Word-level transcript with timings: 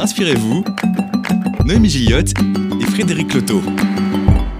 Inspirez-vous, 0.00 0.64
Noémie 1.64 1.88
Gilliott 1.88 2.32
et 2.80 2.84
Frédéric 2.84 3.34
Loto. 3.34 3.60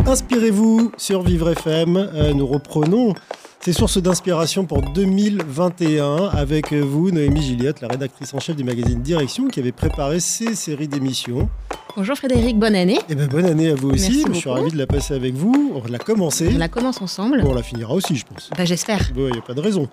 Inspirez-vous 0.05 0.91
sur 0.97 1.23
Vivre 1.23 1.51
FM. 1.51 1.97
Euh, 1.97 2.33
nous 2.35 2.47
reprenons 2.47 3.15
ces 3.61 3.73
sources 3.73 3.99
d'inspiration 3.99 4.65
pour 4.65 4.83
2021 4.83 6.29
avec 6.29 6.73
vous, 6.73 7.11
Noémie 7.11 7.43
Gilliott, 7.43 7.81
la 7.81 7.89
rédactrice 7.89 8.33
en 8.33 8.41
chef 8.41 8.57
du 8.57 8.65
magazine 8.65 9.03
Direction, 9.03 9.49
qui 9.49 9.61
avait 9.61 9.73
préparé 9.73 10.21
ces 10.21 10.55
séries 10.55 10.89
d'émissions. 10.89 11.49
Bonjour 11.97 12.17
Frédéric, 12.17 12.57
bonne 12.59 12.77
année. 12.77 13.01
Et 13.09 13.17
ben 13.17 13.27
bonne 13.27 13.45
année 13.47 13.71
à 13.71 13.75
vous 13.75 13.91
aussi. 13.91 14.23
Merci 14.25 14.25
Je 14.29 14.39
suis 14.39 14.51
ravi 14.51 14.71
de 14.71 14.79
la 14.79 14.87
passer 14.87 15.15
avec 15.15 15.35
vous. 15.35 15.73
On 15.75 15.91
l'a 15.91 15.99
commencé. 15.99 16.49
On 16.55 16.59
la 16.59 16.69
commence 16.69 17.03
ensemble. 17.03 17.43
Bon, 17.43 17.51
on 17.51 17.55
la 17.55 17.63
finira 17.65 17.93
aussi, 17.93 18.15
je 18.15 18.25
pense. 18.25 18.51
Bah, 18.57 18.65
J'espère. 18.65 19.11
Il 19.17 19.25
n'y 19.25 19.39
a 19.39 19.43
pas 19.43 19.55
de 19.55 19.61
raison. 19.61 19.89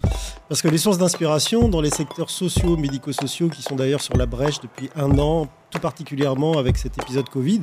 Parce 0.47 0.61
que 0.61 0.67
les 0.67 0.77
sources 0.77 0.99
d'inspiration 0.99 1.67
dans 1.67 1.81
les 1.81 1.89
secteurs 1.89 2.29
sociaux, 2.29 2.77
médico-sociaux, 2.77 3.49
qui 3.49 3.63
sont 3.63 3.75
d'ailleurs 3.75 4.01
sur 4.01 4.15
la 4.15 4.27
brèche 4.27 4.59
depuis 4.61 4.89
un 4.95 5.17
an, 5.17 5.47
tout 5.71 5.79
particulièrement 5.79 6.59
avec 6.59 6.77
cet 6.77 6.95
épisode 7.01 7.27
Covid, 7.29 7.61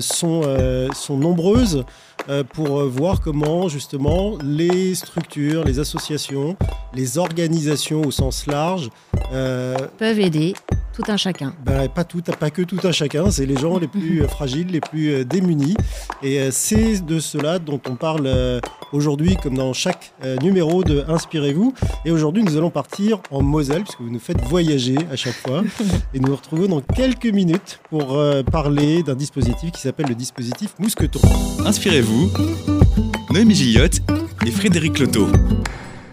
sont, 0.00 0.42
euh, 0.44 0.88
sont 0.94 1.16
nombreuses 1.16 1.84
euh, 2.28 2.44
pour 2.44 2.80
euh, 2.80 2.86
voir 2.86 3.20
comment 3.20 3.68
justement 3.68 4.36
les 4.44 4.94
structures, 4.94 5.64
les 5.64 5.78
associations, 5.80 6.56
les 6.94 7.18
organisations 7.18 8.02
au 8.02 8.10
sens 8.10 8.46
large, 8.46 8.90
euh, 9.32 9.76
Peuvent 9.98 10.20
aider 10.20 10.54
tout 10.92 11.02
un 11.08 11.16
chacun. 11.16 11.54
ben, 11.64 11.88
pas, 11.88 12.04
tout, 12.04 12.20
pas 12.20 12.50
que 12.50 12.62
tout 12.62 12.78
un 12.84 12.92
chacun, 12.92 13.30
c'est 13.30 13.46
les 13.46 13.56
gens 13.56 13.78
les 13.78 13.88
plus 13.88 14.22
euh, 14.22 14.28
fragiles, 14.28 14.68
les 14.68 14.80
plus 14.80 15.08
euh, 15.12 15.24
démunis. 15.24 15.74
Et 16.22 16.38
euh, 16.38 16.50
c'est 16.50 17.04
de 17.04 17.18
cela 17.18 17.58
dont 17.58 17.80
on 17.88 17.96
parle 17.96 18.26
euh, 18.26 18.60
aujourd'hui, 18.92 19.36
comme 19.42 19.56
dans 19.56 19.72
chaque 19.72 20.12
euh, 20.24 20.36
numéro 20.42 20.84
de 20.84 21.04
Inspirez-vous. 21.08 21.72
Et 22.04 22.10
aujourd'hui, 22.10 22.42
nous 22.42 22.56
allons 22.56 22.70
partir 22.70 23.20
en 23.30 23.42
Moselle, 23.42 23.84
puisque 23.84 24.00
vous 24.00 24.10
nous 24.10 24.18
faites 24.18 24.40
voyager 24.42 24.96
à 25.10 25.16
chaque 25.16 25.34
fois. 25.34 25.62
Et 26.14 26.20
nous 26.20 26.28
nous 26.28 26.36
retrouvons 26.36 26.68
dans 26.68 26.80
quelques 26.80 27.26
minutes 27.26 27.80
pour 27.88 28.16
euh, 28.18 28.42
parler 28.42 29.02
d'un 29.02 29.14
dispositif 29.14 29.51
qui 29.60 29.80
s'appelle 29.80 30.06
le 30.08 30.14
dispositif 30.14 30.74
Mousqueton. 30.78 31.20
Inspirez-vous, 31.64 32.30
Noémie 33.30 33.54
Gilliott 33.54 34.00
et 34.46 34.50
Frédéric 34.50 34.98
Loto. 34.98 35.28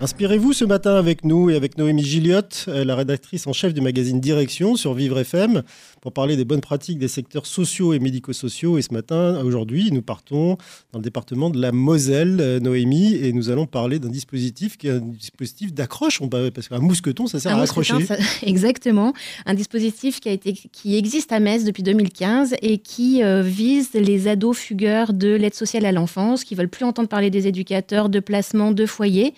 Inspirez-vous 0.02 0.54
ce 0.54 0.64
matin 0.64 0.96
avec 0.96 1.26
nous 1.26 1.50
et 1.50 1.56
avec 1.56 1.78
Noémie 1.78 2.04
Gilliott, 2.04 2.66
euh, 2.70 2.86
la 2.86 2.96
rédactrice 2.96 3.48
en 3.48 3.54
chef 3.54 3.74
du 3.74 3.82
magazine 3.82 4.22
Direction 4.22 4.76
sur 4.76 4.94
Vivre 4.94 5.20
FM, 5.20 5.64
pour 6.02 6.14
parler 6.14 6.36
des 6.38 6.46
bonnes 6.46 6.62
pratiques 6.62 6.98
des 7.00 7.08
secteurs 7.08 7.46
sociaux 7.46 7.94
et 7.94 8.00
médico-sociaux. 8.00 8.78
Et 8.78 8.82
ce 8.82 8.94
matin, 8.94 9.42
aujourd'hui, 9.44 9.90
nous 9.92 10.02
partons 10.02 10.58
dans 10.94 11.00
le 11.00 11.04
département 11.04 11.50
de 11.50 11.60
la 11.60 11.72
Moselle, 11.72 12.38
euh, 12.40 12.60
Noémie, 12.60 13.16
et 13.16 13.34
nous 13.34 13.50
allons 13.50 13.66
parler 13.66 14.00
d'un 14.00 14.10
dispositif 14.10 14.78
qui 14.78 14.88
est 14.88 14.92
un 14.92 15.00
dispositif 15.00 15.74
d'accroche, 15.74 16.22
parce 16.54 16.68
qu'un 16.68 16.80
mousqueton, 16.80 17.28
ça 17.28 17.40
sert 17.40 17.56
Un 17.56 17.60
à 17.60 17.64
accrocher. 17.64 18.06
ça- 18.06 18.18
exactement. 18.44 19.14
Un 19.46 19.54
dispositif 19.54 20.20
qui, 20.20 20.30
a 20.30 20.32
été, 20.32 20.54
qui 20.54 20.96
existe 20.96 21.32
à 21.32 21.40
Metz 21.40 21.64
depuis 21.64 21.84
2015 21.84 22.56
et 22.62 22.78
qui 22.78 23.24
euh, 23.24 23.42
vise 23.42 23.90
les 23.94 24.28
ados 24.28 24.58
fugueurs 24.58 25.14
de 25.14 25.30
l'aide 25.36 25.54
sociale 25.54 25.86
à 25.86 25.92
l'enfance 25.92 26.44
qui 26.44 26.56
veulent 26.56 26.70
plus 26.70 26.86
entendre 26.86 27.10
parler 27.10 27.30
des 27.30 27.48
éducateurs, 27.48 28.10
de 28.10 28.20
placement, 28.20 28.72
de 28.72 28.86
foyer. 28.86 29.34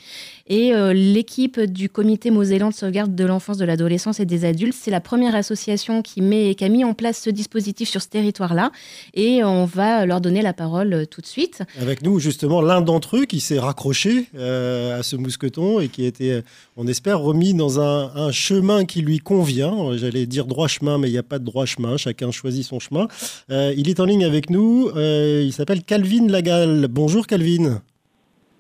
Et 0.48 0.74
euh, 0.74 0.92
l'équipe 0.94 1.60
du 1.62 1.88
comité 1.90 2.30
mosellan 2.30 2.70
de 2.70 2.74
sauvegarde 2.74 3.16
de 3.16 3.24
l'enfance, 3.24 3.58
de 3.58 3.64
l'adolescence 3.66 4.20
et 4.20 4.26
des 4.26 4.44
adultes, 4.44 4.76
c'est 4.78 4.92
la 4.92 5.00
première 5.00 5.34
association 5.36 6.02
qui, 6.02 6.22
met, 6.22 6.50
qui 6.56 6.64
a 6.64 6.70
mis 6.70 6.84
en 6.84 6.94
place 6.94 7.20
ce 7.22 7.30
dispositif 7.30 7.90
sur 7.90 8.02
ce 8.02 8.10
territoire-là. 8.10 8.72
Et 9.14 9.44
on 9.44 9.66
va 9.66 10.06
leur 10.06 10.22
donner 10.22 10.42
la 10.42 10.54
parole 10.54 10.94
euh, 10.94 11.06
tout 11.06 11.22
de 11.22 11.26
suite. 11.26 11.64
Avec 11.80 12.04
nous, 12.04 12.20
justement, 12.20 12.62
l'un 12.62 12.82
d'entre 12.82 13.18
eux 13.18 13.26
qui 13.26 13.40
s'est 13.40 13.60
raccroché 13.60 14.28
euh, 14.36 15.00
à 15.00 15.04
ce 15.04 15.16
mousqueton 15.16 15.80
et 15.80 15.88
qui 15.88 16.06
a 16.06 16.08
été, 16.08 16.32
euh, 16.34 16.42
on 16.78 16.88
espère, 16.88 17.20
remis 17.20 17.54
dans 17.54 17.80
un, 17.80 18.12
un 18.16 18.32
chemin 18.32 18.86
qui 18.86 19.02
lui 19.02 19.20
convient. 19.20 19.96
J'allais 19.98 20.26
dire 20.26 20.46
droit 20.46 20.68
chemin, 20.68 20.98
mais 20.98 21.08
il 21.10 21.12
n'y 21.12 21.18
a 21.18 21.24
pas 21.24 21.40
de 21.40 21.46
droit 21.46 21.66
chemin. 21.66 21.98
Chacun 21.98 22.32
choisit 22.32 22.66
son 22.66 22.80
chemin. 22.80 23.08
Euh, 23.50 23.74
il 23.78 23.90
est 23.90 24.00
en 24.00 24.06
ligne 24.06 24.26
avec 24.26 24.50
nous. 24.50 24.90
Euh, 24.96 25.44
il 25.44 25.54
s'appelle 25.54 25.84
Calvin 25.84 26.28
Lagal. 26.28 26.88
Bonjour, 26.90 27.28
Calvin. 27.28 27.82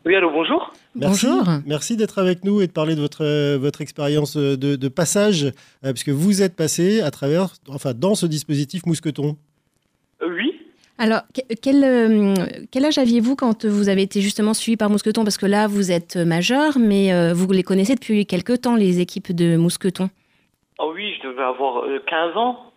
Oui, 0.05 0.15
allô, 0.15 0.31
bonjour. 0.31 0.73
Merci, 0.93 1.25
Bonjour. 1.27 1.43
Merci 1.65 1.95
d'être 1.95 2.19
avec 2.19 2.43
nous 2.43 2.59
et 2.61 2.67
de 2.67 2.71
parler 2.71 2.95
de 2.95 3.01
votre, 3.01 3.23
euh, 3.23 3.57
votre 3.57 3.81
expérience 3.81 4.35
de, 4.35 4.55
de 4.75 4.87
passage, 4.89 5.45
euh, 5.85 5.93
puisque 5.93 6.09
vous 6.09 6.41
êtes 6.41 6.55
passé 6.55 7.01
à 7.01 7.11
travers, 7.11 7.47
enfin, 7.69 7.93
dans 7.93 8.13
ce 8.15 8.25
dispositif 8.25 8.85
mousqueton. 8.85 9.37
Euh, 10.21 10.27
oui. 10.35 10.53
Alors, 10.97 11.21
que- 11.33 11.55
quel, 11.61 11.83
euh, 11.83 12.35
quel 12.71 12.85
âge 12.85 12.97
aviez-vous 12.97 13.35
quand 13.35 13.65
vous 13.65 13.87
avez 13.89 14.01
été 14.03 14.21
justement 14.21 14.53
suivi 14.53 14.75
par 14.77 14.89
Mousqueton? 14.89 15.23
Parce 15.23 15.37
que 15.37 15.45
là, 15.47 15.67
vous 15.67 15.91
êtes 15.91 16.17
majeur, 16.17 16.77
mais 16.77 17.11
euh, 17.13 17.33
vous 17.33 17.49
les 17.51 17.63
connaissez 17.63 17.95
depuis 17.95 18.25
quelque 18.25 18.53
temps, 18.53 18.75
les 18.75 18.99
équipes 18.99 19.31
de 19.31 19.55
Mousqueton. 19.55 20.09
Ah 20.77 20.83
oui, 20.93 21.13
je 21.21 21.27
devais 21.27 21.41
avoir 21.41 21.85
euh, 21.85 21.99
15 22.07 22.35
ans. 22.37 22.70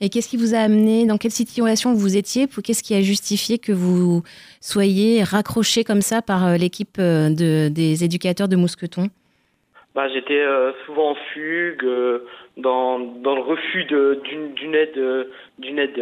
Et 0.00 0.10
qu'est-ce 0.10 0.28
qui 0.28 0.36
vous 0.36 0.54
a 0.54 0.58
amené 0.58 1.06
Dans 1.06 1.16
quelle 1.16 1.30
situation 1.30 1.94
vous 1.94 2.16
étiez 2.16 2.46
Qu'est-ce 2.62 2.82
qui 2.82 2.94
a 2.94 3.00
justifié 3.00 3.58
que 3.58 3.72
vous 3.72 4.22
soyez 4.60 5.22
raccroché 5.22 5.84
comme 5.84 6.02
ça 6.02 6.20
par 6.20 6.46
euh, 6.46 6.56
l'équipe 6.56 6.98
euh, 6.98 7.30
de, 7.30 7.68
des 7.68 8.04
éducateurs 8.04 8.48
de 8.48 8.56
Mousqueton? 8.56 9.08
Bah, 9.94 10.08
j'étais 10.12 10.38
euh, 10.40 10.72
souvent 10.84 11.12
en 11.12 11.14
fugue, 11.32 11.86
dans, 12.58 12.98
le 12.98 13.40
refus 13.40 13.84
d'une 13.84 14.74
aide, 14.74 15.28
d'une 15.58 15.78
aide, 15.78 15.98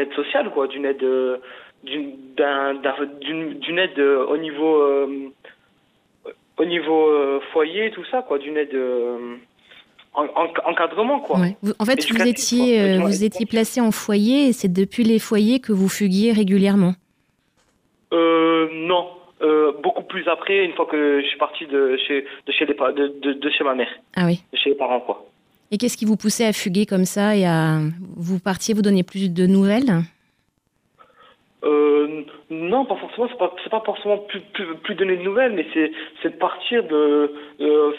aide 0.00 0.12
sociale, 0.14 0.50
quoi, 0.50 0.66
d'une 0.66 0.84
aide, 0.84 1.06
d'une 1.84 2.10
d'un- 2.36 2.74
d'un- 2.74 3.06
d'une 3.20 3.54
d'une 3.60 3.78
aide 3.78 4.00
au 4.00 4.36
niveau, 4.36 4.82
au 6.56 6.64
niveau 6.64 7.40
foyer, 7.52 7.92
tout 7.92 8.04
ça, 8.10 8.22
quoi, 8.22 8.38
d'une 8.38 8.56
aide 8.56 8.76
en, 10.14 10.24
en- 10.24 10.70
encadrement, 10.70 11.20
quoi. 11.20 11.38
Ouais. 11.40 11.56
Vous- 11.62 11.72
En 11.78 11.84
fait, 11.84 12.04
vous 12.10 12.22
étiez, 12.26 12.80
euh, 12.80 12.98
vous 13.00 13.24
étiez 13.24 13.46
placé 13.46 13.80
en 13.80 13.90
foyer 13.92 14.48
et 14.48 14.52
c'est 14.52 14.72
depuis 14.72 15.04
les 15.04 15.18
foyers 15.18 15.60
que 15.60 15.72
vous 15.72 15.88
fuguiez 15.88 16.32
régulièrement. 16.32 16.94
Euh, 18.12 18.68
non. 18.72 19.06
Euh, 19.40 19.72
beaucoup 19.82 20.02
plus 20.02 20.26
après, 20.26 20.64
une 20.64 20.72
fois 20.72 20.86
que 20.90 21.20
je 21.22 21.26
suis 21.28 21.38
parti 21.38 21.64
de 21.66 21.96
chez, 22.08 22.24
de 22.46 22.52
chez, 22.52 22.66
les, 22.66 22.74
de, 22.74 23.14
de, 23.22 23.32
de 23.34 23.50
chez 23.50 23.62
ma 23.62 23.74
mère, 23.74 23.88
Ah 24.16 24.24
oui. 24.26 24.42
de 24.52 24.58
chez 24.58 24.70
les 24.70 24.76
parents, 24.76 24.98
quoi. 25.00 25.24
Et 25.70 25.78
qu'est-ce 25.78 25.96
qui 25.96 26.06
vous 26.06 26.16
poussait 26.16 26.46
à 26.46 26.52
fuguer 26.52 26.86
comme 26.86 27.04
ça 27.04 27.36
et 27.36 27.46
à 27.46 27.78
vous 28.16 28.40
partiez, 28.40 28.74
vous 28.74 28.82
donniez 28.82 29.02
plus 29.04 29.32
de 29.32 29.46
nouvelles? 29.46 30.00
Euh, 31.68 32.22
non, 32.50 32.84
pas 32.86 32.96
forcément. 32.96 33.28
C'est 33.28 33.38
pas, 33.38 33.80
pas 33.80 33.84
forcément 33.84 34.18
plus, 34.18 34.40
plus, 34.40 34.74
plus 34.76 34.94
donner 34.94 35.16
de 35.16 35.22
nouvelles, 35.22 35.52
mais 35.52 35.66
c'est, 35.74 35.90
c'est 36.22 36.30
de 36.30 36.38
partir 36.38 36.82
de 36.84 37.32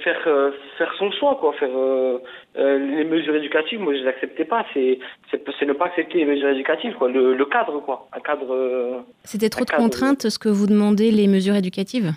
faire, 0.04 0.22
euh, 0.28 0.52
faire 0.78 0.92
son 0.98 1.12
choix, 1.12 1.38
quoi. 1.40 1.54
Faire 1.54 1.70
euh, 1.76 2.20
les 2.56 3.04
mesures 3.04 3.36
éducatives. 3.36 3.80
Moi, 3.80 3.94
je 3.94 4.00
les 4.00 4.08
acceptais 4.08 4.46
pas. 4.46 4.66
C'est, 4.74 5.00
c'est, 5.30 5.66
ne 5.66 5.74
pas 5.74 5.86
accepter 5.86 6.20
les 6.20 6.26
mesures 6.26 6.50
éducatives, 6.50 6.96
quoi. 6.96 7.10
Le, 7.10 7.36
le 7.36 7.46
cadre, 7.46 7.80
quoi. 7.82 8.08
Un 8.14 8.20
cadre. 8.22 9.04
C'était 9.24 9.50
trop 9.50 9.66
de 9.66 9.70
cadre. 9.70 9.84
contraintes 9.84 10.30
ce 10.30 10.40
que 10.40 10.50
vous 10.50 10.68
demandez 10.68 11.12
les 11.12 11.28
mesures 11.28 11.56
éducatives? 11.56 12.12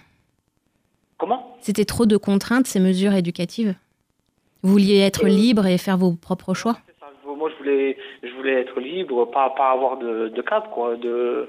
Comment? 1.18 1.56
C'était 1.60 1.84
trop 1.84 2.06
de 2.06 2.16
contraintes 2.16 2.66
ces 2.66 2.80
mesures 2.80 3.14
éducatives? 3.14 3.74
Vous 4.62 4.70
vouliez 4.72 5.00
être 5.00 5.26
libre 5.26 5.66
et 5.66 5.76
faire 5.76 5.96
vos 5.98 6.12
propres 6.12 6.54
choix? 6.54 6.78
ça. 7.00 7.06
Moi, 7.26 7.50
je 7.50 7.56
voulais, 7.62 7.96
je 8.22 8.30
voulais 8.34 8.60
être 8.60 8.78
libre, 8.80 9.24
pas, 9.26 9.50
pas 9.50 9.70
avoir 9.72 9.96
de, 9.98 10.28
de 10.28 10.42
cadre, 10.42 10.68
quoi. 10.70 10.96
De, 10.96 11.48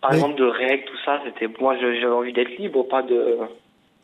par 0.00 0.10
Mais- 0.10 0.16
exemple, 0.18 0.36
de 0.38 0.44
règles, 0.44 0.84
tout 0.84 0.96
ça. 1.04 1.20
C'était, 1.24 1.48
moi, 1.60 1.76
j'avais 1.78 2.04
envie 2.06 2.32
d'être 2.32 2.56
libre, 2.58 2.82
pas 2.84 3.02
de. 3.02 3.38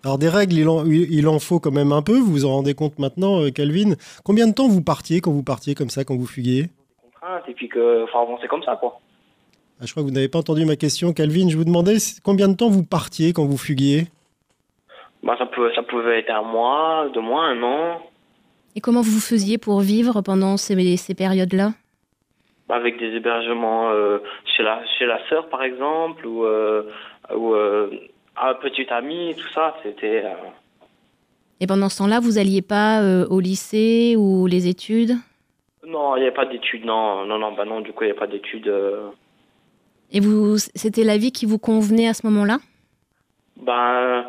Alors 0.02 0.16
des 0.16 0.30
règles, 0.30 0.54
il 0.54 0.66
en, 0.68 0.86
il 0.86 1.28
en 1.28 1.38
faut 1.38 1.60
quand 1.60 1.72
même 1.72 1.92
un 1.92 2.00
peu, 2.00 2.14
vous 2.16 2.32
vous 2.32 2.44
en 2.46 2.52
rendez 2.52 2.72
compte 2.72 2.98
maintenant, 2.98 3.42
euh, 3.42 3.50
Calvin. 3.50 3.96
Combien 4.24 4.46
de 4.48 4.54
temps 4.54 4.66
vous 4.66 4.82
partiez 4.82 5.20
quand 5.20 5.30
vous 5.30 5.42
partiez 5.42 5.74
comme 5.74 5.90
ça, 5.90 6.04
quand 6.04 6.16
vous 6.16 6.26
fuguiez? 6.26 6.70
Et 7.46 7.52
puis 7.52 7.68
que 7.68 8.06
faut 8.10 8.18
avancer 8.18 8.48
comme 8.48 8.62
ça 8.62 8.76
quoi. 8.76 8.98
Ah, 9.78 9.84
Je 9.84 9.90
crois 9.92 10.02
que 10.02 10.08
vous 10.08 10.14
n'avez 10.14 10.28
pas 10.28 10.38
entendu 10.38 10.64
ma 10.64 10.76
question, 10.76 11.12
Calvin. 11.12 11.50
Je 11.50 11.56
vous 11.58 11.64
demandais 11.64 11.96
combien 12.24 12.48
de 12.48 12.54
temps 12.56 12.70
vous 12.70 12.82
partiez 12.82 13.34
quand 13.34 13.44
vous 13.44 13.58
fuguiez? 13.58 14.06
Bah 15.22 15.34
ça 15.38 15.44
peut 15.44 15.70
ça 15.74 15.82
pouvait 15.82 16.20
être 16.20 16.30
un 16.30 16.42
mois, 16.42 17.08
deux 17.12 17.20
mois, 17.20 17.44
un 17.44 17.62
an, 17.62 18.00
Et 18.76 18.80
comment 18.80 19.00
vous 19.00 19.20
faisiez 19.20 19.58
pour 19.58 19.80
vivre 19.80 20.20
pendant 20.22 20.56
ces, 20.56 20.96
ces 20.96 21.14
périodes-là 21.14 21.72
Bah, 22.68 22.76
avec 22.76 22.98
des 22.98 23.16
hébergements 23.16 23.90
euh, 23.90 24.18
chez 24.56 24.62
la 24.62 24.82
chez 24.98 25.06
la 25.06 25.18
sœur 25.28 25.48
par 25.48 25.62
exemple 25.62 26.24
ou 26.26 26.44
euh, 26.44 26.84
ou 27.34 27.54
euh, 27.54 27.90
un 28.36 28.54
petit 28.54 28.86
ami 28.90 29.34
tout 29.36 29.48
ça 29.52 29.76
c'était 29.82 30.24
Et 31.58 31.66
pendant 31.66 31.88
ce 31.88 31.98
temps-là, 31.98 32.20
vous 32.20 32.38
alliez 32.38 32.62
pas 32.62 33.02
au 33.28 33.40
lycée 33.40 34.14
ou 34.16 34.46
les 34.46 34.68
études 34.68 35.14
non 35.84 36.14
il 36.14 36.20
n'y 36.20 36.26
avait 36.26 36.34
pas 36.34 36.46
d'études 36.46 36.84
non 36.84 37.26
non 37.26 37.38
non 37.38 37.52
bah 37.52 37.64
non 37.64 37.80
du 37.80 37.92
coup 37.92 38.04
il 38.04 38.08
n'y 38.08 38.16
a 38.16 38.20
pas 38.20 38.28
d'études. 38.28 38.72
Et 40.12 40.18
vous, 40.18 40.58
c'était 40.58 41.04
la 41.04 41.18
vie 41.18 41.30
qui 41.30 41.46
vous 41.46 41.58
convenait 41.58 42.08
à 42.08 42.14
ce 42.14 42.26
moment-là 42.26 42.58
ben 43.56 44.26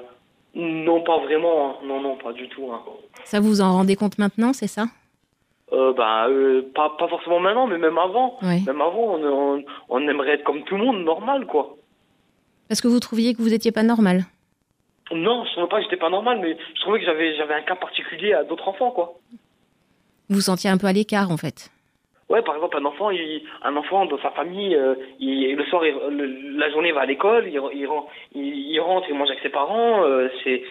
non 0.55 1.01
pas 1.01 1.19
vraiment 1.19 1.69
hein. 1.69 1.75
non 1.85 2.01
non 2.01 2.17
pas 2.17 2.33
du 2.33 2.47
tout 2.49 2.71
hein. 2.71 2.81
Ça 3.23 3.39
vous 3.39 3.47
vous 3.49 3.61
en 3.61 3.73
rendez 3.73 3.95
compte 3.95 4.17
maintenant, 4.17 4.53
c'est 4.53 4.67
ça? 4.67 4.85
Euh, 5.73 5.93
bah, 5.93 6.27
euh, 6.27 6.63
pas, 6.75 6.89
pas 6.97 7.07
forcément 7.07 7.39
maintenant, 7.39 7.65
mais 7.65 7.77
même 7.77 7.97
avant. 7.97 8.37
Oui. 8.41 8.61
Même 8.65 8.81
avant, 8.81 9.15
on, 9.15 9.23
on, 9.23 9.63
on 9.87 10.07
aimerait 10.09 10.31
être 10.33 10.43
comme 10.43 10.63
tout 10.63 10.75
le 10.75 10.83
monde, 10.83 11.03
normal, 11.05 11.45
quoi. 11.45 11.77
Parce 12.67 12.81
que 12.81 12.89
vous 12.89 12.99
trouviez 12.99 13.33
que 13.33 13.41
vous 13.41 13.49
n'étiez 13.51 13.71
pas 13.71 13.83
normal. 13.83 14.25
Non, 15.13 15.45
je 15.45 15.51
trouvais 15.51 15.67
pas 15.67 15.77
que 15.77 15.83
j'étais 15.83 15.95
pas 15.95 16.09
normal, 16.09 16.39
mais 16.41 16.57
je 16.75 16.81
trouvais 16.81 16.99
que 16.99 17.05
j'avais, 17.05 17.37
j'avais 17.37 17.53
un 17.53 17.61
cas 17.61 17.75
particulier 17.75 18.33
à 18.33 18.43
d'autres 18.43 18.67
enfants, 18.67 18.91
quoi. 18.91 19.13
Vous 20.29 20.35
vous 20.35 20.41
sentiez 20.41 20.69
un 20.69 20.77
peu 20.77 20.87
à 20.87 20.93
l'écart 20.93 21.31
en 21.31 21.37
fait. 21.37 21.69
Ouais, 22.31 22.41
par 22.43 22.55
exemple, 22.55 22.77
un 22.77 22.85
enfant, 22.85 23.09
un 23.09 23.75
enfant 23.75 24.05
dans 24.05 24.17
sa 24.21 24.31
famille, 24.31 24.73
euh, 24.73 24.95
il, 25.19 25.53
le 25.53 25.63
soir, 25.65 25.81
la 25.83 26.71
journée, 26.71 26.93
va 26.93 27.01
à 27.01 27.05
l'école, 27.05 27.43
il, 27.47 27.59
il, 27.79 27.85
ren- 27.87 28.05
il, 28.33 28.71
il 28.71 28.79
rentre, 28.79 29.07
il 29.09 29.15
mange 29.17 29.29
avec 29.29 29.43
ses 29.43 29.49
parents. 29.49 30.05
euh, 30.05 30.29
c'est 30.45 30.63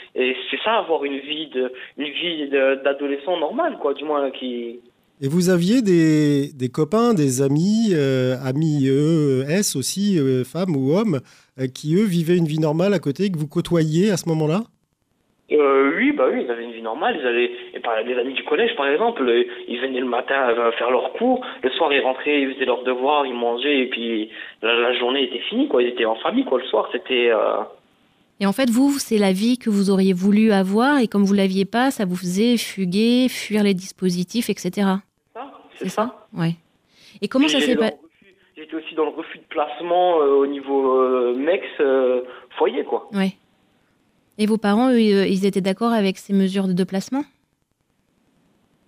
ça, 0.65 0.79
avoir 0.79 1.05
une 1.05 1.19
vie 1.19 1.49
de, 1.49 1.71
une 1.99 2.13
vie 2.21 2.49
d'adolescent 2.85 3.39
normale, 3.39 3.77
quoi, 3.79 3.93
du 3.93 4.05
moins 4.05 4.31
qui. 4.31 4.81
Et 5.21 5.29
vous 5.29 5.51
aviez 5.51 5.83
des, 5.83 6.51
des 6.55 6.71
copains, 6.71 7.13
des 7.13 7.43
amis, 7.43 7.91
euh, 7.93 8.37
amis 8.43 8.87
ES 8.89 9.77
aussi, 9.77 10.19
euh, 10.19 10.45
femmes 10.45 10.75
ou 10.75 10.95
hommes, 10.97 11.21
qui 11.75 11.95
eux 11.95 12.07
vivaient 12.07 12.39
une 12.39 12.47
vie 12.47 12.59
normale 12.59 12.95
à 12.95 12.99
côté, 12.99 13.31
que 13.31 13.39
vous 13.39 13.47
côtoyiez 13.47 14.11
à 14.11 14.17
ce 14.17 14.27
moment-là? 14.31 14.63
Euh, 15.53 15.93
oui, 15.97 16.13
bah 16.13 16.27
oui, 16.33 16.43
ils 16.45 16.51
avaient 16.51 16.65
une 16.65 16.73
vie 16.73 16.83
normale. 16.83 17.17
Ils 17.21 17.27
allaient, 17.27 17.51
et 17.75 17.81
par, 17.81 18.01
les 18.03 18.17
amis 18.17 18.35
du 18.35 18.45
collège, 18.45 18.75
par 18.77 18.87
exemple, 18.87 19.23
euh, 19.29 19.45
ils 19.67 19.81
venaient 19.81 20.01
le 20.01 20.07
matin 20.07 20.49
euh, 20.49 20.71
faire 20.73 20.91
leurs 20.91 21.13
cours. 21.15 21.45
Le 21.63 21.71
soir, 21.71 21.93
ils 21.93 22.01
rentraient, 22.01 22.43
ils 22.43 22.55
faisaient 22.55 22.67
leurs 22.67 22.85
devoirs, 22.85 23.27
ils 23.27 23.35
mangeaient, 23.35 23.81
et 23.81 23.87
puis 23.87 24.31
la, 24.63 24.75
la 24.75 24.95
journée 24.95 25.25
était 25.25 25.41
finie, 25.49 25.69
quoi. 25.69 25.83
Ils 25.83 25.89
étaient 25.89 26.05
en 26.05 26.15
famille, 26.17 26.45
quoi. 26.45 26.59
Le 26.59 26.67
soir, 26.67 26.89
c'était. 26.93 27.31
Euh... 27.31 27.63
Et 28.39 28.47
en 28.47 28.53
fait, 28.53 28.71
vous, 28.71 28.99
c'est 28.99 29.19
la 29.19 29.33
vie 29.33 29.59
que 29.59 29.71
vous 29.71 29.91
auriez 29.91 30.13
voulu 30.13 30.53
avoir 30.53 30.99
et 31.01 31.09
comme 31.09 31.25
vous 31.25 31.35
l'aviez 31.35 31.67
pas, 31.67 31.91
ça 31.91 32.07
vous 32.07 32.17
faisait 32.17 32.57
fuguer, 32.57 33.29
fuir 33.29 33.63
les 33.63 33.75
dispositifs, 33.75 34.49
etc. 34.49 34.71
ça, 35.35 35.53
C'est 35.75 35.91
ça 35.91 36.27
Ouais. 36.33 36.55
Et 37.21 37.29
comment 37.29 37.47
Puis 37.47 37.55
ça 37.55 37.61
s'est 37.61 37.77
passé 37.77 37.97
J'étais 38.57 38.75
aussi 38.77 38.95
dans 38.95 39.05
le 39.05 39.11
refus 39.11 39.39
de 39.39 39.45
placement 39.49 40.21
euh, 40.21 40.37
au 40.37 40.47
niveau 40.47 41.35
MEX 41.35 41.67
foyer, 42.57 42.85
quoi. 42.85 43.09
Ouais. 43.13 43.33
Et 44.41 44.47
vos 44.47 44.57
parents, 44.57 44.89
eux, 44.89 44.95
euh, 44.95 45.27
ils 45.27 45.45
étaient 45.45 45.61
d'accord 45.61 45.93
avec 45.93 46.17
ces 46.17 46.33
mesures 46.33 46.67
de 46.67 46.73
déplacement? 46.73 47.25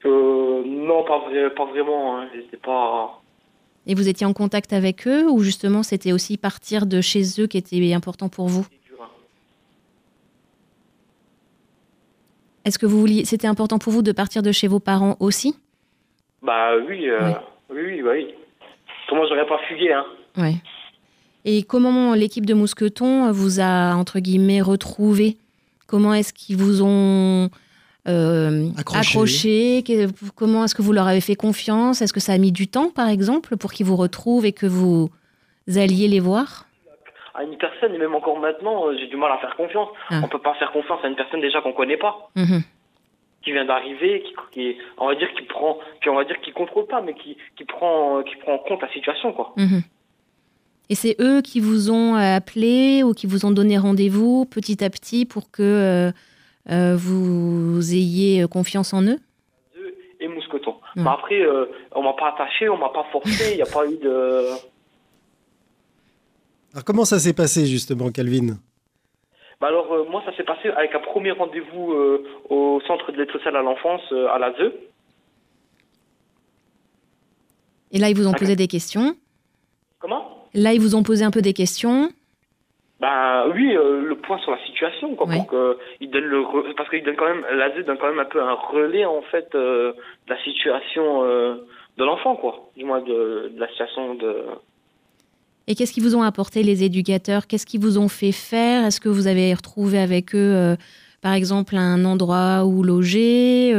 Euh, 0.06 0.62
non, 0.64 1.04
pas, 1.04 1.18
vrai, 1.18 1.50
pas 1.54 1.66
vraiment. 1.66 2.18
Hein. 2.18 2.28
Pas. 2.64 3.20
Et 3.86 3.94
vous 3.94 4.08
étiez 4.08 4.26
en 4.26 4.32
contact 4.32 4.72
avec 4.72 5.06
eux 5.06 5.28
ou 5.28 5.40
justement 5.40 5.82
c'était 5.82 6.12
aussi 6.12 6.38
partir 6.38 6.86
de 6.86 7.02
chez 7.02 7.38
eux 7.38 7.46
qui 7.46 7.58
était 7.58 7.92
important 7.92 8.30
pour 8.30 8.48
vous? 8.48 8.66
Hein. 8.98 9.04
Est-ce 12.64 12.78
que 12.78 12.86
vous 12.86 12.98
vouliez, 12.98 13.26
c'était 13.26 13.46
important 13.46 13.78
pour 13.78 13.92
vous 13.92 14.02
de 14.02 14.12
partir 14.12 14.42
de 14.42 14.52
chez 14.52 14.68
vos 14.68 14.80
parents 14.80 15.16
aussi? 15.20 15.54
Bah 16.40 16.76
oui, 16.88 17.10
euh, 17.10 17.20
Ouais. 17.20 17.36
oui, 17.70 17.80
oui, 17.88 18.02
bah 18.02 18.10
oui. 18.14 18.26
Comment 19.10 19.26
j'aurais 19.28 19.46
pas 19.46 19.58
fugué, 19.68 19.92
hein 19.92 20.06
Ouais. 20.38 20.54
Et 21.44 21.62
comment 21.62 22.14
l'équipe 22.14 22.46
de 22.46 22.54
Mousqueton 22.54 23.30
vous 23.32 23.60
a, 23.60 23.94
entre 23.96 24.20
guillemets, 24.20 24.62
retrouvé 24.62 25.36
Comment 25.92 26.14
est-ce 26.14 26.32
qu'ils 26.32 26.56
vous 26.56 26.80
ont 26.82 27.50
euh, 28.08 28.70
Accroché. 28.78 29.10
accroché? 29.10 29.82
Que- 29.86 30.30
Comment 30.34 30.64
est-ce 30.64 30.74
que 30.74 30.80
vous 30.80 30.94
leur 30.94 31.06
avez 31.06 31.20
fait 31.20 31.34
confiance? 31.34 32.00
Est-ce 32.00 32.14
que 32.14 32.18
ça 32.26 32.32
a 32.32 32.38
mis 32.38 32.50
du 32.50 32.66
temps, 32.66 32.88
par 32.90 33.08
exemple, 33.10 33.58
pour 33.58 33.72
qu'ils 33.74 33.84
vous 33.84 33.96
retrouvent 33.96 34.46
et 34.46 34.52
que 34.54 34.64
vous 34.64 35.10
alliez 35.68 36.08
les 36.08 36.18
voir? 36.18 36.64
À 37.34 37.44
une 37.44 37.58
personne, 37.58 37.94
et 37.94 37.98
même 37.98 38.14
encore 38.14 38.38
maintenant, 38.40 38.86
euh, 38.86 38.96
j'ai 38.98 39.06
du 39.06 39.16
mal 39.16 39.30
à 39.32 39.38
faire 39.38 39.54
confiance. 39.54 39.88
Ah. 40.08 40.22
On 40.24 40.28
peut 40.28 40.38
pas 40.38 40.54
faire 40.54 40.72
confiance 40.72 41.00
à 41.04 41.08
une 41.08 41.14
personne 41.16 41.42
déjà 41.42 41.60
qu'on 41.60 41.74
connaît 41.74 41.98
pas, 41.98 42.30
Mhm. 42.36 42.62
qui 43.42 43.52
vient 43.52 43.66
d'arriver, 43.66 44.22
qui, 44.22 44.32
qui, 44.52 44.76
on 44.96 45.08
va 45.08 45.14
dire, 45.14 45.28
qui 45.36 45.42
prend, 45.42 45.78
puis 46.00 46.08
on 46.08 46.14
va 46.14 46.24
dire, 46.24 46.40
qui 46.40 46.52
contrôle 46.52 46.86
pas, 46.86 47.02
mais 47.02 47.12
qui, 47.14 47.36
qui 47.56 47.64
prend, 47.66 48.22
qui 48.22 48.36
prend 48.36 48.54
en 48.54 48.58
compte 48.60 48.80
la 48.80 48.90
situation, 48.92 49.32
quoi. 49.34 49.52
Mhm. 49.58 49.82
Et 50.88 50.94
c'est 50.94 51.16
eux 51.20 51.40
qui 51.40 51.60
vous 51.60 51.90
ont 51.90 52.16
euh, 52.16 52.36
appelé 52.36 53.02
ou 53.02 53.14
qui 53.14 53.26
vous 53.26 53.46
ont 53.46 53.50
donné 53.50 53.78
rendez-vous 53.78 54.44
petit 54.44 54.84
à 54.84 54.90
petit 54.90 55.24
pour 55.24 55.50
que 55.50 55.62
euh, 55.62 56.12
euh, 56.70 56.96
vous 56.96 57.94
ayez 57.94 58.46
confiance 58.48 58.92
en 58.92 59.02
eux? 59.02 59.18
Et 60.20 60.28
mousqueton. 60.28 60.72
Ouais. 60.96 61.02
Mais 61.02 61.10
après, 61.10 61.40
euh, 61.40 61.66
on 61.92 62.02
m'a 62.02 62.12
pas 62.12 62.34
attaché, 62.34 62.68
on 62.68 62.76
m'a 62.76 62.90
pas 62.90 63.06
forcé, 63.10 63.52
il 63.52 63.56
n'y 63.56 63.62
a 63.62 63.66
pas 63.66 63.86
eu 63.86 63.96
de. 63.96 64.48
Alors 66.72 66.84
comment 66.84 67.04
ça 67.04 67.18
s'est 67.18 67.32
passé 67.32 67.66
justement, 67.66 68.10
Calvin? 68.10 68.58
Bah 69.60 69.68
alors, 69.68 69.92
euh, 69.92 70.04
moi, 70.10 70.22
ça 70.26 70.36
s'est 70.36 70.44
passé 70.44 70.68
avec 70.70 70.94
un 70.94 70.98
premier 70.98 71.30
rendez-vous 71.30 71.92
euh, 71.92 72.24
au 72.50 72.80
centre 72.86 73.12
de 73.12 73.16
l'aide 73.16 73.30
sociale 73.30 73.56
à 73.56 73.62
l'enfance, 73.62 74.02
euh, 74.10 74.28
à 74.28 74.38
la 74.38 74.52
ZE. 74.52 74.72
Et 77.92 77.98
là, 77.98 78.08
ils 78.08 78.16
vous 78.16 78.26
ont 78.26 78.32
posé 78.32 78.56
des 78.56 78.68
questions? 78.68 79.16
Comment? 80.00 80.41
Là, 80.54 80.72
ils 80.74 80.80
vous 80.80 80.94
ont 80.94 81.02
posé 81.02 81.24
un 81.24 81.30
peu 81.30 81.42
des 81.42 81.52
questions. 81.54 82.10
Ben 83.00 83.46
oui, 83.52 83.74
euh, 83.74 84.00
le 84.06 84.14
point 84.16 84.38
sur 84.38 84.52
la 84.52 84.64
situation, 84.64 85.16
quoi, 85.16 85.26
pour 85.38 85.46
que 85.48 85.76
il 86.00 86.08
donne 86.10 86.22
le 86.24 86.40
re- 86.40 86.72
parce 86.76 86.88
qu'il 86.88 87.02
donne 87.02 87.16
quand 87.16 87.26
même 87.26 87.44
la 87.52 87.70
ZE 87.74 87.84
donne 87.84 87.98
quand 87.98 88.08
même 88.08 88.20
un 88.20 88.24
peu 88.26 88.40
un 88.40 88.52
relais 88.54 89.04
en 89.04 89.22
fait 89.22 89.48
euh, 89.56 89.92
de 90.28 90.32
la 90.32 90.40
situation 90.44 91.24
euh, 91.24 91.54
de 91.98 92.04
l'enfant, 92.04 92.36
quoi, 92.36 92.70
du 92.76 92.84
moins 92.84 93.00
de, 93.00 93.50
de 93.54 93.58
la 93.58 93.66
situation 93.68 94.14
de. 94.14 94.36
Et 95.66 95.74
qu'est-ce 95.74 95.92
qu'ils 95.92 96.04
vous 96.04 96.14
ont 96.14 96.22
apporté, 96.22 96.62
les 96.62 96.84
éducateurs? 96.84 97.48
Qu'est-ce 97.48 97.66
qu'ils 97.66 97.80
vous 97.80 97.98
ont 97.98 98.08
fait 98.08 98.30
faire? 98.32 98.84
Est-ce 98.84 99.00
que 99.00 99.08
vous 99.08 99.26
avez 99.26 99.52
retrouvé 99.52 99.98
avec 99.98 100.34
eux, 100.34 100.76
par 101.22 101.34
exemple, 101.34 101.76
un 101.76 102.04
endroit 102.04 102.64
où 102.64 102.82
loger, 102.82 103.72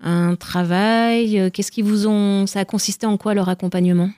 un 0.00 0.34
travail? 0.36 1.50
Qu'est-ce 1.52 1.70
qu'ils 1.70 1.84
vous 1.84 2.06
ont 2.08 2.46
Ça 2.46 2.60
a 2.60 2.64
consisté 2.64 3.06
en 3.06 3.18
quoi 3.18 3.34
leur 3.34 3.50
accompagnement? 3.50 4.08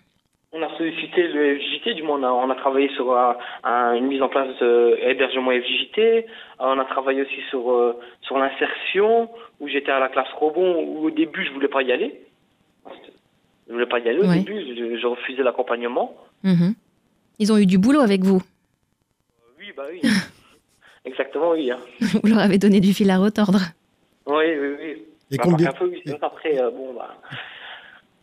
On 0.52 0.62
a 0.62 0.76
sollicité 0.76 1.28
le 1.28 1.58
FJT, 1.60 1.94
du 1.94 2.02
moins 2.02 2.18
on 2.18 2.24
a, 2.24 2.30
on 2.32 2.50
a 2.50 2.56
travaillé 2.56 2.88
sur 2.96 3.12
euh, 3.12 3.32
un- 3.62 3.94
une 3.94 4.08
mise 4.08 4.20
en 4.20 4.28
place 4.28 4.48
d'hébergement 4.58 5.52
FJT. 5.52 5.98
Euh, 6.00 6.22
On 6.58 6.78
a 6.78 6.84
travaillé 6.86 7.22
aussi 7.22 7.40
sur 7.50 7.70
euh, 7.70 7.96
sur 8.22 8.36
l'insertion, 8.36 9.30
où 9.60 9.68
j'étais 9.68 9.92
à 9.92 10.00
la 10.00 10.08
classe 10.08 10.28
Robon, 10.34 10.82
où 10.82 11.04
au 11.06 11.10
début 11.12 11.44
je 11.44 11.52
voulais 11.52 11.68
pas 11.68 11.82
y 11.82 11.92
aller. 11.92 12.20
Je 13.68 13.72
voulais 13.72 13.86
pas 13.86 14.00
y 14.00 14.08
aller 14.08 14.18
au 14.18 14.26
Ouais. 14.26 14.38
début, 14.40 14.60
je, 14.76 14.96
je 14.98 15.06
refusais 15.06 15.44
l'accompagnement. 15.44 16.16
Mhm. 16.42 16.74
Ils 17.38 17.52
ont 17.52 17.56
eu 17.58 17.66
du 17.66 17.78
boulot 17.78 18.00
avec 18.00 18.22
vous. 18.22 18.42
Oui, 19.60 19.66
bah 19.76 19.84
oui. 19.88 20.00
Exactement, 21.04 21.52
oui. 21.52 21.70
hein. 21.70 21.78
Vous 22.24 22.28
leur 22.28 22.40
avez 22.40 22.58
donné 22.58 22.80
du 22.80 22.92
fil 22.92 23.08
à 23.10 23.18
retordre. 23.18 23.60
Oui, 24.26 24.44
oui, 24.60 24.68
oui. 24.80 25.02
Et 25.30 25.36
Bah, 25.36 25.44
combien, 25.44 25.68
Un 25.68 25.72
peu, 25.72 25.86
oui. 25.86 26.02
Donc 26.06 26.18
Après, 26.22 26.60
euh, 26.60 26.70
bon, 26.72 26.92
bah. 26.94 27.14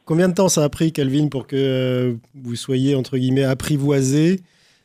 Combien 0.07 0.29
de 0.29 0.33
temps 0.33 0.49
ça 0.49 0.63
a 0.63 0.69
pris, 0.69 0.91
Calvin, 0.91 1.27
pour 1.29 1.45
que 1.45 1.55
euh, 1.55 2.13
vous 2.33 2.55
soyez, 2.55 2.95
entre 2.95 3.17
guillemets, 3.17 3.43
apprivoisé 3.43 4.37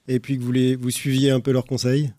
et 0.08 0.20
puis 0.20 0.36
que 0.36 0.42
vous, 0.42 0.52
les, 0.52 0.76
vous 0.76 0.90
suiviez 0.90 1.30
un 1.30 1.40
peu 1.40 1.52
leurs 1.52 1.64
conseils? 1.64 2.10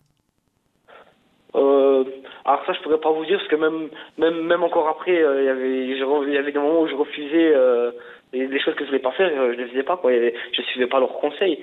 Euh, 1.54 2.04
alors 2.44 2.64
ça, 2.66 2.72
je 2.72 2.80
pourrais 2.80 2.98
pas 2.98 3.12
vous 3.12 3.24
dire 3.26 3.38
parce 3.38 3.48
que 3.48 3.56
même 3.56 3.88
même 4.18 4.44
même 4.46 4.62
encore 4.64 4.88
après, 4.88 5.22
euh, 5.22 5.42
il 5.42 6.32
y 6.32 6.36
avait 6.36 6.52
des 6.52 6.58
moments 6.58 6.80
où 6.80 6.88
je 6.88 6.94
refusais 6.94 7.52
euh, 7.54 7.92
des, 8.32 8.60
choses 8.60 8.74
que 8.74 8.84
je 8.84 8.90
voulais 8.90 8.98
pas 8.98 9.12
faire, 9.12 9.30
euh, 9.30 9.52
je 9.52 9.62
les 9.62 9.68
faisais 9.68 9.82
pas 9.82 9.96
quoi. 9.96 10.10
Je 10.12 10.62
suivais 10.62 10.88
pas 10.88 10.98
leurs 10.98 11.14
conseils. 11.20 11.60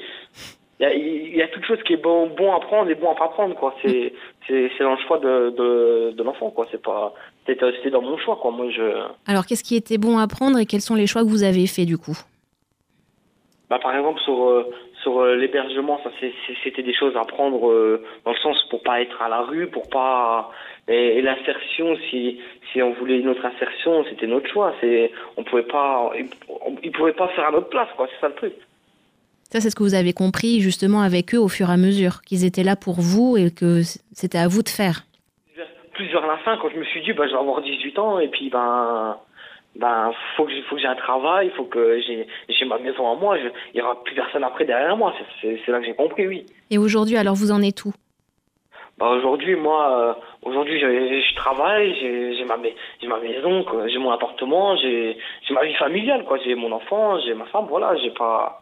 Il 0.81 0.87
y 0.87 0.87
a, 0.87 0.95
y 1.37 1.41
a 1.43 1.47
toute 1.49 1.63
chose 1.63 1.77
qui 1.83 1.93
est 1.93 1.97
bon 1.97 2.25
bon 2.27 2.51
à 2.55 2.59
prendre 2.59 2.89
et 2.89 2.95
bon 2.95 3.11
à 3.11 3.15
pas 3.15 3.27
prendre 3.27 3.53
quoi. 3.55 3.75
C'est 3.83 4.13
c'est 4.47 4.71
c'est 4.75 4.83
dans 4.83 4.95
le 4.95 5.01
choix 5.05 5.19
de 5.19 5.51
de, 5.51 6.11
de 6.17 6.23
l'enfant 6.23 6.49
quoi. 6.49 6.65
C'est 6.71 6.81
pas 6.81 7.13
c'était 7.45 7.91
dans 7.91 8.01
mon 8.01 8.17
choix 8.17 8.35
quoi. 8.41 8.49
Moi 8.49 8.67
je 8.71 8.81
Alors, 9.27 9.45
qu'est-ce 9.45 9.63
qui 9.63 9.75
était 9.75 9.99
bon 9.99 10.17
à 10.17 10.27
prendre 10.27 10.57
et 10.57 10.65
quels 10.65 10.81
sont 10.81 10.95
les 10.95 11.05
choix 11.05 11.21
que 11.21 11.27
vous 11.29 11.43
avez 11.43 11.67
faits 11.67 11.85
du 11.85 11.97
coup? 11.99 12.17
Bah, 13.69 13.79
par 13.81 13.95
exemple, 13.95 14.19
sur, 14.19 14.49
euh, 14.49 14.69
sur 15.01 15.19
euh, 15.21 15.35
l'hébergement, 15.35 15.97
ça 16.03 16.09
c'était 16.63 16.83
des 16.83 16.93
choses 16.93 17.15
à 17.15 17.23
prendre 17.23 17.69
euh, 17.71 18.03
dans 18.25 18.31
le 18.31 18.37
sens 18.37 18.61
pour 18.69 18.83
pas 18.83 19.01
être 19.01 19.21
à 19.21 19.29
la 19.29 19.41
rue, 19.43 19.67
pour 19.67 19.87
pas 19.89 20.51
et, 20.89 21.17
et 21.19 21.21
l'insertion, 21.21 21.95
si 22.09 22.41
si 22.73 22.81
on 22.81 22.91
voulait 22.93 23.19
une 23.19 23.29
autre 23.29 23.45
insertion, 23.45 24.03
c'était 24.09 24.27
notre 24.27 24.49
choix. 24.49 24.73
C'est 24.81 25.11
on 25.37 25.43
pouvait 25.43 25.63
pas, 25.63 26.11
ils, 26.17 26.27
on- 26.49 26.75
ils 26.83 26.91
pouvaient 26.91 27.13
pas 27.13 27.27
faire 27.29 27.47
à 27.47 27.51
notre 27.51 27.69
place, 27.69 27.87
quoi. 27.95 28.07
C'est 28.11 28.19
ça 28.19 28.27
le 28.29 28.35
truc. 28.35 28.53
Ça, 29.51 29.59
c'est 29.59 29.69
ce 29.69 29.75
que 29.75 29.83
vous 29.83 29.95
avez 29.95 30.13
compris 30.13 30.61
justement 30.61 31.01
avec 31.01 31.35
eux 31.35 31.37
au 31.37 31.49
fur 31.49 31.69
et 31.69 31.73
à 31.73 31.77
mesure, 31.77 32.21
qu'ils 32.21 32.45
étaient 32.45 32.63
là 32.63 32.75
pour 32.77 33.01
vous 33.01 33.35
et 33.37 33.51
que 33.51 33.81
c'était 34.13 34.37
à 34.37 34.47
vous 34.47 34.63
de 34.63 34.69
faire. 34.69 35.01
Plus 35.93 36.07
vers 36.07 36.25
la 36.25 36.37
fin, 36.37 36.57
quand 36.61 36.69
je 36.73 36.77
me 36.77 36.85
suis 36.85 37.01
dit, 37.03 37.11
bah, 37.11 37.25
je 37.27 37.33
vais 37.33 37.37
avoir 37.37 37.61
18 37.61 37.99
ans 37.99 38.19
et 38.19 38.29
puis 38.29 38.49
ben 38.49 39.17
ben 39.75 40.11
faut 40.35 40.45
que 40.45 40.51
j'ai- 40.51 40.61
faut 40.63 40.75
que 40.75 40.81
j'ai 40.81 40.87
un 40.87 40.95
travail, 40.95 41.49
faut 41.55 41.65
que 41.65 41.99
j'ai 42.01 42.65
ma 42.65 42.77
maison 42.79 43.11
à 43.11 43.15
moi. 43.15 43.37
je- 43.37 43.47
il 43.73 43.79
y 43.79 43.81
aura 43.81 44.01
plus 44.03 44.15
personne 44.15 44.43
après 44.43 44.65
derrière 44.65 44.95
moi. 44.95 45.13
C'est- 45.41 45.67
là 45.67 45.79
que 45.79 45.85
j'ai 45.85 45.95
compris, 45.95 46.27
oui. 46.27 46.45
Et 46.69 46.77
aujourd'hui, 46.77 47.17
alors 47.17 47.35
vous 47.35 47.51
en 47.51 47.61
êtes 47.61 47.83
où? 47.85 47.93
Bah 48.97 49.09
aujourd'hui, 49.09 49.55
moi, 49.55 49.81
euh, 49.99 50.13
aujourd'hui, 50.43 50.79
je, 50.79 50.87
je 50.87 51.35
travaille, 51.35 51.93
j'ai 51.99 52.43
ma, 52.45 52.55
ma 52.57 53.19
maison, 53.19 53.65
j'ai 53.87 53.97
mon 53.97 54.11
appartement, 54.11 54.75
j'ai 54.77 55.17
j'ai 55.47 55.53
ma 55.53 55.65
vie 55.65 55.73
familiale, 55.75 56.23
quoi. 56.25 56.37
J'ai 56.43 56.55
mon 56.55 56.71
enfant, 56.71 57.19
j'ai 57.19 57.33
ma 57.33 57.45
femme, 57.45 57.65
voilà, 57.67 57.95
j'ai 57.97 58.11
pas. 58.11 58.60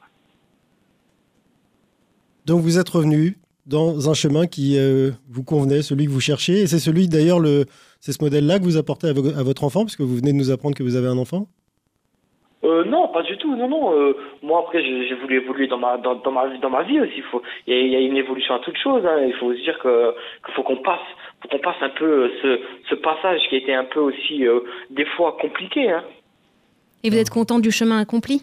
Donc 2.49 2.61
vous 2.61 2.79
êtes 2.79 2.89
revenu 2.89 3.37
dans 3.67 4.09
un 4.09 4.13
chemin 4.15 4.47
qui 4.47 4.77
euh, 4.79 5.11
vous 5.29 5.43
convenait, 5.43 5.83
celui 5.83 6.05
que 6.05 6.11
vous 6.11 6.19
cherchiez, 6.19 6.61
et 6.63 6.67
c'est 6.67 6.79
celui 6.79 7.07
d'ailleurs, 7.07 7.39
le, 7.39 7.65
c'est 7.99 8.11
ce 8.11 8.23
modèle-là 8.23 8.57
que 8.57 8.63
vous 8.63 8.77
apportez 8.77 9.07
à, 9.07 9.13
vo- 9.13 9.37
à 9.37 9.43
votre 9.43 9.63
enfant, 9.63 9.85
puisque 9.85 10.01
vous 10.01 10.15
venez 10.15 10.31
de 10.33 10.37
nous 10.37 10.49
apprendre 10.49 10.75
que 10.75 10.81
vous 10.81 10.95
avez 10.95 11.07
un 11.07 11.17
enfant? 11.19 11.45
Euh, 12.63 12.83
non, 12.85 13.07
pas 13.09 13.21
du 13.21 13.37
tout, 13.37 13.55
non, 13.55 13.69
non. 13.69 13.93
euh, 13.93 14.13
moi, 14.41 14.59
après, 14.65 14.81
j'ai 14.83 15.13
voulu 15.21 15.37
évoluer 15.43 15.67
dans 15.67 15.77
ma 15.77 15.97
dans, 15.99 16.15
dans 16.15 16.31
ma 16.31 16.47
vie 16.49 16.59
dans 16.59 16.71
ma 16.71 16.83
vie 16.83 16.99
aussi. 16.99 17.13
Il 17.17 17.23
faut, 17.31 17.41
il 17.67 17.73
y, 17.73 17.77
a- 17.77 17.81
il 17.81 17.91
y 17.91 17.95
a 17.95 17.99
une 17.99 18.17
évolution 18.17 18.55
à 18.55 18.59
toute 18.59 18.77
chose. 18.77 19.03
Hein. 19.05 19.17
Il 19.27 19.33
faut 19.39 19.53
se 19.53 19.61
dire 19.61 19.77
que 19.81 20.11
qu'il 20.45 20.53
faut 20.55 20.63
qu'on 20.63 20.81
passe, 20.81 21.07
faut 21.41 21.47
qu'on 21.49 21.59
passe 21.59 21.77
un 21.81 21.89
peu 21.97 22.29
ce 22.41 22.59
ce 22.89 22.95
passage 22.95 23.39
qui 23.49 23.55
a 23.55 23.59
été 23.59 23.73
un 23.73 23.85
peu 23.85 23.99
aussi 24.01 24.45
euh, 24.47 24.59
des 24.89 25.05
fois 25.15 25.37
compliqué. 25.39 25.89
Hein. 25.91 26.03
Et 27.03 27.09
vous 27.11 27.17
êtes 27.17 27.29
content 27.29 27.59
du 27.59 27.71
chemin 27.71 27.99
accompli? 27.99 28.41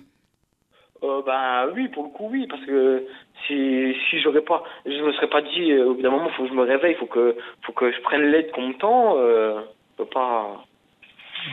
Euh, 1.02 1.20
Ben 1.26 1.68
oui, 1.74 1.88
pour 1.88 2.04
le 2.04 2.08
coup, 2.10 2.28
oui, 2.32 2.46
parce 2.48 2.64
que 2.64 3.04
si, 3.46 3.94
si 4.08 4.20
j'aurais 4.20 4.42
pas, 4.42 4.62
je 4.84 5.02
me 5.02 5.12
serais 5.12 5.28
pas 5.28 5.42
dit, 5.42 5.72
euh, 5.72 5.90
au 5.90 5.94
bout 5.94 6.02
d'un 6.02 6.10
moment, 6.10 6.28
faut 6.36 6.44
que 6.44 6.48
je 6.48 6.54
me 6.54 6.62
réveille, 6.62 6.94
faut 6.94 7.06
que, 7.06 7.36
faut 7.62 7.72
que 7.72 7.92
je 7.92 8.00
prenne 8.02 8.22
l'aide 8.22 8.50
comme 8.52 8.74
temps, 8.74 9.16
euh, 9.18 9.60
je 9.92 10.04
peux 10.04 10.08
pas. 10.08 10.64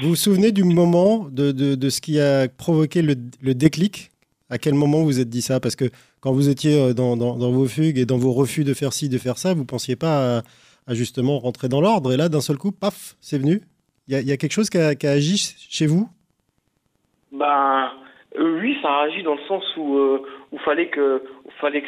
Vous 0.02 0.10
vous 0.10 0.16
souvenez 0.16 0.52
du 0.52 0.64
moment 0.64 1.28
de, 1.30 1.52
de, 1.52 1.76
de 1.76 1.90
ce 1.90 2.02
qui 2.02 2.20
a 2.20 2.48
provoqué 2.48 3.02
le, 3.02 3.16
le, 3.42 3.54
déclic? 3.54 4.10
À 4.50 4.58
quel 4.58 4.74
moment 4.74 5.00
vous 5.00 5.06
vous 5.06 5.20
êtes 5.20 5.30
dit 5.30 5.42
ça? 5.42 5.60
Parce 5.60 5.76
que 5.76 5.86
quand 6.20 6.32
vous 6.32 6.50
étiez 6.50 6.80
euh, 6.80 6.94
dans, 6.94 7.16
dans, 7.16 7.38
dans, 7.38 7.52
vos 7.52 7.68
fugues 7.68 7.98
et 7.98 8.06
dans 8.06 8.18
vos 8.18 8.32
refus 8.32 8.64
de 8.64 8.74
faire 8.74 8.94
ci, 8.94 9.10
de 9.10 9.18
faire 9.18 9.38
ça, 9.38 9.54
vous 9.54 9.66
pensiez 9.66 9.96
pas 9.96 10.38
à, 10.38 10.42
à 10.88 10.94
justement 10.94 11.40
rentrer 11.40 11.70
dans 11.70 11.82
l'ordre. 11.82 12.14
Et 12.14 12.18
là, 12.18 12.30
d'un 12.30 12.42
seul 12.42 12.58
coup, 12.58 12.72
paf, 12.72 13.16
c'est 13.22 13.38
venu. 13.38 13.62
Il 14.08 14.18
y, 14.18 14.24
y, 14.24 14.32
a 14.32 14.38
quelque 14.38 14.52
chose 14.52 14.70
qui 14.70 14.78
a, 14.78 14.96
qui 14.96 15.08
a 15.08 15.12
agi 15.12 15.38
chez 15.70 15.86
vous? 15.86 16.10
Ben 17.32 17.90
euh, 18.40 18.60
oui, 18.60 18.78
ça 18.82 18.90
a 18.90 19.04
agi 19.04 19.24
dans 19.24 19.36
le 19.36 19.44
sens 19.48 19.64
où 19.78 19.98
euh, 19.98 20.22
où 20.52 20.58
fallait 20.60 20.90
que 20.90 21.24
fallait 21.64 21.82
que 21.82 21.88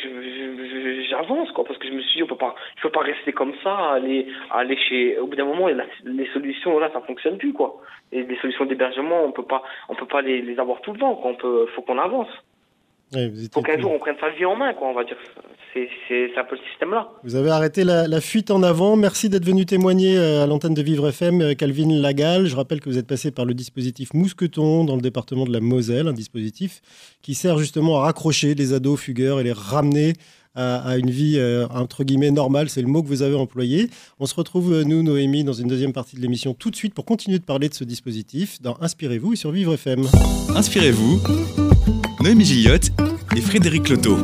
j'avance 1.10 1.51
parce 1.53 1.77
que 1.77 1.88
je 1.88 1.94
me 1.94 2.01
suis 2.01 2.17
dit 2.17 2.24
on 2.24 2.27
peut 2.27 2.38
pas 2.38 2.55
peux 2.82 2.89
pas 2.89 3.01
rester 3.01 3.34
comme 3.34 3.53
ça 3.63 3.91
aller 3.91 4.27
aller 4.51 4.77
chez 4.77 5.17
au 5.20 5.27
bout 5.27 5.36
d'un 5.36 5.46
moment 5.46 5.67
les 5.67 6.27
solutions 6.34 6.79
là 6.79 6.89
ça 6.94 7.01
fonctionne 7.01 7.38
plus 7.38 7.51
quoi 7.53 7.82
et 8.12 8.24
les 8.24 8.38
solutions 8.38 8.65
d'hébergement 8.65 9.24
on 9.25 9.32
peut 9.32 9.44
pas 9.44 9.63
on 9.89 9.96
peut 9.96 10.08
pas 10.08 10.22
les, 10.22 10.41
les 10.41 10.58
avoir 10.60 10.79
tout 10.82 10.94
le 10.94 11.00
temps 11.00 11.15
quoi. 11.15 11.32
on 11.32 11.36
peut 11.36 11.65
faut 11.75 11.82
qu'on 11.82 12.00
avance 12.00 12.29
Ouais, 13.13 13.31
faut 13.53 13.62
qu'un 13.62 13.79
jour 13.79 13.91
on 13.93 14.00
prenne 14.00 14.15
sa 14.19 14.29
vie 14.31 14.45
en 14.45 14.55
main, 14.55 14.74
quoi, 14.74 14.88
on 14.89 14.93
va 14.93 15.03
dire. 15.03 15.17
C'est 16.07 16.29
un 16.38 16.43
peu 16.45 16.55
le 16.55 16.62
système 16.69 16.91
là. 16.91 17.09
Vous 17.24 17.35
avez 17.35 17.50
arrêté 17.50 17.83
la, 17.83 18.07
la 18.07 18.21
fuite 18.21 18.50
en 18.50 18.63
avant. 18.63 18.95
Merci 18.95 19.27
d'être 19.27 19.43
venu 19.43 19.65
témoigner 19.65 20.17
euh, 20.17 20.43
à 20.43 20.47
l'antenne 20.47 20.74
de 20.74 20.81
Vivre 20.81 21.09
FM, 21.09 21.53
Calvin 21.55 21.89
Lagal. 22.00 22.45
Je 22.45 22.55
rappelle 22.55 22.79
que 22.79 22.88
vous 22.89 22.97
êtes 22.97 23.07
passé 23.07 23.29
par 23.31 23.43
le 23.43 23.53
dispositif 23.53 24.13
Mousqueton 24.13 24.85
dans 24.85 24.95
le 24.95 25.01
département 25.01 25.43
de 25.45 25.51
la 25.51 25.59
Moselle, 25.59 26.07
un 26.07 26.13
dispositif 26.13 26.81
qui 27.21 27.35
sert 27.35 27.57
justement 27.57 27.97
à 27.97 28.05
raccrocher 28.05 28.55
les 28.55 28.71
ados 28.74 28.97
fugueurs 29.01 29.41
et 29.41 29.43
les 29.43 29.51
ramener 29.51 30.13
à, 30.55 30.77
à 30.77 30.97
une 30.97 31.09
vie 31.09 31.35
euh, 31.38 31.67
entre 31.67 32.05
guillemets 32.05 32.31
normale. 32.31 32.69
C'est 32.69 32.81
le 32.81 32.88
mot 32.88 33.03
que 33.03 33.07
vous 33.09 33.21
avez 33.21 33.35
employé. 33.35 33.89
On 34.21 34.25
se 34.27 34.35
retrouve, 34.35 34.71
euh, 34.74 34.83
nous, 34.85 35.03
Noémie, 35.03 35.43
dans 35.43 35.51
une 35.51 35.67
deuxième 35.67 35.91
partie 35.91 36.15
de 36.15 36.21
l'émission 36.21 36.53
tout 36.53 36.71
de 36.71 36.75
suite 36.77 36.93
pour 36.93 37.03
continuer 37.03 37.39
de 37.39 37.43
parler 37.43 37.67
de 37.67 37.74
ce 37.74 37.83
dispositif 37.83 38.62
dans 38.62 38.77
Inspirez-vous 38.79 39.33
et 39.33 39.35
sur 39.35 39.51
Vivre 39.51 39.74
FM. 39.74 40.05
Inspirez-vous. 40.55 41.64
Noémie 42.25 42.44
Gilliot 42.44 42.79
et 43.38 43.39
Frédéric 43.39 43.88
Loto. 43.88 44.17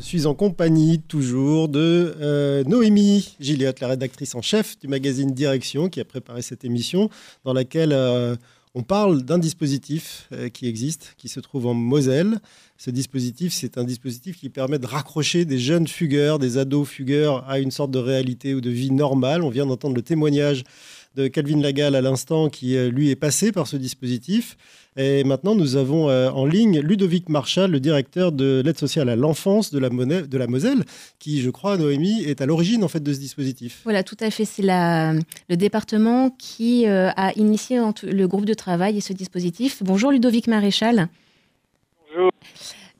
Je 0.00 0.02
suis 0.02 0.26
en 0.26 0.34
compagnie 0.34 0.98
toujours 0.98 1.68
de 1.68 2.12
euh, 2.20 2.64
Noémie 2.64 3.36
Gilliot, 3.38 3.70
la 3.80 3.86
rédactrice 3.86 4.34
en 4.34 4.42
chef 4.42 4.76
du 4.80 4.88
magazine 4.88 5.30
Direction, 5.30 5.88
qui 5.88 6.00
a 6.00 6.04
préparé 6.04 6.42
cette 6.42 6.64
émission 6.64 7.08
dans 7.44 7.52
laquelle 7.52 7.92
euh, 7.92 8.34
on 8.74 8.82
parle 8.82 9.22
d'un 9.22 9.38
dispositif 9.38 10.28
euh, 10.32 10.48
qui 10.48 10.66
existe, 10.66 11.14
qui 11.18 11.28
se 11.28 11.38
trouve 11.38 11.68
en 11.68 11.74
Moselle. 11.74 12.40
Ce 12.78 12.90
dispositif, 12.90 13.52
c'est 13.52 13.78
un 13.78 13.84
dispositif 13.84 14.40
qui 14.40 14.48
permet 14.48 14.80
de 14.80 14.86
raccrocher 14.86 15.44
des 15.44 15.60
jeunes 15.60 15.86
fugueurs, 15.86 16.40
des 16.40 16.58
ados 16.58 16.88
fugueurs 16.88 17.48
à 17.48 17.60
une 17.60 17.70
sorte 17.70 17.92
de 17.92 18.00
réalité 18.00 18.54
ou 18.54 18.60
de 18.60 18.70
vie 18.70 18.90
normale. 18.90 19.44
On 19.44 19.50
vient 19.50 19.66
d'entendre 19.66 19.94
le 19.94 20.02
témoignage 20.02 20.64
de 21.14 21.28
Calvin 21.28 21.60
Lagal 21.60 21.94
à 21.94 22.00
l'instant, 22.00 22.48
qui 22.48 22.76
lui 22.88 23.10
est 23.10 23.16
passé 23.16 23.52
par 23.52 23.68
ce 23.68 23.76
dispositif. 23.76 24.56
Et 24.96 25.24
maintenant, 25.24 25.54
nous 25.54 25.76
avons 25.76 26.10
euh, 26.10 26.30
en 26.30 26.44
ligne 26.44 26.80
Ludovic 26.80 27.30
Marchal, 27.30 27.70
le 27.70 27.80
directeur 27.80 28.30
de 28.30 28.62
l'aide 28.64 28.78
sociale 28.78 29.08
à 29.08 29.16
l'enfance 29.16 29.72
de 29.72 29.78
la, 29.78 29.88
Monnaie, 29.88 30.22
de 30.22 30.38
la 30.38 30.46
Moselle, 30.46 30.84
qui, 31.18 31.40
je 31.40 31.48
crois, 31.48 31.78
Noémie, 31.78 32.22
est 32.24 32.42
à 32.42 32.46
l'origine 32.46 32.84
en 32.84 32.88
fait 32.88 33.02
de 33.02 33.12
ce 33.12 33.18
dispositif. 33.18 33.80
Voilà, 33.84 34.02
tout 34.02 34.18
à 34.20 34.30
fait. 34.30 34.44
C'est 34.44 34.62
le 34.62 35.56
département 35.56 36.30
qui 36.30 36.86
euh, 36.86 37.10
a 37.16 37.32
initié 37.36 37.80
le 38.02 38.26
groupe 38.26 38.44
de 38.44 38.54
travail 38.54 38.98
et 38.98 39.00
ce 39.00 39.14
dispositif. 39.14 39.82
Bonjour 39.82 40.10
Ludovic 40.10 40.46
Maréchal. 40.46 41.08
Bonjour. 42.14 42.30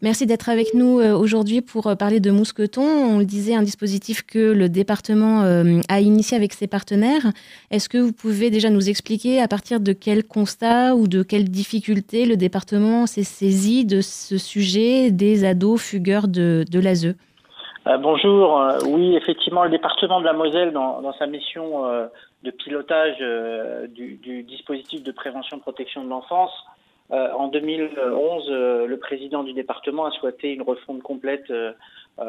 Merci 0.02 0.26
d'être 0.26 0.48
avec 0.48 0.74
nous 0.74 1.00
aujourd'hui 1.00 1.60
pour 1.60 1.84
parler 1.96 2.18
de 2.18 2.32
Mousqueton. 2.32 2.82
On 2.82 3.18
le 3.18 3.24
disait, 3.24 3.54
un 3.54 3.62
dispositif 3.62 4.26
que 4.26 4.52
le 4.52 4.68
département 4.68 5.42
a 5.88 6.00
initié 6.00 6.36
avec 6.36 6.52
ses 6.54 6.66
partenaires. 6.66 7.26
Est-ce 7.70 7.88
que 7.88 7.98
vous 7.98 8.12
pouvez 8.12 8.50
déjà 8.50 8.68
nous 8.68 8.90
expliquer 8.90 9.40
à 9.40 9.46
partir 9.46 9.78
de 9.78 9.92
quel 9.92 10.24
constat 10.24 10.96
ou 10.96 11.06
de 11.06 11.22
quelles 11.22 11.48
difficultés 11.48 12.26
le 12.26 12.36
département 12.36 13.06
s'est 13.06 13.22
saisi 13.22 13.84
de 13.84 14.00
ce 14.00 14.38
sujet 14.38 15.12
des 15.12 15.44
ados 15.44 15.80
fugueurs 15.80 16.26
de, 16.26 16.64
de 16.68 17.14
euh, 17.86 17.96
Bonjour. 17.98 18.60
Euh, 18.60 18.78
oui, 18.88 19.14
effectivement, 19.14 19.64
le 19.64 19.70
département 19.70 20.20
de 20.20 20.24
la 20.24 20.32
Moselle, 20.32 20.72
dans, 20.72 21.12
sa 21.18 21.26
mission 21.26 21.86
euh, 21.86 22.06
de 22.42 22.50
pilotage 22.50 23.16
euh, 23.20 23.86
du, 23.86 24.42
dispositif 24.42 25.02
de 25.02 25.12
prévention 25.12 25.58
protection 25.58 26.04
de 26.04 26.08
l'enfance, 26.08 26.50
euh, 26.50 26.71
en 27.12 27.48
2011, 27.48 28.46
euh, 28.50 28.86
le 28.86 28.96
président 28.98 29.42
du 29.42 29.52
département 29.52 30.06
a 30.06 30.10
souhaité 30.12 30.52
une 30.52 30.62
refonte 30.62 31.02
complète 31.02 31.50
euh, 31.50 31.72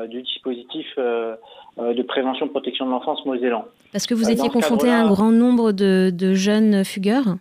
du 0.07 0.21
dispositif 0.21 0.87
de 0.97 2.01
prévention 2.03 2.47
protection 2.47 2.85
de 2.85 2.91
l'enfance 2.91 3.25
mosellan. 3.25 3.65
Parce 3.91 4.05
que 4.05 4.13
vous 4.13 4.29
étiez 4.29 4.49
confronté 4.49 4.89
à 4.89 4.99
un 4.99 5.07
grand 5.07 5.31
nombre 5.31 5.71
de, 5.71 6.09
de 6.09 6.33
jeunes 6.33 6.85
fugueurs 6.85 7.35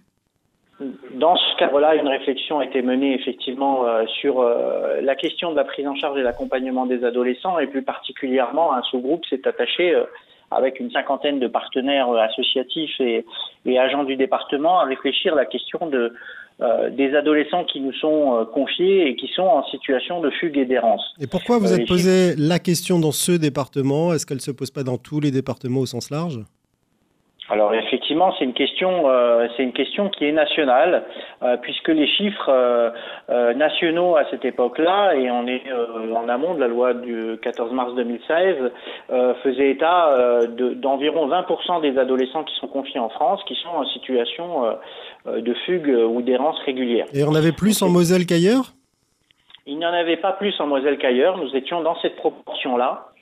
dans 1.14 1.36
ce 1.36 1.56
cadre-là, 1.58 1.94
une 1.94 2.08
réflexion 2.08 2.58
a 2.58 2.64
été 2.64 2.82
menée 2.82 3.14
effectivement 3.14 3.86
euh, 3.86 4.04
sur 4.06 4.40
euh, 4.40 5.00
la 5.00 5.14
question 5.14 5.50
de 5.50 5.56
la 5.56 5.64
prise 5.64 5.86
en 5.86 5.94
charge 5.94 6.18
et 6.18 6.22
l'accompagnement 6.22 6.86
des 6.86 7.04
adolescents 7.04 7.58
et 7.58 7.66
plus 7.66 7.82
particulièrement 7.82 8.72
un 8.72 8.82
sous-groupe 8.82 9.24
s'est 9.26 9.46
attaché 9.46 9.94
euh, 9.94 10.04
avec 10.50 10.80
une 10.80 10.90
cinquantaine 10.90 11.38
de 11.38 11.46
partenaires 11.46 12.10
associatifs 12.12 13.00
et, 13.00 13.24
et, 13.64 13.78
agents 13.78 14.04
du 14.04 14.16
département 14.16 14.80
à 14.80 14.84
réfléchir 14.84 15.32
à 15.34 15.36
la 15.36 15.46
question 15.46 15.86
de, 15.86 16.12
des 16.60 17.14
adolescents 17.14 17.64
qui 17.64 17.80
nous 17.80 17.92
sont 17.94 18.46
confiés 18.52 19.08
et 19.08 19.16
qui 19.16 19.28
sont 19.34 19.42
en 19.42 19.64
situation 19.66 20.20
de 20.20 20.30
fugue 20.30 20.58
et 20.58 20.64
d'errance. 20.64 21.02
Et 21.20 21.26
pourquoi 21.26 21.58
vous 21.58 21.72
êtes 21.72 21.88
posé 21.88 22.34
la 22.36 22.58
question 22.58 22.98
dans 22.98 23.12
ce 23.12 23.32
département? 23.32 24.12
Est-ce 24.12 24.26
qu'elle 24.26 24.36
ne 24.36 24.42
se 24.42 24.52
pose 24.52 24.70
pas 24.70 24.84
dans 24.84 24.98
tous 24.98 25.20
les 25.20 25.30
départements 25.30 25.80
au 25.80 25.86
sens 25.86 26.10
large? 26.10 26.40
Alors 27.52 27.74
effectivement, 27.74 28.32
c'est 28.38 28.44
une 28.44 28.54
question, 28.54 29.10
euh, 29.10 29.46
c'est 29.54 29.62
une 29.62 29.74
question 29.74 30.08
qui 30.08 30.24
est 30.24 30.32
nationale, 30.32 31.04
euh, 31.42 31.58
puisque 31.58 31.88
les 31.88 32.06
chiffres 32.06 32.48
euh, 32.48 33.52
nationaux 33.54 34.16
à 34.16 34.24
cette 34.30 34.44
époque-là, 34.46 35.14
et 35.16 35.30
on 35.30 35.46
est 35.46 35.64
en 36.14 36.28
amont 36.30 36.54
de 36.54 36.60
la 36.60 36.68
loi 36.68 36.94
du 36.94 37.36
14 37.42 37.72
mars 37.72 37.94
2016, 37.94 38.56
faisaient 39.42 39.70
état 39.70 40.46
d'environ 40.76 41.28
20% 41.28 41.82
des 41.82 41.98
adolescents 41.98 42.44
qui 42.44 42.54
sont 42.56 42.68
confiés 42.68 43.00
en 43.00 43.08
France, 43.08 43.42
qui 43.46 43.54
sont 43.56 43.68
en 43.68 43.84
situation 43.86 44.64
de 45.26 45.54
fugue 45.66 45.88
ou 45.88 46.22
d'errance 46.22 46.58
régulière. 46.66 47.06
Et 47.14 47.24
on 47.24 47.34
avait 47.34 47.52
plus 47.52 47.80
en 47.82 47.88
Moselle 47.88 48.26
qu'ailleurs? 48.26 48.72
Il 49.66 49.78
n'y 49.78 49.86
en 49.86 49.92
avait 49.92 50.16
pas 50.16 50.32
plus 50.32 50.58
en 50.60 50.66
Moselle 50.66 50.98
qu'ailleurs. 50.98 51.38
Nous 51.38 51.54
étions 51.54 51.82
dans 51.82 51.96
cette 52.00 52.16
proportion-là. 52.16 53.12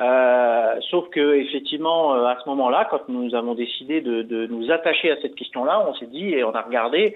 Euh, 0.00 0.80
sauf 0.90 1.10
que 1.10 1.34
effectivement, 1.34 2.14
euh, 2.14 2.24
à 2.24 2.38
ce 2.42 2.48
moment-là, 2.48 2.88
quand 2.90 3.08
nous 3.08 3.34
avons 3.34 3.54
décidé 3.54 4.00
de, 4.00 4.22
de, 4.22 4.46
nous 4.46 4.70
attacher 4.70 5.10
à 5.10 5.20
cette 5.20 5.34
question-là, 5.34 5.84
on 5.86 5.94
s'est 5.94 6.06
dit 6.06 6.30
et 6.30 6.44
on 6.44 6.54
a 6.54 6.62
regardé 6.62 7.14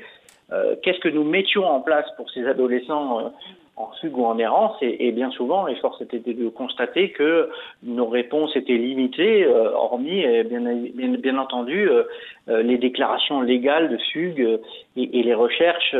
euh, 0.53 0.77
qu'est-ce 0.83 1.01
que 1.01 1.09
nous 1.09 1.25
mettions 1.25 1.67
en 1.67 1.81
place 1.81 2.05
pour 2.17 2.31
ces 2.31 2.47
adolescents 2.47 3.21
euh, 3.21 3.29
en 3.77 3.91
fugue 4.01 4.17
ou 4.17 4.25
en 4.25 4.39
errance, 4.39 4.77
et, 4.81 5.07
et 5.07 5.13
bien 5.13 5.31
souvent, 5.31 5.67
l'effort 5.67 5.97
c'était 5.99 6.19
de 6.19 6.49
constater 6.49 7.11
que 7.11 7.51
nos 7.83 8.07
réponses 8.07 8.57
étaient 8.57 8.79
limitées, 8.79 9.45
euh, 9.45 9.73
hormis 9.73 10.25
bien, 10.45 10.61
bien, 11.19 11.39
entendu 11.39 11.89
les 12.47 12.79
déclarations 12.79 13.41
légales 13.41 13.91
de 13.91 13.99
fugue 14.13 14.61
et, 14.97 15.19
et 15.19 15.23
les 15.23 15.35
recherches 15.35 15.95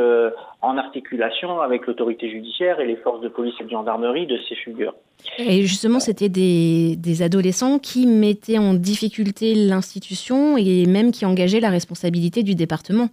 en 0.61 0.77
articulation 0.77 1.61
avec 1.61 1.85
l'autorité 1.85 2.29
judiciaire 2.29 2.79
et 2.79 2.85
les 2.85 2.95
forces 2.95 3.21
de 3.21 3.27
police 3.27 3.53
et 3.59 3.63
de 3.63 3.69
gendarmerie 3.69 4.25
de 4.25 4.39
ces 4.49 4.55
fugueurs. 4.55 4.95
Et 5.37 5.63
justement, 5.63 5.99
c'était 5.99 6.29
des, 6.29 6.95
des, 6.95 7.21
adolescents 7.21 7.79
qui 7.79 8.07
mettaient 8.07 8.57
en 8.57 8.73
difficulté 8.73 9.55
l'institution 9.55 10.57
et 10.57 10.85
même 10.85 11.11
qui 11.11 11.25
engageaient 11.25 11.59
la 11.59 11.69
responsabilité 11.69 12.43
du 12.43 12.55
département. 12.55 13.09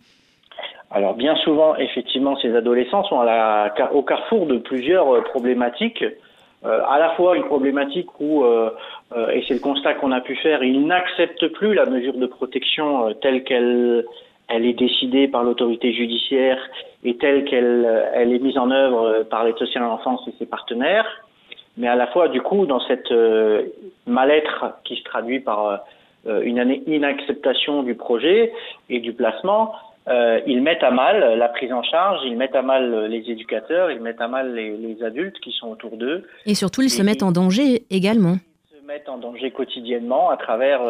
Alors 0.94 1.14
bien 1.14 1.36
souvent, 1.36 1.76
effectivement, 1.76 2.36
ces 2.36 2.54
adolescents 2.54 3.04
sont 3.04 3.20
à 3.20 3.24
la, 3.24 3.92
au 3.92 4.02
carrefour 4.02 4.46
de 4.46 4.58
plusieurs 4.58 5.22
problématiques. 5.24 6.04
Euh, 6.64 6.80
à 6.88 6.98
la 6.98 7.10
fois 7.10 7.36
une 7.36 7.44
problématique 7.44 8.08
où, 8.20 8.44
euh, 8.44 8.70
euh, 9.14 9.28
et 9.30 9.44
c'est 9.46 9.54
le 9.54 9.60
constat 9.60 9.94
qu'on 9.94 10.12
a 10.12 10.20
pu 10.20 10.34
faire, 10.36 10.62
ils 10.62 10.86
n'acceptent 10.86 11.48
plus 11.48 11.74
la 11.74 11.84
mesure 11.84 12.14
de 12.14 12.26
protection 12.26 13.12
telle 13.20 13.44
qu'elle 13.44 14.04
elle 14.48 14.66
est 14.66 14.74
décidée 14.74 15.26
par 15.26 15.42
l'autorité 15.42 15.92
judiciaire 15.92 16.58
et 17.02 17.16
telle 17.16 17.44
qu'elle 17.44 18.08
elle 18.14 18.32
est 18.32 18.38
mise 18.38 18.56
en 18.56 18.70
œuvre 18.70 19.24
par 19.24 19.44
l'aide 19.44 19.56
sociale 19.56 19.84
à 19.84 19.88
l'enfance 19.88 20.26
et 20.28 20.32
ses 20.38 20.46
partenaires 20.46 21.24
mais 21.76 21.88
à 21.88 21.96
la 21.96 22.06
fois 22.08 22.28
du 22.28 22.40
coup 22.40 22.66
dans 22.66 22.80
cette 22.80 23.10
euh, 23.10 23.62
mal-être 24.06 24.66
qui 24.84 24.96
se 24.96 25.02
traduit 25.02 25.40
par 25.40 25.80
euh, 26.26 26.42
une 26.42 26.82
inacceptation 26.86 27.82
du 27.82 27.94
projet 27.94 28.52
et 28.88 29.00
du 29.00 29.12
placement, 29.12 29.74
euh, 30.06 30.40
ils 30.46 30.62
mettent 30.62 30.82
à 30.82 30.90
mal 30.90 31.38
la 31.38 31.49
prise 31.49 31.73
en 31.73 31.82
charge, 31.82 32.20
ils 32.25 32.37
mettent 32.37 32.56
à 32.56 32.62
mal 32.62 33.06
les 33.06 33.30
éducateurs, 33.30 33.90
ils 33.90 34.00
mettent 34.00 34.20
à 34.20 34.28
mal 34.28 34.54
les, 34.54 34.76
les 34.76 35.02
adultes 35.02 35.38
qui 35.40 35.52
sont 35.52 35.68
autour 35.68 35.96
d'eux. 35.96 36.25
Et 36.44 36.54
surtout, 36.54 36.82
ils 36.82 36.87
et 36.87 36.88
se 36.90 37.02
mettent 37.02 37.23
en 37.23 37.32
danger 37.32 37.84
également. 37.90 38.37
Ils 38.70 38.80
se 38.80 38.87
mettent 38.87 39.08
en 39.08 39.16
danger 39.16 39.50
quotidiennement 39.50 40.28
à 40.28 40.37
travers 40.37 40.82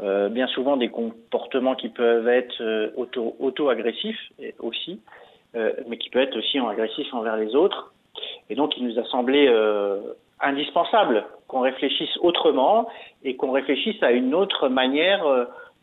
euh, 0.00 0.28
bien 0.28 0.48
souvent 0.48 0.76
des 0.76 0.88
comportements 0.88 1.76
qui 1.76 1.88
peuvent 1.88 2.28
être 2.28 2.92
auto, 2.96 3.36
auto-agressifs 3.38 4.32
aussi. 4.58 5.00
mais 5.88 5.96
qui 5.96 6.10
peut 6.10 6.20
être 6.20 6.36
aussi 6.36 6.58
agressif 6.58 7.12
envers 7.14 7.36
les 7.36 7.54
autres. 7.54 7.92
Et 8.50 8.54
donc, 8.54 8.76
il 8.76 8.86
nous 8.86 8.98
a 8.98 9.04
semblé 9.04 9.48
indispensable 10.40 11.24
qu'on 11.46 11.60
réfléchisse 11.60 12.16
autrement 12.20 12.88
et 13.24 13.36
qu'on 13.36 13.52
réfléchisse 13.52 14.02
à 14.02 14.10
une 14.10 14.34
autre 14.34 14.68
manière 14.68 15.24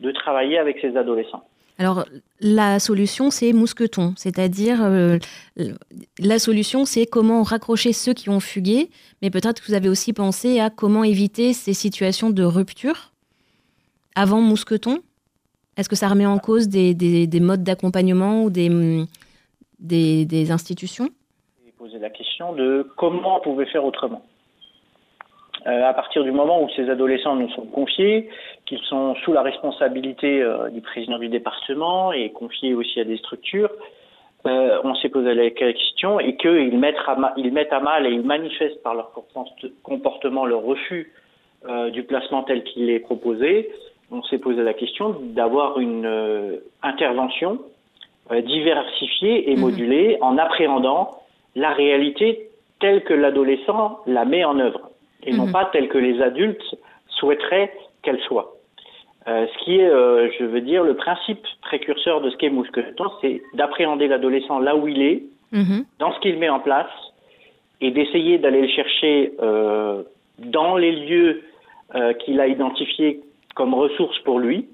de 0.00 0.10
travailler 0.12 0.58
avec 0.58 0.78
ces 0.80 0.96
adolescents. 0.96 1.44
Alors, 1.78 2.06
la 2.40 2.78
solution, 2.78 3.30
c'est 3.30 3.52
mousqueton, 3.52 4.14
c'est-à-dire 4.16 4.82
euh, 4.82 5.18
la 6.18 6.38
solution, 6.38 6.86
c'est 6.86 7.04
comment 7.04 7.42
raccrocher 7.42 7.92
ceux 7.92 8.14
qui 8.14 8.30
ont 8.30 8.40
fugué, 8.40 8.88
mais 9.20 9.30
peut-être 9.30 9.60
que 9.60 9.66
vous 9.66 9.74
avez 9.74 9.90
aussi 9.90 10.14
pensé 10.14 10.58
à 10.58 10.70
comment 10.70 11.04
éviter 11.04 11.52
ces 11.52 11.74
situations 11.74 12.30
de 12.30 12.42
rupture 12.42 13.12
avant 14.14 14.40
mousqueton. 14.40 15.00
Est-ce 15.76 15.90
que 15.90 15.96
ça 15.96 16.08
remet 16.08 16.24
en 16.24 16.38
cause 16.38 16.68
des, 16.68 17.28
modes 17.40 17.62
d'accompagnement 17.62 18.44
ou 18.44 18.50
des, 18.50 19.04
des, 19.78 20.50
institutions? 20.50 21.10
J'ai 21.64 21.72
posé 21.72 21.98
la 21.98 22.08
question 22.08 22.54
de 22.54 22.88
comment 22.96 23.36
on 23.36 23.40
pouvait 23.40 23.66
faire 23.66 23.84
autrement. 23.84 24.24
Euh, 25.66 25.84
à 25.84 25.92
partir 25.94 26.22
du 26.22 26.30
moment 26.30 26.62
où 26.62 26.68
ces 26.76 26.88
adolescents 26.88 27.34
nous 27.34 27.48
sont 27.50 27.66
confiés, 27.66 28.28
qu'ils 28.66 28.78
sont 28.88 29.16
sous 29.24 29.32
la 29.32 29.42
responsabilité 29.42 30.40
euh, 30.40 30.68
du 30.68 30.80
président 30.80 31.18
du 31.18 31.28
département 31.28 32.12
et 32.12 32.30
confiés 32.30 32.74
aussi 32.74 33.00
à 33.00 33.04
des 33.04 33.16
structures, 33.16 33.70
euh, 34.46 34.78
on 34.84 34.94
s'est 34.94 35.08
posé 35.08 35.34
la 35.34 35.50
question 35.50 36.20
et 36.20 36.36
qu'ils 36.36 36.78
mettent, 36.78 36.98
ils 37.36 37.52
mettent 37.52 37.72
à 37.72 37.80
mal 37.80 38.06
et 38.06 38.10
ils 38.10 38.22
manifestent 38.22 38.80
par 38.84 38.94
leur 38.94 39.10
comportement 39.82 40.46
leur 40.46 40.62
refus 40.62 41.12
du 41.92 42.04
placement 42.04 42.44
tel 42.44 42.62
qu'il 42.62 42.90
est 42.90 43.00
proposé, 43.00 43.70
on 44.12 44.22
s'est 44.22 44.38
posé 44.38 44.62
la 44.62 44.72
question 44.72 45.16
d'avoir 45.20 45.80
une 45.80 46.60
intervention 46.84 47.58
diversifiée 48.30 49.50
et 49.50 49.56
mmh. 49.56 49.60
modulée 49.60 50.18
en 50.20 50.38
appréhendant 50.38 51.22
la 51.56 51.72
réalité 51.72 52.50
telle 52.78 53.02
que 53.02 53.14
l'adolescent 53.14 53.98
la 54.06 54.24
met 54.24 54.44
en 54.44 54.60
œuvre 54.60 54.90
et 55.22 55.32
non 55.32 55.46
mhm. 55.46 55.52
pas 55.52 55.66
telle 55.66 55.88
que 55.88 55.98
les 55.98 56.20
adultes 56.22 56.76
souhaiteraient 57.08 57.72
qu'elle 58.02 58.20
soit. 58.20 58.56
Euh, 59.28 59.46
ce 59.52 59.64
qui 59.64 59.78
est, 59.78 59.88
euh, 59.88 60.30
je 60.38 60.44
veux 60.44 60.60
dire, 60.60 60.84
le 60.84 60.94
principe 60.94 61.44
précurseur 61.62 62.20
de 62.20 62.30
ce 62.30 62.36
qu'est 62.36 62.50
Mousqueton, 62.50 63.10
c'est 63.20 63.42
d'appréhender 63.54 64.06
l'adolescent 64.06 64.60
là 64.60 64.76
où 64.76 64.86
il 64.86 65.02
est, 65.02 65.24
mhm. 65.50 65.84
dans 65.98 66.12
ce 66.12 66.20
qu'il 66.20 66.38
met 66.38 66.48
en 66.48 66.60
place, 66.60 66.90
et 67.80 67.90
d'essayer 67.90 68.38
d'aller 68.38 68.62
le 68.62 68.68
chercher 68.68 69.32
euh, 69.42 70.02
dans 70.38 70.76
les 70.76 70.92
lieux 70.92 71.42
qu'il 72.24 72.40
a 72.40 72.48
identifiés 72.48 73.20
comme 73.54 73.72
ressources 73.72 74.18
pour 74.20 74.40
lui, 74.40 74.66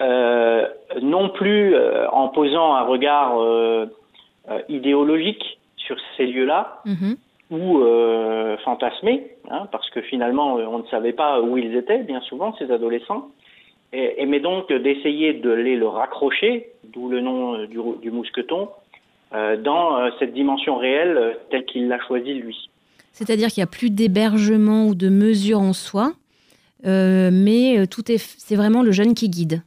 non 0.00 1.28
plus 1.28 1.76
en 2.10 2.28
posant 2.28 2.74
un 2.74 2.82
regard 2.82 3.36
idéologique 4.70 5.58
sur 5.76 5.96
ces 6.16 6.26
lieux-là, 6.26 6.80
mhm 6.86 7.16
ou 7.50 7.78
euh, 7.78 8.56
fantasmés, 8.64 9.26
hein, 9.50 9.68
parce 9.70 9.88
que 9.90 10.00
finalement 10.00 10.58
euh, 10.58 10.66
on 10.66 10.78
ne 10.78 10.86
savait 10.86 11.12
pas 11.12 11.40
où 11.40 11.58
ils 11.58 11.76
étaient 11.76 12.02
bien 12.02 12.20
souvent 12.22 12.54
ces 12.58 12.70
adolescents, 12.70 13.30
et, 13.92 14.26
mais 14.26 14.40
donc 14.40 14.72
d'essayer 14.72 15.34
de 15.34 15.50
les 15.50 15.76
le 15.76 15.86
raccrocher, 15.86 16.70
d'où 16.92 17.08
le 17.08 17.20
nom 17.20 17.54
euh, 17.54 17.66
du, 17.66 18.10
mousqueton, 18.10 18.68
dans 19.64 20.12
cette 20.20 20.32
dimension 20.32 20.76
réelle 20.76 21.36
telle 21.50 21.64
qu'il 21.64 21.88
l'a 21.88 21.98
choisi 22.06 22.34
lui. 22.34 22.70
C'est-à-dire 23.10 23.48
qu'il 23.48 23.62
n'y 23.62 23.64
a 23.64 23.70
plus 23.70 23.90
d'hébergement 23.90 24.86
ou 24.86 24.94
de 24.94 25.08
mesure 25.08 25.60
en 25.60 25.72
soi, 25.72 26.12
mais 26.84 27.84
tout 27.88 28.12
est, 28.12 28.18
c'est 28.18 28.54
vraiment 28.54 28.84
le 28.84 28.92
jeune 28.92 29.14
qui 29.14 29.28
guide. 29.28 29.62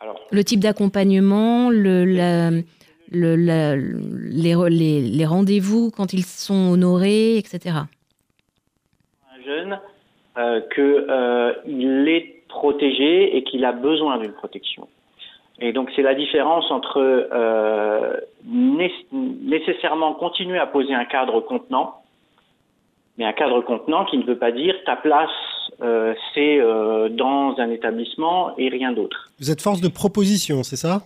Alors, 0.00 0.18
le 0.30 0.42
type 0.42 0.60
d'accompagnement, 0.60 1.68
le, 1.68 2.06
la, 2.06 2.50
le, 3.14 3.36
les, 3.36 5.00
les, 5.00 5.26
rendez-vous 5.26 5.90
quand 5.90 6.12
ils 6.12 6.24
sont 6.24 6.70
honorés, 6.72 7.38
etc. 7.38 7.76
Un 9.32 9.44
jeune 9.44 9.78
euh, 10.36 10.60
qu'il 10.74 10.82
euh, 10.84 12.06
est 12.06 12.42
protégé 12.48 13.36
et 13.36 13.44
qu'il 13.44 13.64
a 13.64 13.72
besoin 13.72 14.18
d'une 14.18 14.32
protection. 14.32 14.88
Et 15.60 15.72
donc 15.72 15.90
c'est 15.94 16.02
la 16.02 16.14
différence 16.14 16.70
entre 16.70 16.98
euh, 17.00 18.16
nécessairement 18.44 20.14
continuer 20.14 20.58
à 20.58 20.66
poser 20.66 20.94
un 20.94 21.04
cadre 21.04 21.40
contenant, 21.40 22.02
mais 23.16 23.24
un 23.24 23.32
cadre 23.32 23.60
contenant 23.60 24.04
qui 24.04 24.18
ne 24.18 24.24
veut 24.24 24.38
pas 24.38 24.50
dire 24.50 24.74
ta 24.84 24.96
place 24.96 25.30
euh, 25.82 26.14
c'est 26.34 26.60
euh, 26.60 27.08
dans 27.08 27.56
un 27.58 27.70
établissement 27.70 28.56
et 28.58 28.68
rien 28.68 28.92
d'autre. 28.92 29.30
Vous 29.40 29.50
êtes 29.50 29.60
force 29.60 29.80
de 29.80 29.88
proposition, 29.88 30.62
c'est 30.62 30.76
ça? 30.76 31.02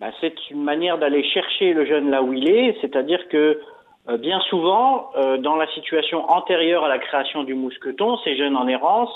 Bah, 0.00 0.08
c'est 0.20 0.50
une 0.50 0.62
manière 0.62 0.98
d'aller 0.98 1.24
chercher 1.24 1.72
le 1.72 1.84
jeune 1.84 2.10
là 2.10 2.22
où 2.22 2.32
il 2.32 2.48
est, 2.48 2.76
c'est-à-dire 2.80 3.28
que 3.28 3.60
euh, 4.08 4.16
bien 4.16 4.40
souvent, 4.40 5.10
euh, 5.16 5.36
dans 5.36 5.56
la 5.56 5.66
situation 5.68 6.30
antérieure 6.30 6.84
à 6.84 6.88
la 6.88 6.98
création 6.98 7.44
du 7.44 7.54
mousqueton, 7.54 8.16
ces 8.18 8.36
jeunes 8.36 8.56
en 8.56 8.66
errance, 8.66 9.12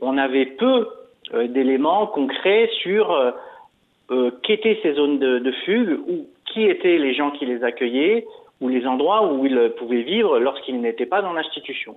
on 0.00 0.18
avait 0.18 0.46
peu 0.46 0.88
euh, 1.34 1.46
d'éléments 1.46 2.06
concrets 2.06 2.70
sur 2.82 3.34
qu'étaient 4.42 4.78
ces 4.82 4.92
zones 4.92 5.18
de, 5.18 5.38
de, 5.38 5.50
fugue, 5.64 5.98
ou 6.06 6.28
qui 6.44 6.64
étaient 6.64 6.98
les 6.98 7.14
gens 7.14 7.30
qui 7.30 7.46
les 7.46 7.64
accueillaient, 7.64 8.26
ou 8.60 8.68
les 8.68 8.86
endroits 8.86 9.26
où 9.26 9.46
ils 9.46 9.72
pouvaient 9.78 10.02
vivre 10.02 10.38
lorsqu'ils 10.38 10.78
n'étaient 10.78 11.06
pas 11.06 11.22
dans 11.22 11.32
l'institution. 11.32 11.96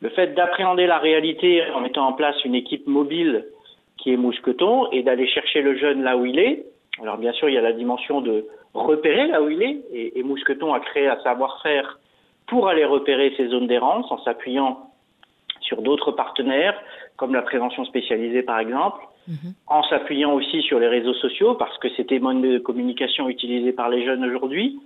Le 0.00 0.08
fait 0.08 0.34
d'appréhender 0.34 0.86
la 0.86 0.98
réalité 0.98 1.62
en 1.74 1.80
mettant 1.80 2.06
en 2.06 2.14
place 2.14 2.42
une 2.46 2.54
équipe 2.54 2.86
mobile 2.86 3.44
qui 3.98 4.14
est 4.14 4.16
mousqueton 4.16 4.90
et 4.92 5.02
d'aller 5.02 5.26
chercher 5.28 5.60
le 5.60 5.76
jeune 5.76 6.02
là 6.02 6.16
où 6.16 6.24
il 6.24 6.38
est, 6.38 6.64
alors 7.02 7.18
bien 7.18 7.32
sûr, 7.32 7.48
il 7.48 7.54
y 7.54 7.58
a 7.58 7.62
la 7.62 7.72
dimension 7.72 8.20
de 8.20 8.46
repérer 8.74 9.26
là 9.26 9.42
où 9.42 9.48
il 9.48 9.62
est, 9.62 9.78
et, 9.92 10.22
Mousqueton 10.22 10.72
a 10.72 10.80
créé 10.80 11.08
un 11.08 11.20
savoir-faire 11.22 11.98
pour 12.46 12.68
aller 12.68 12.84
repérer 12.84 13.34
ces 13.36 13.48
zones 13.48 13.66
d'errance 13.66 14.10
en 14.10 14.22
s'appuyant 14.22 14.90
sur 15.60 15.82
d'autres 15.82 16.12
partenaires, 16.12 16.78
comme 17.16 17.34
la 17.34 17.42
prévention 17.42 17.84
spécialisée 17.84 18.42
par 18.42 18.58
exemple, 18.58 19.02
mhm. 19.28 19.54
en 19.66 19.82
s'appuyant 19.84 20.32
aussi 20.32 20.62
sur 20.62 20.78
les 20.78 20.88
réseaux 20.88 21.14
sociaux, 21.14 21.54
parce 21.54 21.76
que 21.78 21.88
c'était 21.96 22.18
mode 22.18 22.40
de 22.40 22.58
communication 22.58 23.28
utilisé 23.28 23.72
par 23.72 23.88
les 23.88 24.04
jeunes 24.04 24.24
aujourd'hui. 24.24 24.78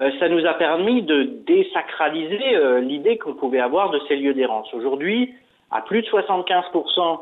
Euh, 0.00 0.10
ça 0.18 0.28
nous 0.28 0.44
a 0.44 0.54
permis 0.54 1.02
de 1.02 1.22
désacraliser 1.46 2.56
euh, 2.56 2.80
l'idée 2.80 3.16
qu'on 3.16 3.34
pouvait 3.34 3.60
avoir 3.60 3.90
de 3.90 4.00
ces 4.08 4.16
lieux 4.16 4.34
d'errance. 4.34 4.72
Aujourd'hui, 4.74 5.32
à 5.70 5.80
plus 5.80 6.02
de 6.02 6.06
75% 6.06 7.20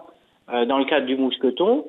euh, 0.53 0.65
dans 0.65 0.79
le 0.79 0.85
cadre 0.85 1.07
du 1.07 1.17
Mousqueton, 1.17 1.85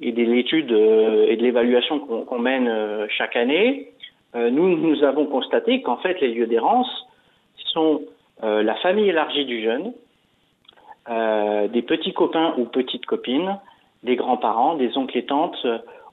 et 0.00 0.12
de 0.12 0.22
l'étude 0.22 0.72
euh, 0.72 1.26
et 1.28 1.36
de 1.36 1.42
l'évaluation 1.42 2.00
qu'on 2.00 2.38
mène 2.38 2.68
euh, 2.68 3.06
chaque 3.16 3.36
année, 3.36 3.92
euh, 4.34 4.50
nous, 4.50 4.76
nous 4.76 5.04
avons 5.04 5.26
constaté 5.26 5.82
qu'en 5.82 5.98
fait, 5.98 6.20
les 6.20 6.28
lieux 6.34 6.46
d'errance 6.46 6.88
sont 7.72 8.02
la 8.42 8.74
famille 8.76 9.08
élargie 9.08 9.44
du 9.44 9.62
jeune, 9.62 9.92
des 11.06 11.82
petits 11.82 12.14
copains 12.14 12.54
ou 12.56 12.64
petites 12.64 13.04
copines, 13.04 13.58
des 14.02 14.16
grands-parents, 14.16 14.76
des 14.76 14.96
oncles 14.96 15.18
et 15.18 15.26
tantes 15.26 15.66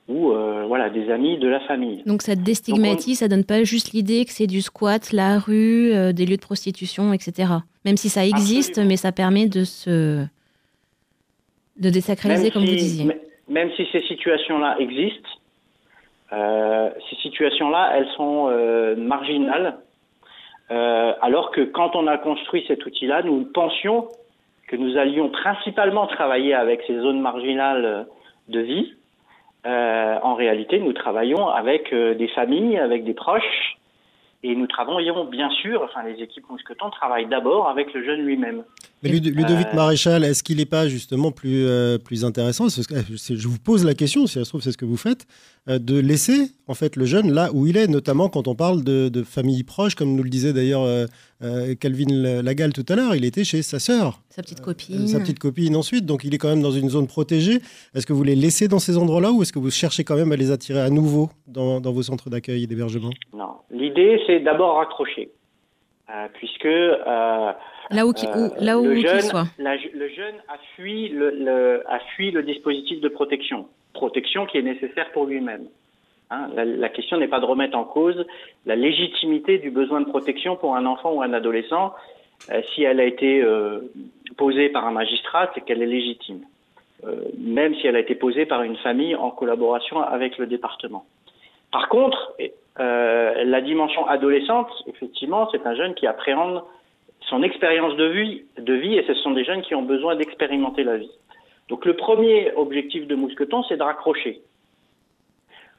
ou 0.10 0.34
voilà 0.68 0.90
des 0.90 1.10
amis 1.10 1.38
de 1.38 1.48
la 1.48 1.62
famille. 1.62 2.04
Donc 2.06 2.22
ça 2.22 2.36
déstigmatise, 2.36 3.20
ça 3.20 3.30
donne 3.30 3.46
pas 3.46 3.64
juste 3.64 3.94
l'idée 3.94 4.26
que 4.26 4.32
c'est 4.32 4.46
du 4.46 4.62
squat, 4.62 5.14
la 5.14 5.40
rue, 5.40 5.94
des 6.14 6.26
lieux 6.26 6.36
de 6.36 6.42
prostitution, 6.42 7.14
etc. 7.14 7.54
Même 7.86 7.98
si 7.98 8.10
ça 8.10 8.26
existe, 8.26 8.78
mais 8.78 8.98
ça 8.98 9.14
permet 9.14 9.48
de 9.48 9.64
se 9.64 10.26
de 11.78 11.90
désacraliser, 11.90 12.52
comme 12.52 12.66
vous 12.66 12.76
disiez 12.76 13.08
même 13.48 13.72
si 13.76 13.88
ces 13.92 14.02
situations-là 14.02 14.78
existent, 14.80 15.30
euh, 16.34 16.90
ces 17.10 17.16
situations-là, 17.18 17.94
elles 17.96 18.10
sont 18.18 18.50
euh, 18.50 18.96
marginales, 18.96 19.78
euh, 20.72 21.14
alors 21.22 21.52
que 21.52 21.62
quand 21.62 21.96
on 21.96 22.08
a 22.08 22.18
construit 22.18 22.66
cet 22.68 22.86
outil-là, 22.86 23.22
nous 23.24 23.46
pensions 23.46 24.10
que 24.68 24.76
nous 24.76 24.98
allions 24.98 25.30
principalement 25.30 26.08
travailler 26.08 26.54
avec 26.54 26.82
ces 26.88 27.00
zones 27.00 27.22
marginales 27.22 28.06
de 28.50 28.60
vie. 28.60 28.94
en 29.66 30.36
réalité, 30.36 30.80
nous 30.80 30.94
travaillons 30.94 31.48
avec 31.48 31.94
des 31.94 32.28
familles, 32.30 32.78
avec 32.78 33.06
des 33.06 33.14
proches, 33.14 33.78
et 34.44 34.56
nous 34.56 34.68
travaillons 34.68 35.26
bien 35.26 35.50
sûr, 35.50 35.82
enfin 35.84 36.04
les 36.04 36.22
équipes 36.22 36.50
Mousqueton 36.50 36.90
travaillent 36.90 37.28
d'abord 37.28 37.70
avec 37.70 37.94
le 37.94 38.04
jeune 38.04 38.22
lui-même. 38.22 38.64
Mais 39.04 39.10
Ludovic 39.10 39.68
euh, 39.68 39.76
Maréchal, 39.76 40.24
est-ce 40.24 40.44
qu'il 40.44 40.58
n'est 40.58 40.66
pas 40.66 40.88
justement 40.88 41.32
plus, 41.32 41.68
euh, 41.68 42.00
plus 42.00 42.26
intéressant 42.26 42.66
Je 42.68 43.48
vous 43.48 43.60
pose 43.60 43.86
la 43.86 43.94
question, 43.94 44.26
si 44.26 44.34
ça 44.34 44.44
se 44.44 44.50
trouve 44.50 44.62
c'est 44.62 44.72
ce 44.72 44.78
que 44.78 44.86
vous 44.86 44.98
faites, 44.98 45.28
euh, 45.70 45.78
de 45.78 46.00
laisser 46.00 46.50
en 46.68 46.74
fait 46.74 46.96
le 46.96 47.06
jeune 47.06 47.32
là 47.32 47.50
où 47.54 47.68
il 47.68 47.78
est, 47.78 47.88
notamment 47.88 48.28
quand 48.28 48.48
on 48.48 48.56
parle 48.56 48.84
de, 48.84 49.10
de 49.10 49.22
famille 49.22 49.64
proche, 49.64 49.94
comme 49.94 50.16
nous 50.16 50.24
le 50.24 50.30
disait 50.30 50.52
d'ailleurs 50.52 51.08
Calvin 51.80 52.42
Lagal 52.42 52.74
tout 52.74 52.86
à 52.90 52.96
l'heure, 52.96 53.16
il 53.16 53.24
était 53.24 53.44
chez 53.44 53.62
sa 53.62 53.78
sœur. 53.78 54.20
Sa 54.30 54.42
petite 54.42 54.62
copine. 54.62 55.08
sa 55.08 55.20
petite 55.20 55.40
copine 55.40 55.76
ensuite, 55.76 56.06
donc 56.06 56.24
il 56.24 56.34
est 56.34 56.40
quand 56.40 56.50
même 56.50 56.64
dans 56.64 56.72
une 56.72 56.90
zone 56.90 57.06
protégée. 57.06 57.60
Est-ce 57.94 58.08
que 58.08 58.14
vous 58.14 58.24
les 58.24 58.36
laissez 58.36 58.68
dans 58.68 58.80
ces 58.80 58.98
endroits-là 58.98 59.32
ou 59.32 59.44
est-ce 59.44 59.54
que 59.54 59.60
vous 59.60 59.70
cherchez 59.70 60.04
quand 60.04 60.16
même 60.16 60.32
à 60.32 60.36
les 60.36 60.50
attirer 60.50 60.80
à 60.82 60.90
nouveau 60.90 61.30
dans, 61.48 61.80
dans 61.80 61.92
vos 61.92 62.02
centres 62.02 62.32
d'accueil 62.32 62.64
et 62.64 62.68
d'hébergement? 62.68 63.12
Non, 63.34 63.58
l'idée 63.70 64.20
c'est 64.26 64.40
d'abord 64.40 64.78
raccrocher. 64.78 65.30
puisque 66.34 66.68
là 67.92 68.06
où, 68.06 68.14
qui, 68.14 68.26
là 68.60 68.80
où 68.80 68.86
le, 68.86 68.96
jeune, 68.96 69.22
soit. 69.22 69.46
le 69.58 70.08
jeune 70.10 70.36
a 70.48 70.58
fui 70.76 71.10
le, 71.10 71.84
a 71.88 72.00
fui 72.16 72.32
le 72.32 72.44
dispositif 72.44 73.02
de 73.02 73.10
protection, 73.10 73.68
protection 73.94 74.46
qui 74.46 74.58
est 74.58 74.62
nécessaire 74.64 75.12
pour 75.12 75.26
lui-même. 75.26 75.68
Hein. 76.30 76.50
La, 76.56 76.90
question 76.90 77.18
n'est 77.18 77.28
pas 77.28 77.40
de 77.40 77.46
remettre 77.46 77.78
en 77.78 77.86
cause 77.86 78.26
la 78.66 78.76
légitimité 78.76 79.60
du 79.60 79.72
besoin 79.72 80.02
de 80.02 80.10
protection 80.10 80.58
pour 80.58 80.76
un 80.76 80.86
enfant 80.86 81.14
ou 81.14 81.22
un 81.22 81.34
adolescent. 81.34 81.94
Euh, 82.52 82.62
si 82.74 82.84
elle 82.84 83.00
a 83.00 83.06
été 83.06 83.42
euh, 83.42 83.80
posée 84.38 84.70
par 84.70 84.86
un 84.86 84.92
magistrat, 84.92 85.50
c'est 85.56 85.62
qu'elle 85.62 85.82
est 85.82 85.88
légitime, 85.88 86.42
euh, 87.06 87.16
même 87.40 87.76
si 87.76 87.88
elle 87.88 87.96
a 87.96 88.00
été 88.00 88.16
posée 88.16 88.46
par 88.46 88.64
une 88.64 88.78
famille 88.78 89.16
en 89.16 89.32
collaboration 89.32 90.02
avec 90.02 90.38
le 90.38 90.48
département. 90.48 91.06
Par 91.72 91.90
contre, 91.90 92.34
la 92.80 93.62
dimension 93.62 94.08
adolescente, 94.08 94.70
effectivement, 94.88 95.50
c'est 95.52 95.66
un 95.66 95.76
jeune 95.76 95.96
qui 95.96 96.08
appréhende 96.08 96.64
son 97.30 97.44
expérience 97.44 97.96
de 97.96 98.06
vie, 98.06 98.44
de 98.58 98.74
vie, 98.74 98.98
et 98.98 99.04
ce 99.06 99.14
sont 99.16 99.32
des 99.32 99.44
jeunes 99.44 99.62
qui 99.62 99.76
ont 99.76 99.84
besoin 99.84 100.16
d'expérimenter 100.16 100.84
la 100.84 100.98
vie. 100.98 101.12
Donc 101.70 101.86
le 101.86 101.96
premier 101.96 102.52
objectif 102.56 103.06
de 103.08 103.16
Mousqueton, 103.16 103.64
c'est 103.64 103.78
de 103.78 103.84
raccrocher. 103.84 104.42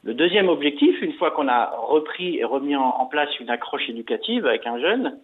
Le 0.04 0.14
deuxième 0.14 0.48
objectif, 0.48 1.00
une 1.02 1.14
fois 1.14 1.30
qu'on 1.30 1.48
a 1.48 1.74
repris 1.76 2.38
et 2.38 2.44
remis 2.44 2.76
en, 2.76 3.06
place 3.06 3.30
une 3.40 3.50
accroche 3.50 3.88
éducative 3.88 4.46
avec 4.46 4.66
un 4.66 4.78
jeune, 4.78 5.18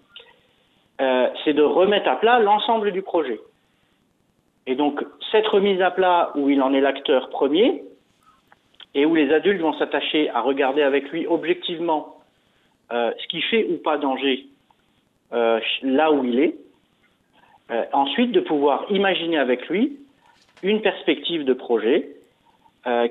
euh, 1.01 1.29
c'est 1.45 1.53
de 1.53 1.63
remettre 1.63 2.09
à 2.09 2.17
plat 2.17 2.39
l'ensemble 2.41 2.91
du 2.91 3.03
projet. 3.03 3.39
Et 4.67 4.75
donc, 4.75 5.05
cette 5.31 5.47
remise 5.47 5.81
à 5.83 5.91
plat 5.91 6.33
où 6.35 6.49
il 6.49 6.63
en 6.63 6.73
est 6.73 6.81
l'acteur 6.81 7.29
premier, 7.29 7.85
et 8.95 9.05
où 9.05 9.15
les 9.15 9.33
adultes 9.33 9.61
vont 9.61 9.75
s'attacher 9.75 10.31
à 10.31 10.41
regarder 10.41 10.83
avec 10.83 11.11
lui 11.11 11.27
objectivement 11.27 12.17
euh, 12.93 13.13
ce 13.21 13.27
qui 13.29 13.43
fait 13.43 13.67
ou 13.71 13.77
pas 13.79 13.99
danger 13.99 14.47
euh, 15.35 15.61
là 15.83 16.13
où 16.13 16.25
il 16.25 16.39
est, 16.41 16.57
ensuite 17.93 18.31
de 18.31 18.41
pouvoir 18.41 18.85
imaginer 18.91 19.39
avec 19.39 19.69
lui 19.69 19.97
une 20.63 20.83
perspective 20.83 21.45
de 21.45 21.55
projet 21.55 22.11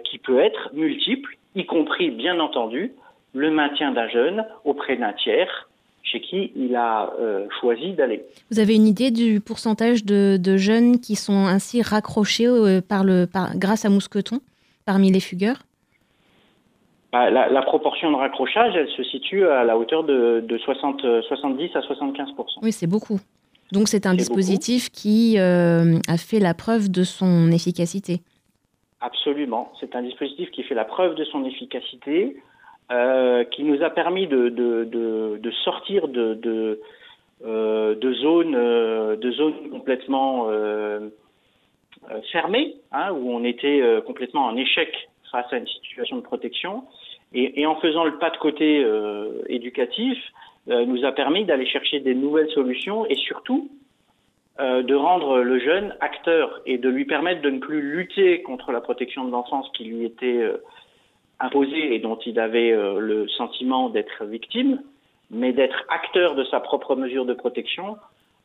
qui 0.04 0.20
peut 0.20 0.40
être 0.40 0.70
multiple 0.74 1.38
y 1.56 1.66
compris, 1.66 2.12
bien 2.12 2.40
entendu, 2.40 2.92
le 3.34 3.52
maintien 3.52 3.92
d'un 3.92 4.08
jeune 4.10 4.46
auprès 4.64 4.96
d'un 4.96 5.14
tiers 5.14 5.70
chez 6.04 6.22
qui 6.22 6.52
il 6.56 6.76
a 6.76 7.14
euh, 7.20 7.48
choisi 7.60 7.94
d'aller. 7.94 8.24
Vous 8.52 8.60
avez 8.60 8.76
une 8.76 8.88
idée 8.88 9.10
du 9.10 9.40
pourcentage 9.40 10.04
de, 10.04 10.58
jeunes 10.58 11.00
qui 11.00 11.16
sont 11.16 11.48
ainsi 11.48 11.82
raccrochés 11.82 12.48
euh, 12.48 12.82
par 12.82 13.04
le, 13.04 13.28
grâce 13.56 13.86
à 13.86 13.90
Mousqueton 13.90 14.40
parmi 14.86 15.12
les 15.12 15.20
fugueurs? 15.20 15.64
Bah, 17.14 17.30
la, 17.30 17.62
proportion 17.62 18.12
de 18.12 18.18
raccrochage, 18.18 18.76
elle 18.76 18.90
se 18.90 19.04
situe 19.04 19.48
à 19.48 19.64
la 19.64 19.78
hauteur 19.78 20.04
de, 20.04 20.58
60, 20.66 21.06
70 21.22 21.76
à 21.76 21.80
75% 21.80 22.60
Oui, 22.62 22.72
c'est 22.72 22.88
beaucoup. 22.88 23.20
Donc 23.72 23.88
c'est 23.88 24.06
un 24.06 24.14
dispositif 24.14 24.90
qui 24.90 25.40
euh, 25.40 25.98
a 26.08 26.18
fait 26.18 26.40
la 26.40 26.54
preuve 26.54 26.92
de 26.92 27.04
son 27.04 27.52
efficacité. 27.52 28.22
Absolument. 29.00 29.72
C'est 29.80 29.96
un 29.96 30.02
dispositif 30.02 30.50
qui 30.52 30.64
fait 30.64 30.76
la 30.76 30.86
preuve 30.86 31.16
de 31.16 31.24
son 31.26 31.46
efficacité, 31.46 32.38
euh, 32.92 33.44
qui 33.46 33.64
nous 33.64 33.82
a 33.82 33.90
permis 33.90 34.28
de, 34.28 34.50
de, 34.50 35.52
sortir 35.64 36.08
de, 36.08 36.34
de, 36.34 36.80
euh, 37.46 38.14
zones, 38.22 38.56
euh, 38.56 39.16
de 39.16 39.32
zones 39.32 39.70
complètement 39.72 40.48
fermées, 42.32 42.76
hein, 42.92 43.12
où 43.12 43.32
on 43.32 43.44
était 43.44 43.82
complètement 44.06 44.46
en 44.46 44.56
échec 44.58 45.10
face 45.32 45.52
à 45.52 45.58
une 45.58 45.68
situation 45.68 46.18
de 46.18 46.22
protection. 46.22 46.84
Et, 47.34 47.66
en 47.66 47.76
faisant 47.78 48.04
le 48.04 48.20
pas 48.20 48.30
de 48.30 48.38
côté 48.38 48.86
éducatif, 49.48 50.18
nous 50.68 51.04
a 51.04 51.12
permis 51.12 51.46
d'aller 51.46 51.66
chercher 51.66 52.00
des 52.00 52.14
nouvelles 52.14 52.50
solutions 52.52 53.06
et 53.08 53.16
surtout 53.16 53.70
euh, 54.60 54.84
de 54.84 54.94
rendre 54.94 55.40
le 55.40 55.58
jeune 55.60 55.96
acteur 56.00 56.62
et 56.68 56.78
de 56.78 56.88
lui 56.88 57.06
permettre 57.06 57.42
de 57.42 57.50
ne 57.50 57.58
plus 57.58 57.82
lutter 57.82 58.44
contre 58.44 58.72
la 58.72 58.82
protection 58.82 59.26
de 59.26 59.32
l'enfance 59.32 59.68
qui 59.76 59.84
lui 59.84 60.06
était 60.06 60.44
euh, 60.44 60.62
imposée 61.40 61.96
et 61.96 61.98
dont 61.98 62.18
il 62.18 62.40
avait 62.40 62.72
euh, 62.72 63.00
le 63.00 63.28
sentiment 63.30 63.90
d'être 63.90 64.26
victime, 64.26 64.80
mais 65.32 65.54
d'être 65.54 65.84
acteur 65.90 66.36
de 66.36 66.44
sa 66.44 66.60
propre 66.60 66.96
mesure 66.96 67.26
de 67.26 67.34
protection 67.34 67.98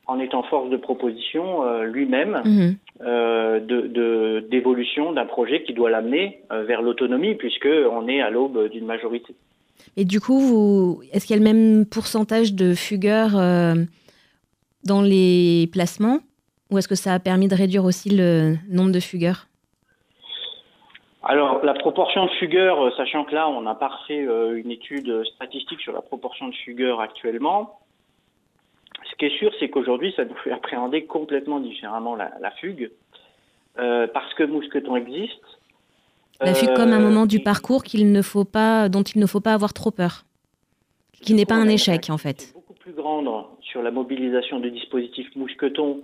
en 0.08 0.18
étant 0.18 0.42
force 0.42 0.68
de 0.70 0.76
proposition 0.76 1.62
lui-même 1.82 2.42
mhm. 2.44 2.76
de 3.00 4.40
d'évolution 4.50 5.12
d'un 5.12 5.26
projet 5.26 5.62
qui 5.62 5.74
doit 5.74 5.90
l'amener 5.90 6.40
vers 6.50 6.82
l'autonomie 6.82 7.34
puisque 7.34 7.68
on 7.92 8.08
est 8.08 8.20
à 8.20 8.30
l'aube 8.30 8.68
d'une 8.70 8.86
majorité. 8.86 9.34
Et 9.96 10.04
du 10.04 10.20
coup, 10.20 10.40
vous, 10.40 11.02
est-ce 11.12 11.26
qu'il 11.26 11.36
y 11.36 11.38
a 11.38 11.42
le 11.42 11.54
même 11.54 11.84
pourcentage 11.86 12.54
de 12.54 12.74
fugueurs 12.74 13.32
dans 14.84 15.02
les 15.02 15.68
placements 15.72 16.20
ou 16.70 16.78
est-ce 16.78 16.88
que 16.88 16.94
ça 16.94 17.14
a 17.14 17.18
permis 17.18 17.48
de 17.48 17.54
réduire 17.54 17.84
aussi 17.84 18.10
le 18.10 18.56
nombre 18.68 18.92
de 18.92 19.00
fugueurs? 19.00 19.46
Alors, 21.22 21.64
la 21.64 21.74
proportion 21.74 22.26
de 22.26 22.30
fugueurs, 22.32 22.80
euh, 22.86 22.90
sachant 22.96 23.24
que 23.24 23.34
là, 23.34 23.48
on 23.48 23.60
n'a 23.62 23.74
pas 23.74 23.90
fait 24.06 24.26
euh, 24.26 24.56
une 24.56 24.70
étude 24.70 25.24
statistique 25.34 25.80
sur 25.80 25.92
la 25.92 26.00
proportion 26.00 26.48
de 26.48 26.54
fugueurs 26.54 27.00
actuellement, 27.00 27.80
ce 29.10 29.16
qui 29.16 29.26
est 29.26 29.38
sûr, 29.38 29.52
c'est 29.58 29.68
qu'aujourd'hui, 29.68 30.12
ça 30.16 30.24
nous 30.24 30.34
fait 30.36 30.52
appréhender 30.52 31.04
complètement 31.04 31.60
différemment 31.60 32.14
la, 32.16 32.50
fugue, 32.60 32.90
euh, 33.78 34.06
parce 34.06 34.32
que 34.34 34.44
Mousqueton 34.44 34.96
existe. 34.96 35.40
La 36.40 36.54
fugue 36.54 36.74
comme 36.74 36.92
un 36.92 37.00
moment 37.00 37.26
du 37.26 37.40
parcours 37.40 37.82
qu'il 37.82 38.12
ne 38.12 38.22
faut 38.22 38.44
pas, 38.44 38.88
dont 38.88 39.02
il 39.02 39.20
ne 39.20 39.26
faut 39.26 39.40
pas 39.40 39.54
avoir 39.54 39.72
trop 39.72 39.90
peur, 39.90 40.24
qui 41.12 41.34
n'est 41.34 41.46
pas 41.46 41.56
un 41.56 41.68
échec 41.68 42.10
en 42.10 42.18
fait. 42.18 42.52
Beaucoup 42.54 42.74
plus 42.74 42.92
grande 42.92 43.28
sur 43.60 43.82
la 43.82 43.90
mobilisation 43.90 44.60
de 44.60 44.68
dispositifs 44.68 45.34
mousquetons 45.36 46.02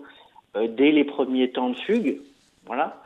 euh, 0.56 0.68
dès 0.68 0.90
les 0.90 1.04
premiers 1.04 1.50
temps 1.50 1.70
de 1.70 1.76
fugue. 1.76 2.20
Voilà. 2.66 3.00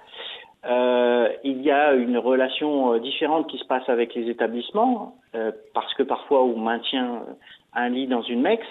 Euh, 0.67 1.29
il 1.45 1.63
y 1.63 1.71
a 1.71 1.93
une 1.95 2.19
relation 2.19 2.95
euh, 2.95 2.99
différente 2.99 3.49
qui 3.49 3.59
se 3.59 3.65
passe 3.65 3.89
avec 3.89 4.15
les 4.15 4.29
établissements, 4.29 5.17
parce 5.73 5.93
que 5.95 6.03
parfois 6.03 6.43
on 6.43 6.59
maintient 6.59 7.23
un 7.75 7.89
lit 7.91 8.07
dans 8.07 8.23
une 8.23 8.41
MEX, 8.41 8.65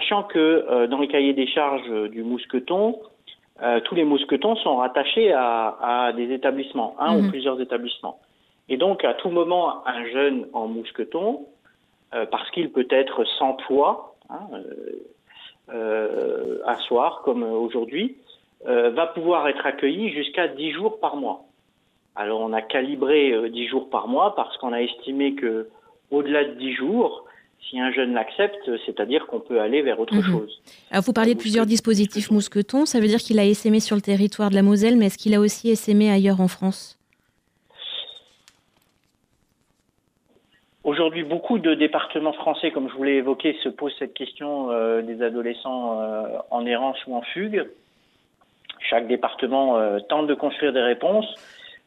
sachant 0.00 0.22
que 0.24 0.86
dans 0.86 0.98
les 0.98 1.08
cahiers 1.08 1.32
des 1.32 1.46
charges 1.46 1.88
du 2.10 2.22
mousqueton, 2.22 2.98
tous 3.84 3.94
les 3.94 4.04
mousquetons 4.04 4.56
sont 4.56 4.76
rattachés 4.76 5.32
à, 5.32 6.12
des 6.14 6.32
établissements, 6.32 6.94
un 6.98 7.16
ou 7.16 7.22
mhm. 7.22 7.30
plusieurs 7.30 7.60
établissements. 7.60 8.18
Et 8.68 8.76
donc, 8.76 9.04
à 9.04 9.14
tout 9.14 9.30
moment, 9.30 9.86
un 9.86 10.04
jeune 10.06 10.46
en 10.52 10.66
mousqueton, 10.66 11.46
parce 12.10 12.50
qu'il 12.50 12.70
peut 12.70 12.88
être 12.90 13.24
sans 13.38 13.54
poids, 13.54 14.16
hein, 14.28 14.48
euh, 15.72 16.58
un 16.64 16.76
soir, 16.76 17.22
comme 17.24 17.42
aujourd'hui, 17.42 18.16
euh, 18.66 18.90
va 18.90 19.06
pouvoir 19.06 19.48
être 19.48 19.66
accueilli 19.66 20.10
jusqu'à 20.10 20.48
10 20.48 20.72
jours 20.72 21.00
par 21.00 21.16
mois. 21.16 21.44
Alors 22.14 22.40
on 22.40 22.52
a 22.52 22.62
calibré 22.62 23.50
10 23.50 23.64
euh, 23.64 23.68
jours 23.68 23.90
par 23.90 24.08
mois 24.08 24.34
parce 24.34 24.56
qu'on 24.58 24.72
a 24.72 24.80
estimé 24.80 25.34
que 25.34 25.68
au-delà 26.10 26.44
de 26.44 26.54
10 26.54 26.72
jours, 26.72 27.25
si 27.68 27.80
un 27.80 27.90
jeune 27.90 28.14
l'accepte, 28.14 28.70
c'est-à-dire 28.84 29.26
qu'on 29.26 29.40
peut 29.40 29.60
aller 29.60 29.82
vers 29.82 29.98
autre 29.98 30.14
mhm. 30.14 30.22
chose. 30.22 30.62
Alors 30.90 31.02
vous 31.04 31.12
parliez 31.12 31.34
de 31.34 31.40
plusieurs 31.40 31.66
dispositifs 31.66 32.30
mousquetons, 32.30 32.86
ça 32.86 33.00
veut 33.00 33.08
dire 33.08 33.18
qu'il 33.18 33.38
a 33.38 33.44
essaimé 33.44 33.80
sur 33.80 33.96
le 33.96 34.02
territoire 34.02 34.50
de 34.50 34.54
la 34.54 34.62
Moselle, 34.62 34.96
mais 34.96 35.06
est-ce 35.06 35.18
qu'il 35.18 35.34
a 35.34 35.40
aussi 35.40 35.70
essaimé 35.70 36.10
ailleurs 36.10 36.40
en 36.40 36.48
France? 36.48 36.96
Aujourd'hui, 40.86 41.24
beaucoup 41.24 41.58
de 41.58 41.74
départements 41.74 42.32
français, 42.32 42.70
comme 42.70 42.88
je 42.88 42.94
vous 42.94 43.02
l'ai 43.02 43.16
évoqué, 43.16 43.58
se 43.64 43.68
posent 43.68 43.96
cette 43.98 44.14
question 44.14 44.70
euh, 44.70 45.02
des 45.02 45.20
adolescents 45.20 46.00
euh, 46.00 46.38
en 46.52 46.64
errance 46.64 46.96
ou 47.08 47.16
en 47.16 47.22
fugue. 47.22 47.68
Chaque 48.88 49.08
département 49.08 49.78
euh, 49.78 49.98
tente 50.08 50.28
de 50.28 50.34
construire 50.34 50.72
des 50.72 50.80
réponses. 50.80 51.26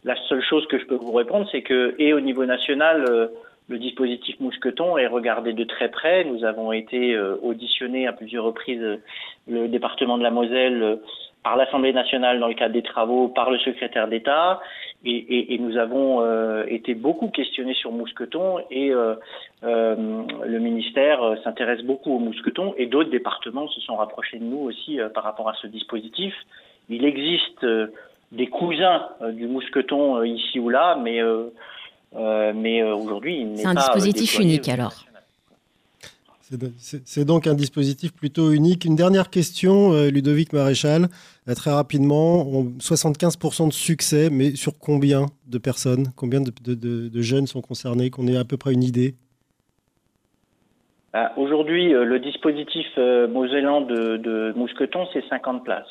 La 0.04 0.18
seule 0.28 0.44
chose 0.44 0.68
que 0.68 0.78
je 0.78 0.84
peux 0.84 0.96
vous 0.96 1.14
répondre, 1.14 1.48
c'est 1.50 1.62
que, 1.62 1.96
et 1.98 2.12
au 2.12 2.20
niveau 2.20 2.46
national, 2.46 3.30
le 3.70 3.78
dispositif 3.78 4.40
Mousqueton 4.40 4.98
est 4.98 5.08
regardé 5.08 5.54
de 5.54 5.64
très 5.64 5.90
près. 5.90 6.26
Nous 6.26 6.44
avons 6.44 6.72
été 6.72 7.18
auditionnés 7.42 8.08
à 8.08 8.14
plusieurs 8.14 8.44
reprises 8.44 9.00
le 9.48 9.68
département 9.68 10.18
de 10.18 10.24
la 10.24 10.32
Moselle 10.32 11.00
par 11.44 11.56
l'Assemblée 11.56 11.94
nationale 11.94 12.40
dans 12.40 12.48
le 12.48 12.54
cadre 12.54 12.74
des 12.74 12.82
travaux, 12.82 13.30
par 13.30 13.50
le 13.50 13.58
secrétaire 13.60 14.08
d'État. 14.08 14.60
Et, 15.06 15.58
nous 15.60 15.78
avons 15.78 16.22
euh, 16.22 16.66
été 16.68 16.94
beaucoup 16.94 17.30
questionnés 17.30 17.74
sur 17.74 17.92
mousqueton 17.92 18.60
et 18.70 18.92
euh, 18.92 19.16
euh, 19.64 20.24
le 20.46 20.60
ministère 20.60 21.22
s'intéresse 21.44 21.82
beaucoup 21.84 22.16
au 22.16 22.20
mousqueton 22.20 22.74
et 22.78 22.86
d'autres 22.86 23.10
départements 23.10 23.70
se 23.70 23.80
sont 23.82 23.96
rapprochés 23.96 24.40
de 24.40 24.44
nous 24.44 24.60
aussi 24.60 25.00
par 25.14 25.24
rapport 25.24 25.48
à 25.48 25.54
ce 25.62 25.68
dispositif. 25.68 26.34
Il 26.90 27.06
existe 27.06 27.66
des 28.32 28.48
cousins 28.48 29.08
du 29.32 29.48
mousqueton 29.48 30.24
ici 30.24 30.60
ou 30.60 30.70
là, 30.70 30.98
mais, 31.02 31.22
mais 32.14 32.84
aujourd'hui, 32.84 33.42
il 33.42 33.54
n'est 33.54 33.64
pas. 33.64 33.74
C'est 33.74 33.78
un 33.78 33.96
dispositif 33.96 34.40
unique 34.40 34.70
alors. 34.70 35.06
C'est 36.78 37.26
donc 37.26 37.46
un 37.46 37.54
dispositif 37.54 38.12
plutôt 38.14 38.52
unique. 38.52 38.86
Une 38.86 38.96
dernière 38.96 39.30
question, 39.30 39.94
euh, 39.94 40.10
Ludovic 40.10 40.52
Maréchal, 40.52 41.08
euh, 41.48 41.54
très 41.54 41.72
rapidement. 41.72 42.44
75% 42.80 43.68
de 43.68 43.74
succès, 43.74 44.30
mais 44.32 44.56
sur 44.56 44.78
combien 44.80 45.28
de 45.48 45.58
personnes, 45.60 46.08
combien 46.16 46.42
de, 46.42 47.22
jeunes 47.22 47.46
sont 47.46 47.62
concernés, 47.62 48.10
qu'on 48.10 48.28
ait 48.28 48.38
à 48.38 48.46
peu 48.46 48.58
près 48.58 48.74
une 48.74 48.84
idée? 48.84 49.14
Bah, 51.14 51.34
Aujourd'hui, 51.38 51.94
euh, 51.94 52.04
le 52.04 52.20
dispositif 52.20 52.88
mosellan 52.98 53.82
de, 53.82 54.54
Mousqueton, 54.56 55.08
c'est 55.14 55.24
50 55.30 55.64
places. 55.64 55.86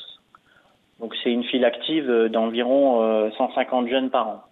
Donc 0.99 1.15
c'est 1.23 1.31
une 1.31 1.45
file 1.45 1.65
active 1.65 2.11
d'environ 2.33 3.31
150 3.39 3.89
jeunes 3.89 4.11
par 4.11 4.29
an. 4.29 4.43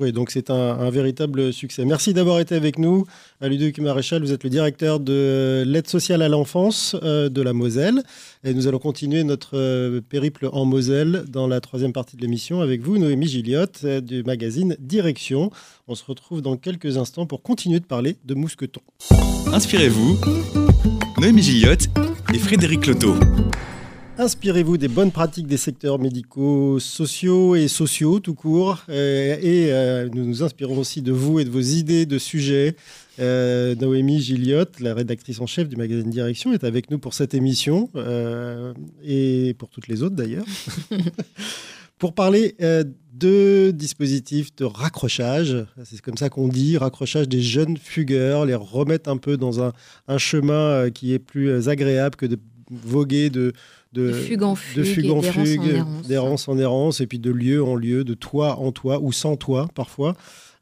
Oui, 0.00 0.12
donc 0.12 0.30
c'est 0.30 0.50
un, 0.50 0.90
véritable 0.90 1.52
succès. 1.52 1.84
Merci 1.84 2.14
d'avoir 2.14 2.38
été 2.38 2.54
avec 2.54 2.78
nous. 2.78 3.04
Ludovic 3.40 3.80
Maréchal, 3.80 4.22
vous 4.22 4.32
êtes 4.32 4.44
le 4.44 4.50
directeur 4.50 5.00
de 5.00 5.64
l'aide 5.66 5.88
sociale 5.88 6.22
à 6.22 6.28
l'enfance 6.28 6.94
euh, 7.02 7.28
de 7.28 7.42
la 7.42 7.52
Moselle. 7.52 8.02
Et 8.44 8.54
nous 8.54 8.68
allons 8.68 8.78
continuer 8.78 9.24
notre 9.24 9.56
euh, 9.58 10.00
périple 10.00 10.48
en 10.52 10.64
Moselle 10.64 11.24
dans 11.28 11.48
la 11.48 11.60
troisième 11.60 11.92
partie 11.92 12.16
de 12.16 12.22
l'émission 12.22 12.60
avec 12.60 12.80
vous, 12.80 12.98
Noémie 12.98 13.26
Gilliotte, 13.26 13.80
euh, 13.84 14.00
du 14.00 14.22
magazine 14.22 14.76
Direction. 14.78 15.50
On 15.88 15.94
se 15.96 16.04
retrouve 16.04 16.42
dans 16.42 16.56
quelques 16.56 16.96
instants 16.96 17.26
pour 17.26 17.42
continuer 17.42 17.80
de 17.80 17.86
parler 17.86 18.16
de 18.24 18.34
mousqueton. 18.34 18.80
Inspirez-vous, 19.52 20.18
Noémie 21.20 21.42
Gilliotte 21.42 21.88
et 22.32 22.38
Frédéric 22.38 22.86
Loto. 22.86 23.14
Inspirez-vous 24.20 24.78
des 24.78 24.88
bonnes 24.88 25.12
pratiques 25.12 25.46
des 25.46 25.56
secteurs 25.56 26.00
médicaux, 26.00 26.80
sociaux 26.80 27.54
et 27.54 27.68
sociaux 27.68 28.18
tout 28.18 28.34
court. 28.34 28.82
Euh, 28.88 29.36
et 29.40 29.72
euh, 29.72 30.08
nous 30.12 30.24
nous 30.24 30.42
inspirons 30.42 30.76
aussi 30.76 31.02
de 31.02 31.12
vous 31.12 31.38
et 31.38 31.44
de 31.44 31.50
vos 31.50 31.60
idées 31.60 32.04
de 32.04 32.18
sujets. 32.18 32.74
Euh, 33.20 33.76
Noémie 33.76 34.20
Gilliotte, 34.20 34.80
la 34.80 34.92
rédactrice 34.92 35.40
en 35.40 35.46
chef 35.46 35.68
du 35.68 35.76
magazine 35.76 36.10
Direction, 36.10 36.52
est 36.52 36.64
avec 36.64 36.90
nous 36.90 36.98
pour 36.98 37.14
cette 37.14 37.32
émission 37.32 37.90
et 39.04 39.54
pour 39.56 39.68
toutes 39.70 39.86
les 39.86 40.02
autres 40.02 40.16
d'ailleurs. 40.16 40.46
pour 41.98 42.12
parler 42.12 42.56
de 43.14 43.70
dispositifs 43.70 44.54
de 44.56 44.64
raccrochage, 44.64 45.64
c'est 45.84 46.00
comme 46.00 46.16
ça 46.16 46.28
qu'on 46.28 46.48
dit, 46.48 46.76
raccrochage 46.76 47.28
des 47.28 47.40
jeunes 47.40 47.76
fugueurs, 47.76 48.46
les 48.46 48.56
remettre 48.56 49.08
un 49.10 49.16
peu 49.16 49.36
dans 49.36 49.62
un, 49.62 49.72
un 50.08 50.18
chemin 50.18 50.90
qui 50.90 51.12
est 51.12 51.20
plus 51.20 51.68
agréable 51.68 52.16
que 52.16 52.26
de 52.26 52.36
voguer 52.70 53.30
de, 53.30 53.52
de, 53.92 54.12
fugue 54.12 54.42
en 54.42 54.54
fugue, 54.54 55.10
en 55.10 55.22
fugue, 55.22 55.82
d'errance 56.06 56.48
en 56.48 56.58
errance, 56.58 57.00
et 57.00 57.06
puis 57.06 57.18
de 57.18 57.30
lieu 57.30 57.62
en 57.62 57.74
lieu, 57.74 58.04
de 58.04 58.14
toit 58.14 58.58
en 58.58 58.72
toit, 58.72 59.00
ou 59.00 59.12
sans 59.12 59.36
toit 59.36 59.68
parfois. 59.74 60.14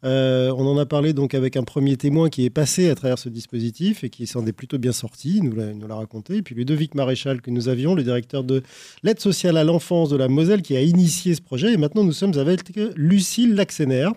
Euh, 0.05 0.53
on 0.57 0.67
en 0.67 0.79
a 0.79 0.87
parlé 0.87 1.12
donc 1.12 1.35
avec 1.35 1.57
un 1.57 1.65
premier 1.65 1.97
témoin 1.97 2.29
qui 2.29 2.45
est 2.45 2.51
passé 2.51 2.91
à 2.91 2.95
travers 2.95 3.19
ce 3.19 3.29
dispositif 3.29 4.05
et 4.05 4.11
qui 4.11 4.27
s'en 4.27 4.47
est 4.47 4.53
plutôt 4.53 4.79
bien 4.79 4.93
sorti, 4.93 5.41
nous 5.41 5.55
l'a 5.55 5.95
raconté. 5.95 6.37
Et 6.37 6.43
puis 6.43 6.55
Ludovic 6.55 6.95
Maréchal 6.95 7.41
que 7.41 7.51
nous 7.51 7.69
avions, 7.69 7.95
le 7.95 8.03
directeur 8.03 8.45
de 8.45 8.62
l'aide 9.03 9.19
sociale 9.19 9.57
à 9.57 9.65
l'enfance 9.65 10.11
de 10.11 10.17
la 10.17 10.29
Moselle, 10.29 10.62
qui 10.62 10.77
a 10.77 10.83
initié 10.83 11.35
ce 11.35 11.41
projet. 11.41 11.73
Et 11.73 11.77
maintenant 11.77 12.05
nous 12.05 12.12
sommes 12.12 12.39
avec 12.39 12.61
Lucille 12.95 13.55
Laxener 13.55 14.09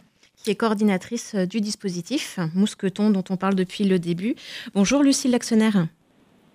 qui 0.43 0.51
est 0.51 0.55
coordinatrice 0.55 1.35
euh, 1.35 1.45
du 1.45 1.59
dispositif 1.59 2.39
Mousqueton 2.55 3.09
dont 3.09 3.25
on 3.29 3.35
parle 3.35 3.55
depuis 3.55 3.83
le 3.83 3.99
début. 3.99 4.35
Bonjour 4.73 5.03
Lucille 5.03 5.31
Laxener. 5.31 5.71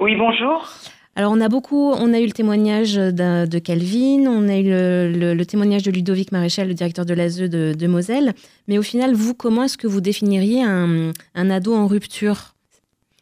Oui, 0.01 0.17
bonjour. 0.17 0.67
Alors 1.17 1.31
on 1.31 1.41
a 1.41 1.49
beaucoup, 1.49 1.93
on 1.93 2.13
a 2.13 2.19
eu 2.19 2.27
le 2.27 2.33
témoignage 2.33 2.97
de 2.97 3.59
Calvin, 3.61 4.27
on 4.27 4.49
a 4.49 4.57
eu 4.57 4.65
le, 4.67 5.45
témoignage 5.45 5.85
de 5.85 5.93
Ludovic 5.93 6.33
Maréchal, 6.33 6.67
le 6.67 6.75
directeur 6.75 7.07
de 7.07 7.15
l'ASE 7.15 7.39
de, 7.39 7.87
Moselle. 7.87 8.33
Mais 8.67 8.79
au 8.79 8.83
final, 8.83 9.15
vous, 9.15 9.33
comment 9.33 9.63
est-ce 9.63 9.79
que 9.79 9.87
vous 9.87 10.01
définiriez 10.01 10.65
un, 10.65 11.13
ado 11.35 11.73
en 11.75 11.87
rupture? 11.87 12.55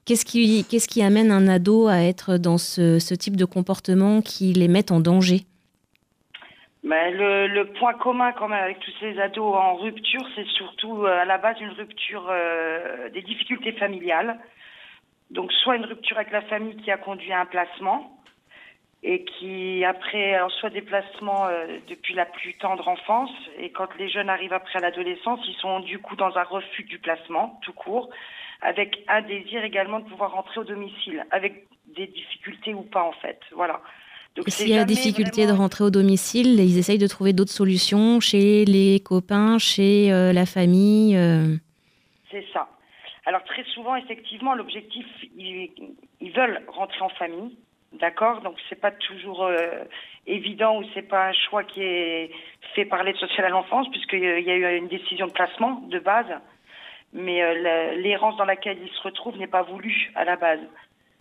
Qu'est-ce 0.06 0.24
qui, 0.24 0.64
qu'est-ce 0.70 0.88
qui 0.88 1.02
amène 1.02 1.30
un 1.30 1.46
ado 1.48 1.86
à 1.86 1.98
être 1.98 2.38
dans 2.38 2.56
ce, 2.56 3.14
type 3.14 3.36
de 3.36 3.44
comportement 3.44 4.22
qui 4.22 4.54
les 4.54 4.68
met 4.68 4.90
en 4.90 5.00
danger? 5.00 5.42
Ben, 6.84 7.12
le, 7.14 7.64
point 7.78 7.92
commun 7.92 8.32
quand 8.32 8.48
même 8.48 8.64
avec 8.64 8.80
tous 8.80 8.92
ces 9.00 9.20
ados 9.20 9.54
en 9.54 9.76
rupture, 9.76 10.26
c'est 10.34 10.46
surtout 10.46 11.04
euh, 11.04 11.20
à 11.20 11.26
la 11.26 11.36
base 11.36 11.56
une 11.60 11.70
rupture 11.70 12.26
euh, 12.30 13.10
des 13.10 13.22
difficultés 13.22 13.72
familiales 13.72 14.38
donc 15.32 15.52
soit 15.52 15.76
une 15.76 15.86
rupture 15.86 16.16
avec 16.18 16.30
la 16.30 16.42
famille 16.42 16.76
qui 16.76 16.90
a 16.90 16.98
conduit 16.98 17.32
à 17.32 17.40
un 17.40 17.46
placement 17.46 18.18
et 19.02 19.24
qui 19.24 19.84
après 19.84 20.34
alors 20.34 20.52
soit 20.52 20.70
des 20.70 20.82
placements 20.82 21.46
euh, 21.46 21.78
depuis 21.88 22.14
la 22.14 22.26
plus 22.26 22.54
tendre 22.54 22.86
enfance 22.86 23.30
et 23.58 23.70
quand 23.70 23.88
les 23.98 24.08
jeunes 24.08 24.28
arrivent 24.28 24.52
après 24.52 24.78
l'adolescence, 24.78 25.40
ils 25.48 25.56
sont 25.56 25.80
du 25.80 25.98
coup 25.98 26.16
dans 26.16 26.36
un 26.36 26.44
refus 26.44 26.84
du 26.84 26.98
placement 26.98 27.58
tout 27.62 27.72
court 27.72 28.10
avec 28.60 29.02
un 29.08 29.22
désir 29.22 29.64
également 29.64 30.00
de 30.00 30.04
pouvoir 30.04 30.32
rentrer 30.32 30.60
au 30.60 30.64
domicile 30.64 31.24
avec 31.30 31.66
des 31.96 32.06
difficultés 32.06 32.74
ou 32.74 32.82
pas 32.82 33.02
en 33.02 33.12
fait. 33.12 33.40
Voilà. 33.56 33.80
Donc, 34.36 34.48
s'il 34.48 34.68
y 34.68 34.78
a 34.78 34.84
difficulté 34.84 35.46
de 35.46 35.52
rentrer 35.52 35.84
au 35.84 35.90
domicile, 35.90 36.58
ils 36.58 36.78
essayent 36.78 36.96
de 36.96 37.06
trouver 37.06 37.34
d'autres 37.34 37.52
solutions 37.52 38.18
chez 38.20 38.64
les 38.64 39.00
copains, 39.00 39.58
chez 39.58 40.10
euh, 40.10 40.32
la 40.32 40.46
famille. 40.46 41.16
Euh. 41.16 41.56
C'est 42.30 42.44
ça. 42.50 42.66
Alors 43.24 43.44
très 43.44 43.64
souvent, 43.64 43.94
effectivement, 43.96 44.54
l'objectif, 44.54 45.06
ils, 45.36 45.70
veulent 46.34 46.60
rentrer 46.66 47.02
en 47.02 47.08
famille, 47.10 47.56
d'accord? 47.92 48.40
Donc 48.40 48.56
c'est 48.68 48.80
pas 48.80 48.90
toujours 48.90 49.44
euh, 49.44 49.84
évident 50.26 50.78
ou 50.78 50.84
c'est 50.92 51.08
pas 51.08 51.28
un 51.28 51.32
choix 51.32 51.62
qui 51.62 51.82
est 51.82 52.30
fait 52.74 52.84
par 52.84 53.04
l'aide 53.04 53.16
sociale 53.16 53.46
à 53.46 53.50
l'enfance 53.50 53.88
puisqu'il 53.90 54.20
y 54.20 54.50
a 54.50 54.56
eu 54.56 54.76
une 54.76 54.88
décision 54.88 55.26
de 55.26 55.32
placement 55.32 55.82
de 55.88 55.98
base, 56.00 56.32
mais 57.12 57.42
euh, 57.42 57.94
l'errance 57.94 58.36
dans 58.36 58.44
laquelle 58.44 58.78
ils 58.82 58.92
se 58.92 59.02
retrouvent 59.02 59.38
n'est 59.38 59.46
pas 59.46 59.62
voulue 59.62 60.10
à 60.16 60.24
la 60.24 60.36
base. 60.36 60.60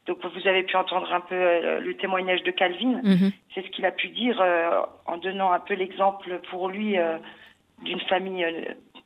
Donc 0.07 0.25
vous 0.25 0.47
avez 0.47 0.63
pu 0.63 0.75
entendre 0.77 1.13
un 1.13 1.21
peu 1.21 1.35
euh, 1.35 1.79
le 1.79 1.95
témoignage 1.97 2.41
de 2.41 2.49
Calvin. 2.49 2.99
Mhm. 3.03 3.31
C'est 3.53 3.63
ce 3.63 3.69
qu'il 3.69 3.85
a 3.85 3.91
pu 3.91 4.07
dire 4.07 4.43
en 5.05 5.17
donnant 5.17 5.51
un 5.51 5.59
peu 5.59 5.75
l'exemple 5.75 6.39
pour 6.49 6.69
lui 6.69 6.95
d'une 7.83 7.99
famille 8.01 8.43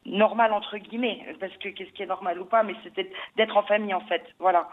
normal 0.05 0.53
entre 0.53 0.77
guillemets, 0.77 1.25
parce 1.39 1.55
que 1.57 1.69
qu'est-ce 1.69 1.91
qui 1.91 2.03
est 2.03 2.07
normal 2.07 2.39
ou 2.39 2.45
pas, 2.45 2.63
mais 2.63 2.75
c'était 2.83 3.09
d'être 3.37 3.57
en 3.57 3.63
famille 3.63 3.93
en 3.93 4.01
fait, 4.01 4.23
voilà. 4.39 4.69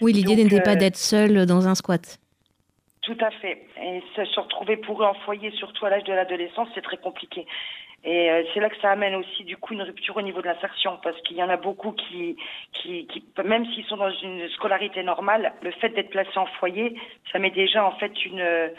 Oui, 0.00 0.12
l'idée 0.12 0.36
n'était 0.36 0.60
pas 0.60 0.72
euh, 0.72 0.76
d'être 0.76 0.96
seul 0.96 1.46
dans 1.46 1.68
un 1.68 1.74
squat. 1.74 2.18
Tout 3.02 3.18
à 3.20 3.30
fait. 3.30 3.66
Et 3.82 4.02
se, 4.14 4.40
retrouver 4.40 4.76
pour 4.76 5.02
eux 5.02 5.06
en 5.06 5.14
foyer, 5.14 5.50
surtout 5.52 5.86
à 5.86 5.90
l'âge 5.90 6.04
de 6.04 6.12
l'adolescence, 6.12 6.68
c'est 6.74 6.82
très 6.82 6.96
compliqué. 6.96 7.46
Et 8.04 8.30
euh, 8.30 8.42
c'est 8.52 8.60
là 8.60 8.68
que 8.68 8.80
ça 8.80 8.90
amène 8.90 9.14
aussi 9.14 9.44
du 9.44 9.56
coup 9.56 9.74
une 9.74 9.82
rupture 9.82 10.16
au 10.16 10.22
niveau 10.22 10.40
de 10.40 10.46
l'insertion, 10.46 10.98
parce 11.02 11.20
qu'il 11.22 11.36
y 11.36 11.42
en 11.42 11.48
a 11.48 11.56
beaucoup 11.56 11.92
qui, 11.92 12.36
qui, 12.72 13.06
qui 13.06 13.24
même 13.44 13.64
s'ils 13.66 13.84
sont 13.84 13.96
dans 13.96 14.10
une 14.10 14.48
scolarité 14.50 15.02
normale, 15.04 15.52
le 15.62 15.70
fait 15.72 15.90
d'être 15.90 16.10
placé 16.10 16.36
en 16.36 16.46
foyer, 16.46 16.98
ça 17.30 17.38
met 17.38 17.50
déjà 17.50 17.84
en 17.84 17.92
fait 17.92 18.24
une 18.24 18.72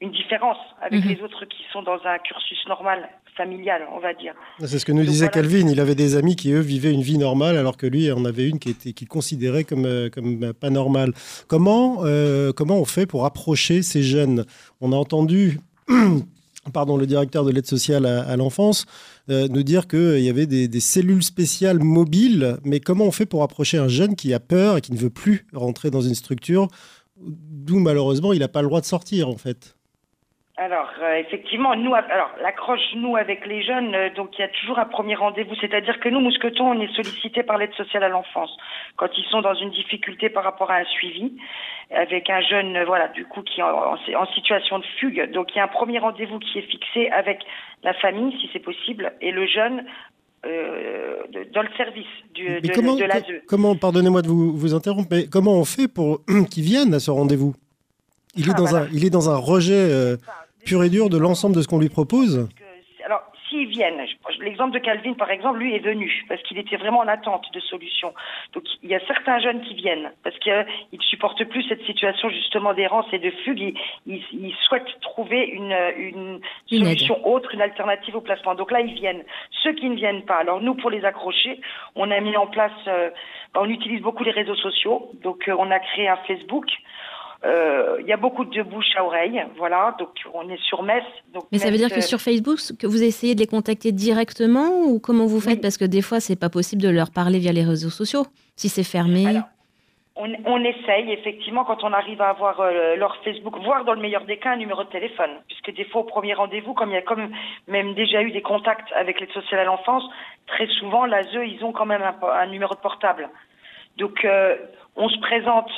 une 0.00 0.10
différence 0.10 0.58
avec 0.82 1.04
mhm. 1.04 1.10
les 1.10 1.22
autres 1.22 1.44
qui 1.46 1.64
sont 1.72 1.82
dans 1.82 2.04
un 2.04 2.18
cursus 2.18 2.66
normal, 2.66 3.08
familial, 3.36 3.82
on 3.94 4.00
va 4.00 4.14
dire. 4.14 4.34
C'est 4.60 4.78
ce 4.78 4.84
que 4.84 4.92
nous 4.92 5.04
disait 5.04 5.28
Calvin. 5.28 5.68
Il 5.68 5.80
avait 5.80 5.94
des 5.94 6.16
amis 6.16 6.36
qui, 6.36 6.52
eux, 6.52 6.60
vivaient 6.60 6.92
une 6.92 7.02
vie 7.02 7.18
normale, 7.18 7.56
alors 7.56 7.76
que 7.76 7.86
lui 7.86 8.10
en 8.10 8.24
avait 8.24 8.48
une 8.48 8.58
qui 8.58 8.70
était 8.70 8.92
qu'il 8.92 9.08
considérait 9.08 9.64
comme, 9.64 9.86
euh, 9.86 10.10
comme 10.10 10.52
pas 10.52 10.70
normale. 10.70 11.12
Comment, 11.48 12.04
euh, 12.04 12.52
comment 12.52 12.78
on 12.78 12.84
fait 12.84 13.06
pour 13.06 13.24
approcher 13.24 13.82
ces 13.82 14.02
jeunes? 14.02 14.44
On 14.80 14.92
a 14.92 14.96
entendu. 14.96 15.60
Pardon, 16.72 16.96
le 16.96 17.06
directeur 17.06 17.44
de 17.44 17.50
l'aide 17.50 17.66
sociale 17.66 18.06
à, 18.06 18.34
l'enfance 18.36 18.86
euh, 19.28 19.48
nous 19.48 19.62
dire 19.62 19.86
qu'il 19.86 20.20
y 20.20 20.30
avait 20.30 20.46
des, 20.46 20.66
des, 20.66 20.80
cellules 20.80 21.22
spéciales 21.22 21.78
mobiles, 21.78 22.56
mais 22.64 22.80
comment 22.80 23.04
on 23.04 23.10
fait 23.10 23.26
pour 23.26 23.42
approcher 23.42 23.76
un 23.76 23.88
jeune 23.88 24.16
qui 24.16 24.32
a 24.32 24.40
peur 24.40 24.78
et 24.78 24.80
qui 24.80 24.92
ne 24.92 24.96
veut 24.96 25.10
plus 25.10 25.46
rentrer 25.52 25.90
dans 25.90 26.00
une 26.00 26.14
structure 26.14 26.68
d'où 27.20 27.78
malheureusement 27.78 28.32
il 28.32 28.40
n'a 28.40 28.48
pas 28.48 28.62
le 28.62 28.68
droit 28.68 28.80
de 28.80 28.86
sortir 28.86 29.28
en 29.28 29.36
fait? 29.36 29.76
Alors 30.56 30.88
euh, 31.02 31.16
effectivement, 31.16 31.74
nous, 31.74 31.94
alors 31.96 32.30
l'accroche 32.40 32.94
nous 32.94 33.16
avec 33.16 33.44
les 33.44 33.64
jeunes, 33.64 33.92
euh, 33.92 34.10
donc 34.14 34.38
il 34.38 34.42
y 34.42 34.44
a 34.44 34.48
toujours 34.48 34.78
un 34.78 34.84
premier 34.84 35.16
rendez-vous, 35.16 35.56
c'est-à-dire 35.60 35.98
que 35.98 36.08
nous, 36.08 36.20
Mousqueton, 36.20 36.70
on 36.70 36.80
est 36.80 36.94
sollicité 36.94 37.42
par 37.42 37.58
l'aide 37.58 37.74
sociale 37.74 38.04
à 38.04 38.08
l'enfance 38.08 38.56
quand 38.94 39.08
ils 39.18 39.24
sont 39.24 39.42
dans 39.42 39.54
une 39.54 39.70
difficulté 39.70 40.28
par 40.28 40.44
rapport 40.44 40.70
à 40.70 40.76
un 40.76 40.84
suivi 40.84 41.32
avec 41.90 42.30
un 42.30 42.40
jeune, 42.40 42.76
euh, 42.76 42.84
voilà, 42.84 43.08
du 43.08 43.24
coup 43.24 43.42
qui 43.42 43.60
est 43.60 43.64
en, 43.64 43.94
en 43.94 44.26
situation 44.32 44.78
de 44.78 44.84
fugue. 45.00 45.32
Donc 45.32 45.48
il 45.52 45.56
y 45.56 45.60
a 45.60 45.64
un 45.64 45.68
premier 45.68 45.98
rendez-vous 45.98 46.38
qui 46.38 46.60
est 46.60 46.70
fixé 46.70 47.08
avec 47.08 47.40
la 47.82 47.92
famille, 47.94 48.38
si 48.40 48.48
c'est 48.52 48.60
possible, 48.60 49.12
et 49.20 49.32
le 49.32 49.46
jeune 49.46 49.84
dans 50.44 51.62
le 51.62 51.68
service 51.74 52.06
du, 52.34 52.60
de, 52.60 52.70
comment, 52.74 52.96
de 52.96 53.04
l'ASE. 53.04 53.24
Comment, 53.48 53.74
pardonnez-moi 53.76 54.20
de 54.20 54.28
vous, 54.28 54.54
vous 54.54 54.74
interrompre, 54.74 55.08
mais 55.10 55.26
comment 55.26 55.54
on 55.54 55.64
fait 55.64 55.88
pour 55.88 56.20
qu'ils 56.50 56.64
viennent 56.64 56.92
à 56.92 57.00
ce 57.00 57.10
rendez-vous? 57.10 57.54
Il, 58.36 58.48
est 58.48 58.52
ah, 58.52 58.58
dans 58.58 58.76
un, 58.76 58.86
il 58.92 59.06
est 59.06 59.10
dans 59.10 59.30
un 59.30 59.36
rejet 59.36 60.18
pur 60.64 60.82
et 60.82 60.90
dur 60.90 61.10
de 61.10 61.18
l'ensemble 61.18 61.56
de 61.56 61.62
ce 61.62 61.68
qu'on 61.68 61.78
lui 61.78 61.88
propose? 61.88 62.48
Alors, 63.04 63.20
s'ils 63.48 63.68
viennent, 63.68 64.00
l'exemple 64.40 64.72
de 64.72 64.78
Calvin, 64.78 65.12
par 65.12 65.30
exemple, 65.30 65.58
lui 65.58 65.74
est 65.74 65.84
venu 65.84 66.24
parce 66.26 66.42
qu'il 66.42 66.58
était 66.58 66.76
vraiment 66.76 67.00
en 67.00 67.08
attente 67.08 67.44
de 67.52 67.60
solutions. 67.60 68.14
Donc, 68.54 68.64
il 68.82 68.88
y 68.88 68.94
a 68.94 69.00
certains 69.06 69.38
jeunes 69.40 69.60
qui 69.60 69.74
viennent 69.74 70.10
parce 70.22 70.38
qu'ils 70.38 70.66
ne 70.92 71.02
supportent 71.02 71.44
plus 71.44 71.62
cette 71.68 71.84
situation 71.84 72.30
justement 72.30 72.72
d'errance 72.72 73.04
et 73.12 73.18
de 73.18 73.30
fugue. 73.44 73.76
Ils, 74.06 74.54
souhaitent 74.66 75.00
trouver 75.02 75.44
une, 75.44 75.76
une, 75.98 76.40
solution 76.68 77.26
autre, 77.26 77.52
une 77.52 77.60
alternative 77.60 78.16
au 78.16 78.22
placement. 78.22 78.54
Donc 78.54 78.70
là, 78.70 78.80
ils 78.80 78.94
viennent. 78.94 79.24
Ceux 79.62 79.72
qui 79.74 79.88
ne 79.90 79.96
viennent 79.96 80.24
pas, 80.24 80.36
alors 80.36 80.62
nous, 80.62 80.74
pour 80.74 80.90
les 80.90 81.04
accrocher, 81.04 81.60
on 81.94 82.10
a 82.10 82.20
mis 82.20 82.36
en 82.36 82.46
place, 82.46 82.72
euh, 82.88 83.10
on 83.54 83.68
utilise 83.68 84.00
beaucoup 84.00 84.24
les 84.24 84.30
réseaux 84.30 84.56
sociaux. 84.56 85.10
Donc, 85.22 85.46
euh, 85.48 85.54
on 85.58 85.70
a 85.70 85.78
créé 85.78 86.08
un 86.08 86.16
Facebook. 86.26 86.70
Euh, 87.44 87.98
il 88.00 88.06
y 88.06 88.12
a 88.12 88.16
beaucoup 88.16 88.44
de 88.44 88.62
bouche 88.62 88.96
à 88.96 89.04
oreille, 89.04 89.44
voilà. 89.58 89.94
Donc 89.98 90.10
on 90.32 90.48
est 90.48 90.60
sur 90.62 90.82
Metz. 90.82 91.04
Donc 91.32 91.44
Mais 91.52 91.58
ça 91.58 91.70
veut 91.70 91.76
dire 91.76 91.90
que 91.90 92.00
sur 92.00 92.20
Facebook, 92.20 92.58
que 92.78 92.86
vous 92.86 93.02
essayez 93.02 93.34
de 93.34 93.40
les 93.40 93.46
contacter 93.46 93.92
directement 93.92 94.84
ou 94.86 94.98
comment 94.98 95.26
vous 95.26 95.40
faites? 95.40 95.60
Parce 95.60 95.76
que 95.76 95.84
des 95.84 96.02
fois, 96.02 96.20
c'est 96.20 96.38
pas 96.38 96.48
possible 96.48 96.80
de 96.80 96.88
leur 96.88 97.10
parler 97.10 97.38
via 97.38 97.52
les 97.52 97.64
réseaux 97.64 97.90
sociaux 97.90 98.24
si 98.56 98.68
c'est 98.68 98.84
fermé. 98.84 99.40
on, 100.16 100.32
on, 100.46 100.64
essaye 100.64 101.10
effectivement 101.10 101.64
quand 101.64 101.82
on 101.82 101.92
arrive 101.92 102.22
à 102.22 102.30
avoir 102.30 102.60
euh, 102.60 102.96
leur 102.96 103.16
Facebook, 103.24 103.58
voire 103.62 103.84
dans 103.84 103.94
le 103.94 104.00
meilleur 104.00 104.24
des 104.24 104.38
cas 104.38 104.52
un 104.52 104.56
numéro 104.56 104.84
de 104.84 104.88
téléphone, 104.88 105.30
puisque 105.48 105.74
des 105.74 105.84
fois 105.84 106.02
au 106.02 106.04
premier 106.04 106.34
rendez-vous, 106.34 106.72
comme 106.72 106.90
il 106.90 106.94
y 106.94 106.98
a 106.98 107.02
comme 107.02 107.30
même 107.66 107.94
déjà 107.94 108.22
eu 108.22 108.30
des 108.30 108.42
contacts 108.42 108.90
avec 108.92 109.20
l'aide 109.20 109.32
sociale 109.32 109.60
à 109.60 109.64
l'enfance, 109.64 110.04
très 110.46 110.68
souvent 110.78 111.04
l'ASE 111.04 111.34
ils 111.46 111.62
ont 111.64 111.72
quand 111.72 111.86
même 111.86 112.02
un, 112.02 112.14
un 112.26 112.46
numéro 112.46 112.74
de 112.74 112.80
portable. 112.80 113.28
Donc 113.98 114.24
euh, 114.24 114.56
on 114.96 115.08
se 115.08 115.18
présente 115.18 115.70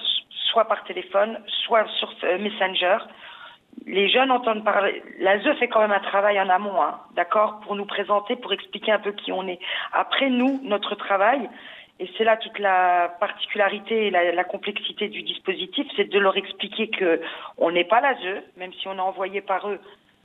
soit 0.50 0.66
par 0.66 0.84
téléphone, 0.84 1.38
soit 1.64 1.86
sur 1.98 2.12
euh, 2.24 2.38
Messenger. 2.38 2.98
Les 3.86 4.08
jeunes 4.08 4.30
entendent 4.30 4.64
parler. 4.64 5.02
L'ASE 5.18 5.58
fait 5.58 5.68
quand 5.68 5.80
même 5.80 5.92
un 5.92 6.00
travail 6.00 6.40
en 6.40 6.48
amont, 6.48 6.80
hein, 6.80 6.98
d'accord, 7.14 7.60
pour 7.60 7.76
nous 7.76 7.84
présenter, 7.84 8.34
pour 8.36 8.52
expliquer 8.52 8.92
un 8.92 8.98
peu 8.98 9.12
qui 9.12 9.32
on 9.32 9.46
est. 9.46 9.58
Après 9.92 10.30
nous, 10.30 10.60
notre 10.62 10.94
travail, 10.94 11.48
et 12.00 12.10
c'est 12.16 12.24
là 12.24 12.36
toute 12.36 12.58
la 12.58 13.14
particularité 13.20 14.06
et 14.06 14.10
la, 14.10 14.32
la 14.32 14.44
complexité 14.44 15.08
du 15.08 15.22
dispositif, 15.22 15.86
c'est 15.96 16.10
de 16.10 16.18
leur 16.18 16.36
expliquer 16.36 16.88
que 16.88 17.20
on 17.58 17.70
n'est 17.70 17.84
pas 17.84 18.00
l'ASE, 18.00 18.42
même 18.56 18.72
si 18.74 18.88
on 18.88 18.96
est 18.96 19.00
envoyé 19.00 19.40
par 19.40 19.68
eux, 19.68 19.80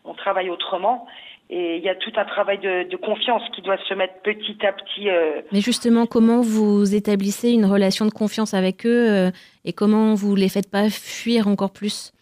on 0.06 0.14
travaille 0.14 0.50
autrement. 0.50 1.08
Et 1.54 1.76
il 1.76 1.84
y 1.84 1.90
a 1.90 1.96
tout 1.96 2.14
un 2.16 2.24
travail 2.24 2.60
de, 2.60 2.90
de 2.90 2.96
confiance 2.96 3.44
qui 3.54 3.62
doit 3.62 3.78
se 3.78 3.94
mettre 3.94 4.14
petit 4.24 4.58
à 4.66 4.72
petit. 4.72 5.10
Euh... 5.10 5.42
Mais 5.52 5.60
justement, 5.60 6.06
comment 6.06 6.40
vous 6.40 6.96
établissez 6.96 7.52
une 7.52 7.66
relation 7.66 8.06
de 8.06 8.12
confiance 8.12 8.54
avec 8.54 8.86
eux 8.86 9.10
euh, 9.12 9.32
et 9.66 9.74
comment 9.74 10.14
vous 10.14 10.34
les 10.34 10.48
faites 10.48 10.72
pas 10.72 10.90
fuir 10.90 11.50
encore 11.50 11.72
plus? 11.74 12.14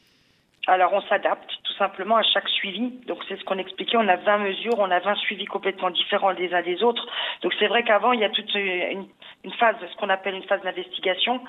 Alors 0.65 0.94
on 0.94 1.02
s'adapte 1.02 1.50
tout 1.63 1.74
simplement 1.74 2.18
à 2.18 2.24
chaque 2.24 2.50
suivi. 2.50 2.92
Donc 3.08 3.20
c'est 3.28 3.39
ce 3.39 3.44
qu'on 3.44 3.58
expliquait, 3.60 3.98
on 3.98 4.08
a 4.08 4.18
20 4.18 4.39
mesures, 4.39 4.78
on 4.80 4.89
a 4.89 5.00
20 5.00 5.15
suivis 5.15 5.46
complètement 5.46 5.92
différents 5.92 6.32
les 6.32 6.52
uns 6.54 6.63
des 6.63 6.84
autres. 6.84 7.08
Donc 7.44 7.54
c'est 7.60 7.68
vrai 7.68 7.84
qu'avant 7.84 8.12
il 8.12 8.20
y 8.20 8.24
a 8.24 8.30
toute 8.30 8.54
une, 8.56 9.06
une 9.44 9.54
phase, 9.54 9.76
ce 9.80 9.96
qu'on 9.98 10.10
appelle 10.10 10.36
une 10.36 10.44
phase 10.44 10.62
d'investigation. 10.63 11.39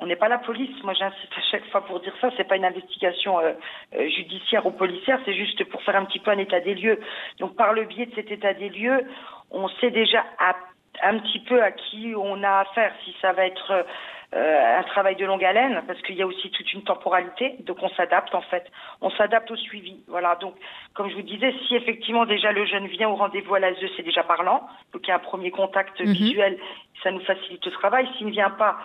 On 0.00 0.06
n'est 0.06 0.16
pas 0.16 0.28
la 0.28 0.38
police. 0.38 0.82
Moi, 0.82 0.94
j'insiste 0.94 1.32
à 1.36 1.42
chaque 1.50 1.66
fois 1.70 1.84
pour 1.84 2.00
dire 2.00 2.14
ça. 2.20 2.30
C'est 2.36 2.48
pas 2.48 2.56
une 2.56 2.64
investigation 2.64 3.38
euh, 3.38 3.52
euh, 3.94 4.08
judiciaire 4.08 4.64
ou 4.66 4.70
policière. 4.70 5.20
C'est 5.26 5.34
juste 5.34 5.62
pour 5.64 5.82
faire 5.82 5.96
un 5.96 6.06
petit 6.06 6.18
peu 6.18 6.30
un 6.30 6.38
état 6.38 6.60
des 6.60 6.74
lieux. 6.74 6.98
Donc, 7.38 7.54
par 7.54 7.74
le 7.74 7.84
biais 7.84 8.06
de 8.06 8.14
cet 8.14 8.30
état 8.30 8.54
des 8.54 8.70
lieux, 8.70 9.06
on 9.50 9.68
sait 9.68 9.90
déjà 9.90 10.24
à, 10.38 10.56
un 11.02 11.18
petit 11.18 11.40
peu 11.40 11.62
à 11.62 11.70
qui 11.70 12.14
on 12.16 12.42
a 12.42 12.60
affaire. 12.60 12.92
Si 13.04 13.14
ça 13.20 13.32
va 13.32 13.44
être 13.44 13.84
euh, 14.32 14.78
un 14.78 14.82
travail 14.84 15.16
de 15.16 15.26
longue 15.26 15.44
haleine, 15.44 15.82
parce 15.86 16.00
qu'il 16.00 16.14
y 16.14 16.22
a 16.22 16.26
aussi 16.26 16.50
toute 16.50 16.72
une 16.72 16.82
temporalité. 16.82 17.56
Donc, 17.60 17.76
on 17.82 17.90
s'adapte 17.90 18.34
en 18.34 18.40
fait. 18.40 18.64
On 19.02 19.10
s'adapte 19.10 19.50
au 19.50 19.56
suivi. 19.56 20.02
Voilà. 20.08 20.36
Donc, 20.36 20.54
comme 20.94 21.10
je 21.10 21.14
vous 21.14 21.22
disais, 21.22 21.52
si 21.68 21.76
effectivement 21.76 22.24
déjà 22.24 22.52
le 22.52 22.64
jeune 22.64 22.86
vient 22.86 23.10
au 23.10 23.16
rendez-vous 23.16 23.54
à 23.54 23.60
l'ASE, 23.60 23.84
c'est 23.96 24.02
déjà 24.02 24.22
parlant. 24.22 24.66
Donc, 24.94 25.02
il 25.06 25.08
y 25.08 25.12
a 25.12 25.16
un 25.16 25.18
premier 25.18 25.50
contact 25.50 26.00
mm 26.00 26.04
-hmm. 26.04 26.12
visuel. 26.12 26.58
Ça 27.02 27.10
nous 27.10 27.24
facilite 27.30 27.66
le 27.66 27.72
travail. 27.72 28.08
S'il 28.16 28.28
ne 28.28 28.32
vient 28.32 28.54
pas 28.64 28.78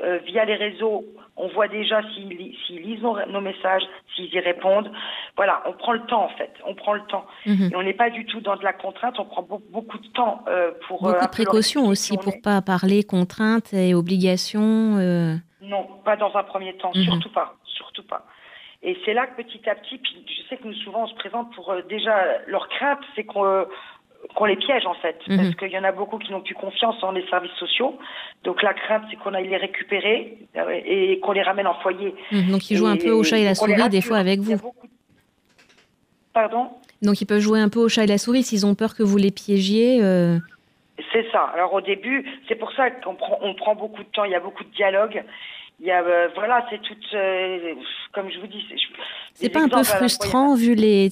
euh, 0.00 0.18
via 0.24 0.44
les 0.44 0.54
réseaux, 0.54 1.04
on 1.36 1.48
voit 1.48 1.68
déjà 1.68 2.02
s'ils 2.14 2.56
si 2.66 2.78
lisent 2.78 3.02
nos, 3.02 3.16
nos, 3.26 3.40
messages, 3.40 3.82
s'ils 4.14 4.32
y 4.32 4.40
répondent. 4.40 4.90
Voilà, 5.36 5.62
on 5.66 5.72
prend 5.72 5.92
le 5.92 6.00
temps 6.06 6.24
en 6.24 6.28
fait, 6.30 6.52
on 6.66 6.74
prend 6.74 6.94
le 6.94 7.02
temps. 7.02 7.26
-hmm. 7.46 7.70
Et 7.70 7.76
on 7.76 7.82
n'est 7.82 7.92
pas 7.92 8.10
du 8.10 8.24
tout 8.24 8.40
dans 8.40 8.56
de 8.56 8.64
la 8.64 8.72
contrainte, 8.72 9.18
on 9.18 9.26
prend 9.26 9.42
beaucoup, 9.42 9.70
beaucoup 9.70 9.98
de 9.98 10.08
temps 10.08 10.44
euh, 10.48 10.70
pour... 10.86 11.02
Beaucoup 11.02 11.14
euh, 11.14 11.20
de 11.20 11.28
précautions 11.30 11.86
aussi 11.86 12.16
pour 12.16 12.40
pas 12.42 12.62
parler 12.62 13.04
contraintes 13.04 13.72
et 13.74 13.94
obligations. 13.94 14.96
Non, 15.60 15.84
pas 16.04 16.16
dans 16.16 16.34
un 16.40 16.44
premier 16.52 16.74
temps, 16.76 16.92
-hmm. 16.92 17.04
surtout 17.04 17.32
pas, 17.38 17.48
surtout 17.64 18.06
pas. 18.12 18.22
Et 18.82 18.96
c'est 19.04 19.14
là 19.18 19.24
que 19.28 19.34
petit 19.42 19.64
à 19.72 19.74
petit, 19.80 19.98
puis 19.98 20.14
je 20.36 20.42
sais 20.48 20.56
que 20.56 20.66
nous 20.66 20.78
souvent 20.84 21.02
on 21.06 21.10
se 21.14 21.14
présente 21.22 21.48
pour 21.54 21.66
déjà 21.96 22.16
leur 22.52 22.66
crainte, 22.74 23.02
c'est 23.14 23.24
qu'on 23.30 23.66
qu'on 24.34 24.44
les 24.44 24.56
piège 24.56 24.86
en 24.86 24.94
fait, 24.94 25.16
mmh. 25.26 25.36
parce 25.36 25.54
qu'il 25.56 25.70
y 25.70 25.78
en 25.78 25.84
a 25.84 25.92
beaucoup 25.92 26.18
qui 26.18 26.32
n'ont 26.32 26.40
plus 26.40 26.54
confiance 26.54 27.02
en 27.02 27.12
les 27.12 27.26
services 27.28 27.52
sociaux. 27.58 27.98
Donc 28.44 28.62
la 28.62 28.74
crainte, 28.74 29.02
c'est 29.10 29.16
qu'on 29.16 29.34
aille 29.34 29.48
les 29.48 29.56
récupérer 29.56 30.38
euh, 30.56 30.80
et 30.84 31.18
qu'on 31.20 31.32
les 31.32 31.42
ramène 31.42 31.66
en 31.66 31.74
foyer. 31.74 32.14
Mmh, 32.30 32.50
donc 32.50 32.70
ils 32.70 32.76
jouent 32.76 32.86
un 32.86 32.96
peu 32.96 33.10
au 33.10 33.22
chat 33.22 33.38
et 33.38 33.44
la 33.44 33.54
souris 33.54 33.88
des 33.90 34.00
fois 34.00 34.18
avec 34.18 34.40
vous. 34.40 34.56
Beaucoup... 34.56 34.88
Pardon? 36.32 36.68
Donc 37.02 37.20
ils 37.20 37.26
peuvent 37.26 37.40
jouer 37.40 37.60
un 37.60 37.68
peu 37.68 37.80
au 37.80 37.88
chat 37.88 38.04
et 38.04 38.06
la 38.06 38.18
souris 38.18 38.42
s'ils 38.42 38.64
ont 38.64 38.74
peur 38.74 38.94
que 38.94 39.02
vous 39.02 39.16
les 39.16 39.30
piégiez. 39.30 40.02
Euh... 40.02 40.38
C'est 41.12 41.26
ça. 41.30 41.50
Alors 41.54 41.72
au 41.74 41.80
début, 41.80 42.24
c'est 42.48 42.54
pour 42.54 42.72
ça 42.72 42.90
qu'on 42.90 43.14
prend, 43.14 43.38
on 43.42 43.54
prend 43.54 43.74
beaucoup 43.74 44.02
de 44.02 44.08
temps. 44.08 44.24
Il 44.24 44.30
y 44.30 44.36
a 44.36 44.40
beaucoup 44.40 44.64
de 44.64 44.70
dialogue. 44.70 45.22
Il 45.80 45.86
y 45.86 45.90
a, 45.90 46.02
euh, 46.02 46.28
voilà, 46.34 46.64
c'est 46.70 46.80
tout, 46.80 46.94
euh, 47.14 47.74
comme 48.12 48.30
je 48.30 48.38
vous 48.38 48.46
dis. 48.46 48.64
C'est 49.34 49.48
pas 49.48 49.62
un 49.62 49.68
peu 49.68 49.82
frustrant 49.82 50.54
vu 50.54 50.74
les, 50.74 51.10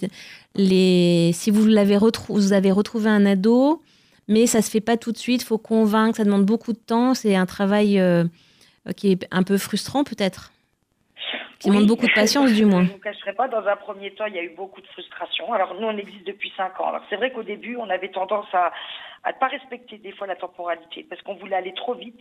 les, 0.54 1.32
si 1.32 1.50
vous 1.50 1.66
l'avez 1.66 1.96
retrouvé, 1.96 2.40
vous 2.40 2.52
avez 2.52 2.70
retrouvé 2.70 3.10
un 3.10 3.26
ado, 3.26 3.82
mais 4.28 4.46
ça 4.46 4.62
se 4.62 4.70
fait 4.70 4.80
pas 4.80 4.96
tout 4.96 5.10
de 5.10 5.16
suite. 5.16 5.42
Faut 5.42 5.58
convaincre, 5.58 6.16
ça 6.16 6.24
demande 6.24 6.44
beaucoup 6.44 6.72
de 6.72 6.78
temps. 6.78 7.14
C'est 7.14 7.34
un 7.34 7.46
travail 7.46 7.98
euh, 7.98 8.24
qui 8.96 9.10
est 9.12 9.26
un 9.32 9.42
peu 9.42 9.58
frustrant 9.58 10.04
peut-être. 10.04 10.52
Qui 11.58 11.68
oui. 11.68 11.74
demande 11.74 11.88
beaucoup 11.88 12.06
de 12.06 12.12
patience, 12.12 12.52
du 12.52 12.64
moins. 12.64 12.84
Je 12.84 12.88
ne 12.88 12.92
vous 12.92 13.00
cacherai 13.00 13.34
pas, 13.34 13.48
dans 13.48 13.66
un 13.66 13.76
premier 13.76 14.12
temps, 14.12 14.24
il 14.26 14.34
y 14.34 14.38
a 14.38 14.42
eu 14.42 14.54
beaucoup 14.56 14.80
de 14.80 14.86
frustration. 14.86 15.52
Alors, 15.52 15.74
nous, 15.74 15.86
on 15.86 15.96
existe 15.98 16.26
depuis 16.26 16.50
cinq 16.56 16.80
ans. 16.80 16.88
Alors, 16.88 17.02
c'est 17.10 17.16
vrai 17.16 17.32
qu'au 17.32 17.42
début, 17.42 17.76
on 17.76 17.90
avait 17.90 18.08
tendance 18.08 18.46
à 18.54 18.70
ne 19.26 19.32
pas 19.38 19.48
respecter 19.48 19.98
des 19.98 20.12
fois 20.12 20.26
la 20.26 20.36
temporalité 20.36 21.06
parce 21.08 21.20
qu'on 21.22 21.34
voulait 21.34 21.56
aller 21.56 21.74
trop 21.74 21.94
vite. 21.94 22.20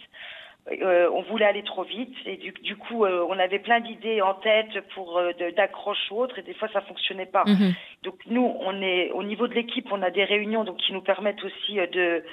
Euh, 0.67 1.09
on 1.11 1.23
voulait 1.23 1.45
aller 1.45 1.63
trop 1.63 1.83
vite 1.83 2.15
et 2.25 2.37
du, 2.37 2.51
du 2.51 2.75
coup 2.75 3.03
euh, 3.03 3.25
on 3.27 3.39
avait 3.39 3.59
plein 3.59 3.79
d'idées 3.79 4.21
en 4.21 4.35
tête 4.35 4.81
pour 4.93 5.17
euh, 5.17 5.31
d'accroche 5.55 6.11
ou 6.11 6.21
autre 6.21 6.37
et 6.37 6.43
des 6.43 6.53
fois 6.53 6.67
ça 6.67 6.81
fonctionnait 6.81 7.25
pas. 7.25 7.43
-hmm. 7.45 7.73
Donc 8.03 8.17
nous 8.27 8.55
on 8.59 8.79
est 8.81 9.09
au 9.11 9.23
niveau 9.23 9.47
de 9.47 9.55
l'équipe 9.55 9.87
on 9.91 10.03
a 10.03 10.11
des 10.11 10.25
réunions 10.25 10.63
donc 10.65 10.77
qui 10.77 10.93
nous 10.93 11.01
permettent 11.01 11.43
aussi 11.43 11.73
de 11.97 12.23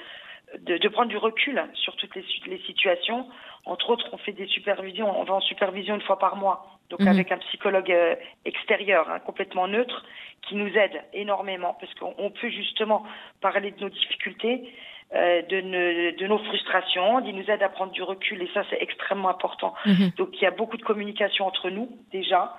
de, 0.67 0.77
de 0.77 0.87
prendre 0.87 1.09
du 1.09 1.17
recul 1.17 1.61
sur 1.73 1.95
toutes 1.95 2.15
les, 2.15 2.25
les 2.47 2.59
situations. 2.59 3.27
Entre 3.65 3.89
autres, 3.89 4.07
on 4.13 4.17
fait 4.17 4.31
des 4.31 4.47
supervisions, 4.47 5.09
on 5.19 5.25
va 5.25 5.33
en 5.35 5.41
supervision 5.41 5.95
une 5.95 6.01
fois 6.01 6.19
par 6.19 6.37
mois, 6.37 6.57
donc 6.89 7.01
mmh. 7.01 7.07
avec 7.07 7.31
un 7.33 7.37
psychologue 7.39 7.91
euh, 7.91 8.15
extérieur, 8.45 9.09
hein, 9.09 9.19
complètement 9.19 9.67
neutre, 9.67 10.05
qui 10.43 10.55
nous 10.55 10.71
aide 10.83 11.03
énormément, 11.13 11.75
parce 11.79 11.93
qu'on 11.95 12.29
peut 12.31 12.49
justement 12.49 13.03
parler 13.41 13.71
de 13.71 13.81
nos 13.81 13.89
difficultés, 13.89 14.55
euh, 14.63 14.86
de, 15.13 15.61
ne, 15.61 16.17
de, 16.17 16.27
nos 16.27 16.37
frustrations, 16.39 17.21
il 17.25 17.35
nous 17.35 17.49
aide 17.49 17.63
à 17.63 17.69
prendre 17.69 17.91
du 17.91 18.03
recul, 18.03 18.41
et 18.41 18.49
ça 18.53 18.63
c'est 18.69 18.81
extrêmement 18.81 19.29
important. 19.29 19.73
Mmh. 19.85 20.09
Donc 20.17 20.29
il 20.33 20.41
y 20.41 20.45
a 20.45 20.51
beaucoup 20.51 20.77
de 20.77 20.83
communication 20.83 21.45
entre 21.45 21.69
nous, 21.69 21.89
déjà, 22.11 22.55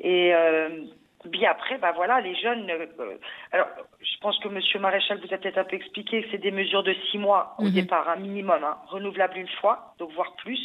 et... 0.00 0.34
Euh, 0.34 0.84
Bien 1.24 1.52
après, 1.52 1.78
bah 1.78 1.92
voilà, 1.94 2.20
les 2.20 2.34
jeunes. 2.34 2.68
Euh, 2.68 3.16
alors, 3.52 3.68
je 4.00 4.18
pense 4.20 4.36
que 4.40 4.48
Monsieur 4.48 4.80
Maréchal 4.80 5.20
vous 5.24 5.32
a 5.32 5.38
peut-être 5.38 5.58
un 5.58 5.64
peu 5.64 5.76
expliqué 5.76 6.22
que 6.22 6.28
c'est 6.32 6.38
des 6.38 6.50
mesures 6.50 6.82
de 6.82 6.94
six 7.10 7.18
mois 7.18 7.54
au 7.58 7.66
mmh. 7.66 7.70
départ, 7.70 8.08
un 8.08 8.16
minimum, 8.16 8.64
hein, 8.64 8.78
renouvelable 8.88 9.38
une 9.38 9.48
fois, 9.48 9.94
donc 9.98 10.10
voire 10.12 10.34
plus. 10.36 10.58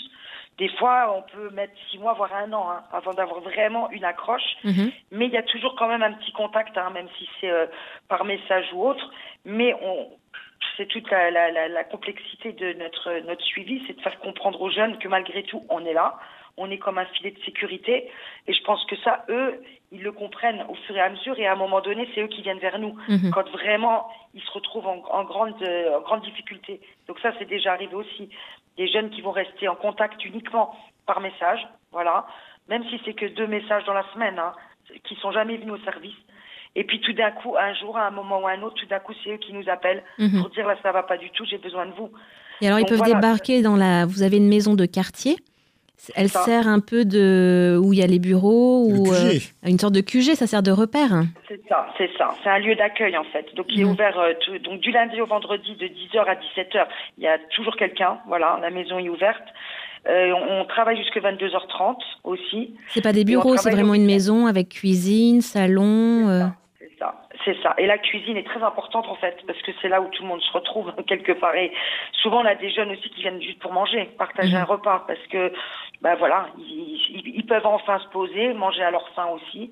Des 0.57 0.69
fois, 0.69 1.15
on 1.15 1.21
peut 1.31 1.51
mettre 1.51 1.73
six 1.91 1.99
mois, 1.99 2.13
voire 2.13 2.33
un 2.33 2.51
an, 2.53 2.71
hein, 2.71 2.81
avant 2.91 3.13
d'avoir 3.13 3.41
vraiment 3.41 3.91
une 3.91 4.03
accroche. 4.03 4.55
Mmh. 4.63 4.87
Mais 5.11 5.27
il 5.27 5.31
y 5.31 5.37
a 5.37 5.43
toujours 5.43 5.75
quand 5.75 5.87
même 5.87 6.01
un 6.01 6.13
petit 6.13 6.31
contact, 6.31 6.75
hein, 6.75 6.89
même 6.89 7.07
si 7.19 7.29
c'est 7.39 7.51
euh, 7.51 7.67
par 8.07 8.25
message 8.25 8.65
ou 8.73 8.87
autre. 8.87 9.11
Mais 9.45 9.75
on, 9.83 10.07
c'est 10.77 10.85
toute 10.85 11.09
la, 11.09 11.31
la, 11.31 11.51
la, 11.51 11.67
la, 11.67 11.83
complexité 11.83 12.53
de 12.53 12.73
notre, 12.73 13.25
notre 13.25 13.43
suivi, 13.43 13.83
c'est 13.87 13.97
de 13.97 14.01
faire 14.01 14.19
comprendre 14.19 14.61
aux 14.61 14.69
jeunes 14.69 14.97
que 14.99 15.07
malgré 15.07 15.43
tout, 15.43 15.63
on 15.69 15.83
est 15.85 15.93
là, 15.93 16.19
on 16.55 16.69
est 16.69 16.77
comme 16.77 16.97
un 16.97 17.05
filet 17.05 17.31
de 17.31 17.43
sécurité. 17.43 18.09
Et 18.47 18.53
je 18.53 18.63
pense 18.63 18.83
que 18.85 18.95
ça, 18.97 19.25
eux, 19.29 19.61
ils 19.91 20.01
le 20.01 20.11
comprennent 20.11 20.65
au 20.69 20.75
fur 20.75 20.95
et 20.95 21.01
à 21.01 21.09
mesure. 21.09 21.37
Et 21.39 21.47
à 21.47 21.53
un 21.53 21.55
moment 21.55 21.81
donné, 21.81 22.07
c'est 22.13 22.21
eux 22.21 22.27
qui 22.27 22.41
viennent 22.41 22.59
vers 22.59 22.79
nous 22.79 22.97
mmh. 23.07 23.31
quand 23.31 23.49
vraiment 23.49 24.07
ils 24.33 24.41
se 24.41 24.51
retrouvent 24.51 24.87
en, 24.87 25.03
en 25.09 25.23
grande, 25.23 25.53
en 25.61 26.01
grande 26.01 26.21
difficulté. 26.21 26.79
Donc 27.07 27.19
ça, 27.19 27.31
c'est 27.39 27.45
déjà 27.45 27.73
arrivé 27.73 27.95
aussi. 27.95 28.29
Des 28.77 28.87
jeunes 28.87 29.09
qui 29.09 29.21
vont 29.21 29.31
rester 29.31 29.67
en 29.67 29.75
contact 29.75 30.23
uniquement 30.23 30.75
par 31.05 31.19
message, 31.19 31.67
voilà. 31.91 32.27
Même 32.69 32.83
si 32.89 32.99
c'est 33.05 33.13
que 33.13 33.25
deux 33.25 33.47
messages 33.47 33.85
dans 33.85 33.93
la 33.93 34.05
semaine, 34.13 34.37
hein, 34.37 34.53
qui 35.03 35.15
sont 35.15 35.31
jamais 35.31 35.57
venus 35.57 35.73
au 35.73 35.83
service. 35.83 36.15
Et 36.77 36.83
puis 36.83 37.01
tout 37.01 37.13
d'un 37.13 37.31
coup, 37.31 37.55
un 37.57 37.73
jour, 37.73 37.97
à 37.97 38.07
un 38.07 38.11
moment 38.11 38.39
ou 38.39 38.47
à 38.47 38.51
un 38.51 38.61
autre, 38.61 38.75
tout 38.75 38.85
d'un 38.85 38.99
coup, 38.99 39.13
c'est 39.23 39.31
eux 39.31 39.37
qui 39.37 39.51
nous 39.51 39.67
appellent 39.67 40.03
mmh. 40.19 40.39
pour 40.39 40.49
dire 40.51 40.67
là, 40.67 40.75
ça 40.83 40.91
va 40.91 41.03
pas 41.03 41.17
du 41.17 41.29
tout, 41.31 41.43
j'ai 41.43 41.57
besoin 41.57 41.87
de 41.87 41.91
vous. 41.91 42.11
Et 42.61 42.67
alors, 42.67 42.79
Donc, 42.79 42.87
ils 42.87 42.89
peuvent 42.91 42.99
voilà. 42.99 43.15
débarquer 43.15 43.61
dans 43.61 43.75
la. 43.75 44.05
Vous 44.05 44.21
avez 44.21 44.37
une 44.37 44.47
maison 44.47 44.75
de 44.75 44.85
quartier 44.85 45.37
elle 46.15 46.29
ça. 46.29 46.41
sert 46.41 46.67
un 46.67 46.79
peu 46.79 47.05
de 47.05 47.79
où 47.83 47.91
il 47.91 47.99
y 47.99 48.03
a 48.03 48.07
les 48.07 48.19
bureaux 48.19 48.85
ou 48.85 49.11
euh, 49.11 49.33
une 49.65 49.79
sorte 49.79 49.93
de 49.93 50.01
QG, 50.01 50.35
ça 50.35 50.47
sert 50.47 50.63
de 50.63 50.71
repère. 50.71 51.23
C'est 51.47 51.59
ça, 51.67 51.87
c'est 51.97 52.09
ça. 52.17 52.35
C'est 52.43 52.49
un 52.49 52.59
lieu 52.59 52.75
d'accueil 52.75 53.17
en 53.17 53.23
fait. 53.23 53.47
Donc 53.55 53.65
il 53.69 53.81
est 53.81 53.83
mmh. 53.83 53.89
ouvert 53.89 54.19
euh, 54.19 54.33
tout, 54.39 54.57
donc 54.59 54.79
du 54.79 54.91
lundi 54.91 55.19
au 55.19 55.25
vendredi 55.25 55.75
de 55.75 55.87
10h 55.87 56.23
à 56.25 56.35
17h. 56.35 56.85
Il 57.17 57.23
y 57.23 57.27
a 57.27 57.37
toujours 57.55 57.75
quelqu'un. 57.75 58.19
Voilà, 58.27 58.59
la 58.61 58.69
maison 58.69 58.99
est 58.99 59.09
ouverte. 59.09 59.43
Euh, 60.07 60.31
on, 60.31 60.61
on, 60.61 60.65
travaille 60.65 60.97
jusqu'à 60.97 61.19
22h30 61.19 61.97
aussi. 62.23 62.75
C'est 62.89 63.01
pas 63.01 63.11
des 63.11 63.25
bureaux, 63.25 63.57
c'est 63.57 63.71
vraiment 63.71 63.95
une 63.95 64.05
maison 64.05 64.45
avec 64.45 64.69
cuisine, 64.69 65.41
salon. 65.41 66.51
C'est 66.97 67.03
ça. 67.03 67.15
C'est 67.45 67.61
ça. 67.61 67.75
Et 67.77 67.85
la 67.85 67.97
cuisine 67.97 68.37
est 68.37 68.45
très 68.45 68.61
importante 68.63 69.07
en 69.07 69.15
fait, 69.15 69.37
parce 69.45 69.61
que 69.61 69.71
c'est 69.81 69.89
là 69.89 70.01
où 70.01 70.07
tout 70.09 70.23
le 70.23 70.29
monde 70.29 70.41
se 70.41 70.51
retrouve 70.51 70.93
quelque 71.07 71.31
part. 71.33 71.55
Et 71.55 71.71
souvent, 72.13 72.41
on 72.41 72.45
a 72.45 72.55
des 72.55 72.69
jeunes 72.69 72.91
aussi 72.91 73.09
qui 73.09 73.21
viennent 73.21 73.41
juste 73.41 73.59
pour 73.59 73.71
manger, 73.71 74.05
partager 74.17 74.53
mmh. 74.53 74.61
un 74.61 74.63
repas, 74.63 75.03
parce 75.07 75.25
que, 75.29 75.51
ben 76.01 76.15
voilà, 76.15 76.47
ils, 76.57 76.99
ils, 77.09 77.35
ils, 77.35 77.45
peuvent 77.45 77.65
enfin 77.65 77.99
se 77.99 78.07
poser, 78.09 78.53
manger 78.53 78.83
à 78.83 78.91
leur 78.91 79.07
faim 79.09 79.27
aussi. 79.27 79.71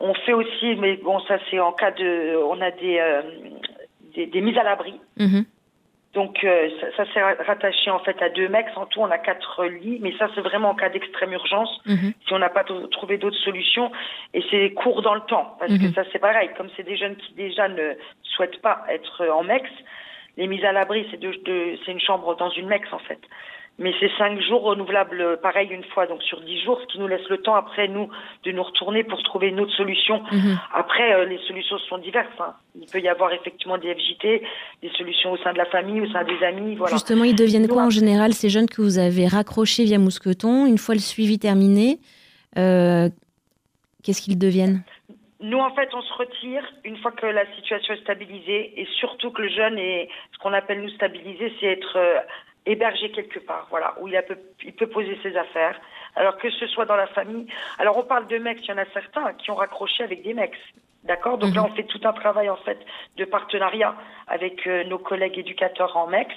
On 0.00 0.12
fait 0.14 0.32
aussi, 0.32 0.74
mais 0.76 0.96
bon, 0.96 1.20
ça 1.20 1.38
c'est 1.50 1.58
en 1.58 1.72
cas 1.72 1.90
de, 1.90 2.36
on 2.50 2.60
a 2.60 2.70
des, 2.70 2.98
euh, 2.98 3.22
des, 4.14 4.26
des, 4.26 4.40
mises 4.40 4.58
à 4.58 4.62
l'abri. 4.62 5.00
Mmh. 5.16 5.42
Donc 6.16 6.42
euh, 6.44 6.70
ça, 6.80 6.86
ça 7.04 7.12
s'est 7.12 7.22
rattaché 7.22 7.90
en 7.90 7.98
fait 8.00 8.20
à 8.22 8.30
deux 8.30 8.48
mecs. 8.48 8.66
En 8.74 8.86
tout, 8.86 9.00
on 9.00 9.10
a 9.10 9.18
quatre 9.18 9.66
lits, 9.66 9.98
mais 10.00 10.12
ça 10.18 10.28
c'est 10.34 10.40
vraiment 10.40 10.70
en 10.70 10.74
cas 10.74 10.88
d'extrême 10.88 11.32
urgence, 11.34 11.70
Mhm. 11.86 12.12
si 12.26 12.32
on 12.32 12.38
n'a 12.38 12.48
pas 12.48 12.64
trouvé 12.96 13.18
d'autres 13.18 13.36
solutions. 13.48 13.92
Et 14.34 14.42
c'est 14.50 14.72
court 14.72 15.02
dans 15.02 15.14
le 15.14 15.20
temps, 15.32 15.56
parce 15.60 15.70
Mhm. 15.72 15.78
que 15.82 15.88
ça 15.94 16.02
c'est 16.10 16.18
pareil. 16.18 16.48
Comme 16.56 16.70
c'est 16.74 16.82
des 16.92 16.96
jeunes 16.96 17.16
qui 17.16 17.34
déjà 17.34 17.68
ne 17.68 17.86
souhaitent 18.22 18.62
pas 18.62 18.78
être 18.88 19.26
en 19.28 19.42
MEX, 19.44 19.68
les 20.38 20.46
mises 20.46 20.64
à 20.64 20.72
l'abri 20.72 21.06
c'est 21.10 21.20
de, 21.20 21.30
de- 21.44 21.78
c'est 21.84 21.92
une 21.92 22.00
chambre 22.00 22.34
dans 22.36 22.50
une 22.50 22.66
MEX 22.66 22.90
en 22.92 22.98
fait. 23.08 23.20
Mais 23.78 23.92
c'est 24.00 24.10
cinq 24.16 24.40
jours 24.40 24.62
renouvelables, 24.62 25.20
euh, 25.20 25.36
pareil 25.36 25.68
une 25.70 25.84
fois, 25.84 26.06
donc 26.06 26.22
sur 26.22 26.40
dix 26.40 26.58
jours, 26.62 26.80
ce 26.80 26.86
qui 26.86 26.98
nous 26.98 27.08
laisse 27.08 27.28
le 27.28 27.38
temps 27.38 27.54
après 27.54 27.88
nous 27.88 28.08
de 28.44 28.50
nous 28.50 28.62
retourner 28.62 29.04
pour 29.04 29.22
trouver 29.22 29.48
une 29.48 29.60
autre 29.60 29.74
solution. 29.74 30.22
Mhm. 30.32 30.58
Après, 30.72 31.12
euh, 31.12 31.26
les 31.26 31.38
solutions 31.46 31.76
sont 31.80 31.98
diverses. 31.98 32.26
hein. 32.40 32.54
Il 32.80 32.86
peut 32.86 33.00
y 33.00 33.08
avoir 33.08 33.32
effectivement 33.34 33.76
des 33.76 33.94
FJT, 33.94 34.42
des 34.82 34.90
solutions 34.96 35.32
au 35.32 35.36
sein 35.38 35.52
de 35.52 35.58
la 35.58 35.66
famille, 35.66 36.00
au 36.00 36.10
sein 36.10 36.24
des 36.24 36.42
amis, 36.42 36.74
voilà. 36.76 36.94
Justement, 36.94 37.24
ils 37.24 37.36
deviennent 37.36 37.68
quoi 37.68 37.82
en 37.82 37.90
général 37.90 38.32
ces 38.32 38.48
jeunes 38.48 38.68
que 38.68 38.80
vous 38.80 38.98
avez 38.98 39.26
raccrochés 39.26 39.84
via 39.84 39.98
Mousqueton 39.98 40.64
Une 40.64 40.78
fois 40.78 40.94
le 40.94 41.00
suivi 41.00 41.38
terminé, 41.38 41.98
euh, 42.56 43.10
qu'est-ce 44.02 44.22
qu'ils 44.22 44.38
deviennent? 44.38 44.84
Nous, 45.40 45.58
en 45.58 45.74
fait, 45.74 45.90
on 45.92 46.00
se 46.00 46.12
retire 46.14 46.62
une 46.84 46.96
fois 46.96 47.12
que 47.12 47.26
la 47.26 47.44
situation 47.56 47.92
est 47.92 48.00
stabilisée 48.00 48.72
et 48.80 48.88
surtout 48.98 49.30
que 49.30 49.42
le 49.42 49.50
jeune 49.50 49.78
est, 49.78 50.08
ce 50.32 50.38
qu'on 50.38 50.54
appelle 50.54 50.80
nous 50.80 50.88
stabiliser, 50.88 51.52
c'est 51.60 51.66
être 51.66 51.98
hébergé 52.66 53.10
quelque 53.12 53.38
part, 53.38 53.66
voilà, 53.70 53.94
où 54.00 54.08
il, 54.08 54.16
a 54.16 54.22
peu- 54.22 54.38
il 54.64 54.74
peut 54.74 54.88
poser 54.88 55.18
ses 55.22 55.36
affaires. 55.36 55.80
Alors 56.16 56.36
que 56.38 56.50
ce 56.50 56.66
soit 56.66 56.86
dans 56.86 56.96
la 56.96 57.06
famille. 57.08 57.46
Alors 57.78 57.96
on 57.98 58.02
parle 58.02 58.26
de 58.26 58.38
mecs, 58.38 58.60
il 58.62 58.68
y 58.68 58.72
en 58.72 58.78
a 58.78 58.86
certains 58.92 59.32
qui 59.34 59.50
ont 59.50 59.54
raccroché 59.56 60.02
avec 60.04 60.22
des 60.22 60.34
mecs. 60.34 60.56
D'accord? 61.04 61.38
Donc 61.38 61.54
là, 61.54 61.60
Mhm. 61.62 61.68
on 61.70 61.74
fait 61.76 61.84
tout 61.84 62.00
un 62.04 62.12
travail 62.12 62.48
en 62.50 62.56
fait 62.56 62.78
de 63.16 63.24
partenariat 63.24 63.94
avec 64.26 64.66
euh, 64.66 64.82
nos 64.84 64.98
collègues 64.98 65.38
éducateurs 65.38 65.96
en 65.96 66.06
MEX. 66.08 66.34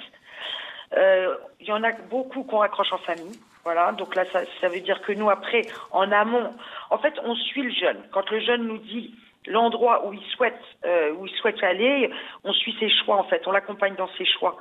Euh, 0.97 1.35
Il 1.59 1.67
y 1.67 1.71
en 1.71 1.83
a 1.83 1.91
beaucoup 1.91 2.43
qu'on 2.43 2.57
raccroche 2.59 2.91
en 2.93 2.97
famille. 2.99 3.37
Voilà, 3.65 3.91
donc 3.91 4.15
là, 4.15 4.23
ça, 4.31 4.41
ça 4.61 4.67
veut 4.69 4.79
dire 4.79 5.01
que 5.01 5.11
nous, 5.11 5.29
après, 5.29 5.61
en 5.91 6.11
amont, 6.11 6.53
en 6.89 6.97
fait, 6.97 7.13
on 7.23 7.35
suit 7.35 7.63
le 7.63 7.71
jeune. 7.71 7.97
Quand 8.11 8.29
le 8.31 8.39
jeune 8.39 8.65
nous 8.65 8.77
dit 8.77 9.13
l'endroit 9.45 10.05
où 10.07 10.13
il 10.13 10.23
souhaite, 10.35 10.59
euh, 10.85 11.11
où 11.13 11.25
il 11.25 11.33
souhaite 11.35 11.61
aller, 11.63 12.09
on 12.43 12.53
suit 12.53 12.75
ses 12.79 12.89
choix, 12.89 13.17
en 13.17 13.23
fait, 13.25 13.45
on 13.47 13.51
l'accompagne 13.51 13.95
dans 13.95 14.09
ses 14.17 14.25
choix. 14.25 14.57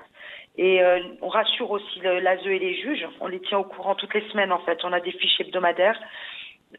Et 0.58 0.82
euh, 0.82 0.98
on 1.22 1.28
rassure 1.28 1.70
aussi 1.70 2.00
l'ASE 2.02 2.44
et 2.46 2.58
les 2.58 2.74
juges. 2.74 3.06
On 3.20 3.28
les 3.28 3.40
tient 3.40 3.58
au 3.58 3.64
courant 3.64 3.94
toutes 3.94 4.12
les 4.14 4.28
semaines, 4.30 4.52
en 4.52 4.58
fait. 4.58 4.84
On 4.84 4.92
a 4.92 5.00
des 5.00 5.12
fiches 5.12 5.40
hebdomadaires 5.40 5.98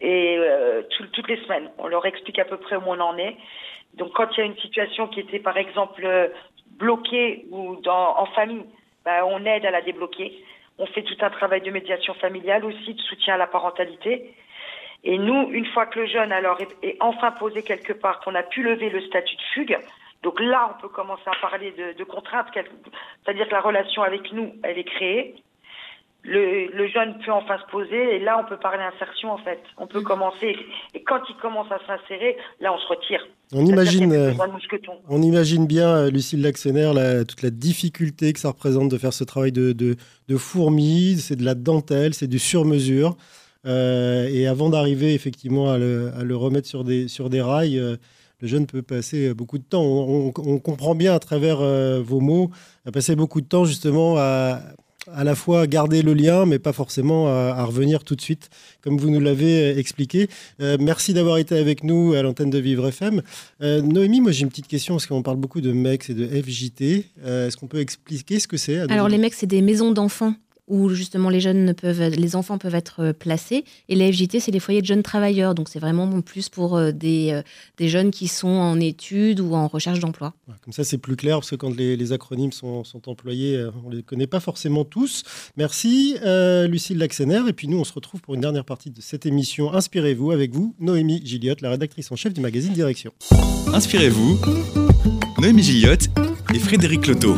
et 0.01 0.35
euh, 0.37 0.83
tout- 0.91 1.07
toutes 1.07 1.29
les 1.29 1.41
semaines. 1.43 1.71
On 1.77 1.87
leur 1.87 2.05
explique 2.05 2.39
à 2.39 2.45
peu 2.45 2.57
près 2.57 2.75
où 2.75 2.83
on 2.85 2.99
en 2.99 3.17
est. 3.17 3.35
Donc, 3.93 4.11
quand 4.13 4.27
il 4.35 4.39
y 4.39 4.43
a 4.43 4.45
une 4.45 4.57
situation 4.57 5.07
qui 5.07 5.21
était, 5.21 5.39
par 5.39 5.57
exemple, 5.57 6.05
euh, 6.05 6.27
bloquée 6.71 7.45
ou 7.51 7.77
en 7.87 8.25
famille, 8.27 8.65
bah, 9.05 9.25
on 9.25 9.45
aide 9.45 9.65
à 9.65 9.71
la 9.71 9.81
débloquer. 9.81 10.33
On 10.77 10.85
fait 10.85 11.01
tout 11.03 11.17
un 11.21 11.29
travail 11.29 11.61
de 11.61 11.71
médiation 11.71 12.13
familiale 12.15 12.65
aussi, 12.65 12.93
de 12.93 13.01
soutien 13.01 13.35
à 13.35 13.37
la 13.37 13.47
parentalité. 13.47 14.33
Et 15.05 15.17
nous, 15.17 15.49
une 15.51 15.65
fois 15.67 15.85
que 15.85 16.01
le 16.01 16.05
jeune 16.07 16.33
alors 16.33 16.57
est 16.83 16.97
enfin 16.99 17.31
posé 17.31 17.63
quelque 17.63 17.93
part, 17.93 18.19
qu'on 18.19 18.35
a 18.35 18.43
pu 18.43 18.61
lever 18.61 18.89
le 18.89 18.99
statut 19.01 19.35
de 19.37 19.41
fugue, 19.53 19.77
donc 20.23 20.39
là, 20.39 20.75
on 20.77 20.81
peut 20.81 20.89
commencer 20.89 21.23
à 21.27 21.39
parler 21.41 21.73
de, 21.77 21.97
de 21.97 22.03
contraintes, 22.03 22.47
c'est-à-dire 22.53 23.47
que 23.47 23.51
la 23.53 23.61
relation 23.61 24.01
avec 24.03 24.31
nous, 24.33 24.53
elle 24.63 24.77
est 24.77 24.83
créée. 24.83 25.35
Le, 26.23 26.67
le 26.75 26.87
jeune 26.89 27.17
peut 27.25 27.31
enfin 27.31 27.57
se 27.65 27.71
poser 27.71 28.15
et 28.15 28.19
là, 28.19 28.37
on 28.43 28.47
peut 28.49 28.57
parler 28.57 28.83
insertion 28.83 29.31
en 29.31 29.37
fait. 29.37 29.61
On 29.77 29.87
peut 29.87 30.01
commencer 30.01 30.53
et 30.93 31.01
quand 31.03 31.21
il 31.29 31.35
commence 31.37 31.71
à 31.71 31.79
s'insérer, 31.87 32.35
là, 32.59 32.73
on 32.73 32.77
se 32.77 32.87
retire. 32.87 33.25
On 33.53 33.65
imagine, 33.65 34.11
euh, 34.11 34.33
on 35.07 35.21
imagine 35.21 35.65
bien, 35.65 35.87
euh, 35.87 36.11
Lucille 36.11 36.41
Laxener, 36.41 36.91
la- 36.93 37.23
toute 37.23 37.41
la 37.41 37.49
difficulté 37.51 38.33
que 38.33 38.39
ça 38.39 38.49
représente 38.49 38.89
de 38.89 38.97
faire 38.97 39.13
ce 39.13 39.23
travail 39.23 39.53
de, 39.53 39.71
de, 39.71 39.95
de 40.27 40.37
fourmi. 40.37 41.15
C'est 41.19 41.37
de 41.37 41.45
la 41.45 41.55
dentelle, 41.55 42.13
c'est 42.13 42.27
du 42.27 42.37
sur-mesure. 42.37 43.15
Euh, 43.65 44.27
et 44.29 44.45
avant 44.45 44.69
d'arriver 44.69 45.13
effectivement 45.13 45.71
à 45.71 45.77
le, 45.77 46.11
à 46.19 46.23
le 46.25 46.35
remettre 46.35 46.67
sur 46.67 46.83
des, 46.83 47.07
sur 47.07 47.29
des 47.29 47.41
rails, 47.41 47.79
euh, 47.79 47.95
le 48.41 48.47
jeune 48.47 48.65
peut 48.65 48.81
passer 48.81 49.33
beaucoup 49.33 49.57
de 49.57 49.63
temps. 49.63 49.83
On, 49.83 50.31
comprend 50.59 50.95
bien 50.95 51.13
à 51.13 51.19
travers 51.19 51.61
euh, 51.61 52.01
vos 52.01 52.19
mots, 52.19 52.49
à 52.85 52.91
passer 52.91 53.15
beaucoup 53.15 53.41
de 53.41 53.47
temps 53.47 53.65
justement 53.65 54.15
à 54.17 54.61
à 55.13 55.23
la 55.23 55.35
fois 55.35 55.67
garder 55.67 56.01
le 56.01 56.13
lien, 56.13 56.45
mais 56.45 56.59
pas 56.59 56.73
forcément 56.73 57.27
à, 57.27 57.63
revenir 57.63 58.03
tout 58.03 58.15
de 58.15 58.21
suite, 58.21 58.49
comme 58.81 58.97
vous 58.97 59.09
nous 59.09 59.19
l'avez 59.19 59.71
euh, 59.73 59.77
expliqué. 59.77 60.27
Euh, 60.61 60.77
merci 60.79 61.13
d'avoir 61.13 61.37
été 61.37 61.57
avec 61.57 61.83
nous 61.83 62.13
à 62.13 62.21
l'antenne 62.21 62.49
de 62.49 62.57
Vivre 62.57 62.87
FM. 62.87 63.21
Euh, 63.61 63.81
Noémie, 63.81 64.21
moi 64.21 64.31
j'ai 64.31 64.43
une 64.43 64.49
petite 64.49 64.67
question, 64.67 64.95
parce 64.95 65.07
qu'on 65.07 65.21
parle 65.21 65.37
beaucoup 65.37 65.61
de 65.61 65.71
MEX 65.71 66.09
et 66.09 66.13
de 66.13 66.25
FJT. 66.25 67.05
Euh, 67.23 67.47
Est-ce 67.47 67.57
qu'on 67.57 67.67
peut 67.67 67.79
expliquer 67.79 68.39
ce 68.39 68.47
que 68.47 68.57
c'est 68.57 68.79
Alors 68.91 69.07
les 69.07 69.17
mecs, 69.17 69.33
c'est 69.33 69.47
des 69.47 69.61
maisons 69.61 69.91
d'enfants 69.91 70.33
où 70.69 70.89
justement 70.89 71.29
les 71.29 71.41
jeunes 71.41 71.73
peuvent, 71.73 72.01
les 72.01 72.35
enfants 72.35 72.57
peuvent 72.57 72.75
être 72.75 73.01
euh, 73.01 73.13
placés. 73.13 73.65
Et 73.89 73.95
les 73.95 74.11
FJT, 74.11 74.39
c'est 74.39 74.51
les 74.51 74.59
foyers 74.59 74.81
de 74.81 74.85
jeunes 74.85 75.03
travailleurs. 75.03 75.55
Donc 75.55 75.67
c'est 75.67 75.79
vraiment 75.79 76.21
plus 76.21 76.47
pour 76.49 76.77
euh, 76.77 76.91
des, 76.91 77.31
euh, 77.31 77.41
des 77.77 77.89
jeunes 77.89 78.11
qui 78.11 78.27
sont 78.27 78.47
en 78.47 78.79
études 78.79 79.39
ou 79.39 79.53
en 79.55 79.67
recherche 79.67 79.99
d'emploi. 79.99 80.33
Comme 80.63 80.73
ça, 80.73 80.83
c'est 80.83 80.97
plus 80.97 81.15
clair, 81.15 81.37
parce 81.37 81.49
que 81.49 81.55
quand 81.55 81.75
les, 81.75 81.97
les 81.97 82.13
acronymes 82.13 82.51
sont, 82.51 82.83
sont 82.83 83.09
employés, 83.09 83.67
on 83.85 83.89
ne 83.89 83.97
les 83.97 84.03
connaît 84.03 84.27
pas 84.27 84.39
forcément 84.39 84.85
tous. 84.85 85.23
Merci, 85.57 86.15
euh, 86.25 86.67
Lucille 86.67 86.97
Laxener. 86.97 87.41
Et 87.47 87.53
puis 87.53 87.67
nous, 87.67 87.79
on 87.79 87.83
se 87.83 87.93
retrouve 87.93 88.21
pour 88.21 88.35
une 88.35 88.41
dernière 88.41 88.65
partie 88.65 88.91
de 88.91 89.01
cette 89.01 89.25
émission 89.25 89.73
Inspirez-vous 89.73 90.31
avec 90.31 90.53
vous, 90.53 90.75
Noémie 90.79 91.21
Gilliotte, 91.25 91.61
la 91.61 91.71
rédactrice 91.71 92.11
en 92.11 92.15
chef 92.15 92.33
du 92.33 92.41
magazine 92.41 92.73
Direction. 92.73 93.11
Inspirez-vous, 93.73 94.39
Noémie 95.39 95.63
Gilliotte 95.63 96.09
et 96.53 96.59
Frédéric 96.59 97.07
Loto. 97.07 97.35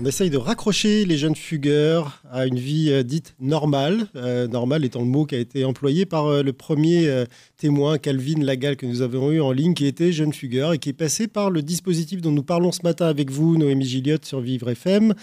On 0.00 0.04
essaye 0.04 0.30
de 0.30 0.36
raccrocher 0.36 1.04
les 1.04 1.18
jeunes 1.18 1.34
fugueurs 1.34 2.22
à 2.30 2.46
une 2.46 2.58
vie 2.58 2.92
euh, 2.92 3.02
dite 3.02 3.34
normale, 3.40 4.06
euh, 4.14 4.46
normale 4.46 4.84
étant 4.84 5.00
le 5.00 5.06
mot 5.06 5.24
qui 5.24 5.34
a 5.34 5.38
été 5.38 5.64
employé 5.64 6.06
par 6.06 6.26
euh, 6.26 6.44
le 6.44 6.52
premier 6.52 7.24
témoin, 7.56 7.98
Calvin 7.98 8.40
Lagal, 8.40 8.76
que 8.76 8.86
nous 8.86 9.02
avons 9.02 9.32
eu 9.32 9.40
en 9.40 9.50
ligne, 9.50 9.74
qui 9.74 9.86
était 9.86 10.12
jeune 10.12 10.32
fugueur 10.32 10.72
et 10.72 10.78
qui 10.78 10.90
est 10.90 10.92
passé 10.92 11.26
par 11.26 11.50
le 11.50 11.62
dispositif 11.62 12.20
dont 12.20 12.30
nous 12.30 12.44
parlons 12.44 12.70
ce 12.70 12.82
matin 12.84 13.06
avec 13.06 13.32
vous, 13.32 13.56
Noémie 13.58 13.86
Gilliotte, 13.86 14.24
sur 14.24 14.40
Vivre 14.40 14.70
FM, 14.70 15.14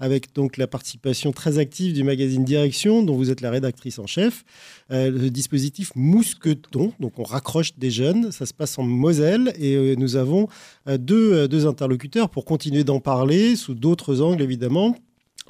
avec 0.00 0.34
donc 0.34 0.56
la 0.56 0.66
participation 0.66 1.30
très 1.30 1.58
active 1.58 1.92
du 1.92 2.02
magazine 2.02 2.44
Direction, 2.44 3.04
dont 3.04 3.14
vous 3.14 3.30
êtes 3.30 3.40
la 3.40 3.50
rédactrice 3.50 4.00
en 4.00 4.08
chef. 4.08 4.44
Euh, 4.90 5.10
le 5.10 5.30
dispositif 5.30 5.92
Mousqueton, 5.94 6.92
donc 7.00 7.18
on 7.18 7.22
raccroche 7.22 7.76
des 7.78 7.90
jeunes, 7.90 8.30
ça 8.32 8.44
se 8.44 8.52
passe 8.52 8.78
en 8.78 8.82
Moselle 8.82 9.54
et 9.58 9.76
euh, 9.76 9.94
nous 9.96 10.16
avons 10.16 10.46
euh, 10.88 10.98
deux, 10.98 11.66
interlocuteurs 11.66 12.28
pour 12.28 12.44
continuer 12.44 12.84
d'en 12.84 13.00
parler 13.00 13.56
sous 13.56 13.74
d'autres 13.74 14.20
angles 14.20 14.42
évidemment. 14.42 14.96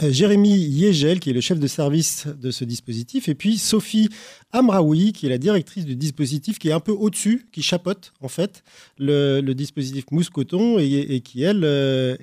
Jérémy 0.01 0.57
Yegel, 0.57 1.21
qui 1.21 1.31
est 1.31 1.33
le 1.33 1.41
chef 1.41 1.61
de 1.61 1.69
service 1.69 2.27
de 2.27 2.51
ce 2.51 2.65
dispositif, 2.65 3.29
et 3.29 3.37
puis 3.37 3.59
Sophie 3.59 4.09
Amraoui, 4.51 5.13
qui 5.13 5.27
est 5.27 5.29
la 5.29 5.39
directrice 5.39 5.85
du 5.85 5.95
dispositif, 5.95 6.59
qui 6.59 6.69
est 6.69 6.73
un 6.73 6.81
peu 6.81 6.91
au-dessus, 6.91 7.47
qui 7.53 7.63
chapeaute 7.63 8.13
en 8.21 8.27
fait 8.27 8.65
le, 8.99 9.41
dispositif 9.53 10.07
Mousqueton 10.11 10.81
et, 10.81 11.21
qui, 11.21 11.45
elle, 11.45 11.63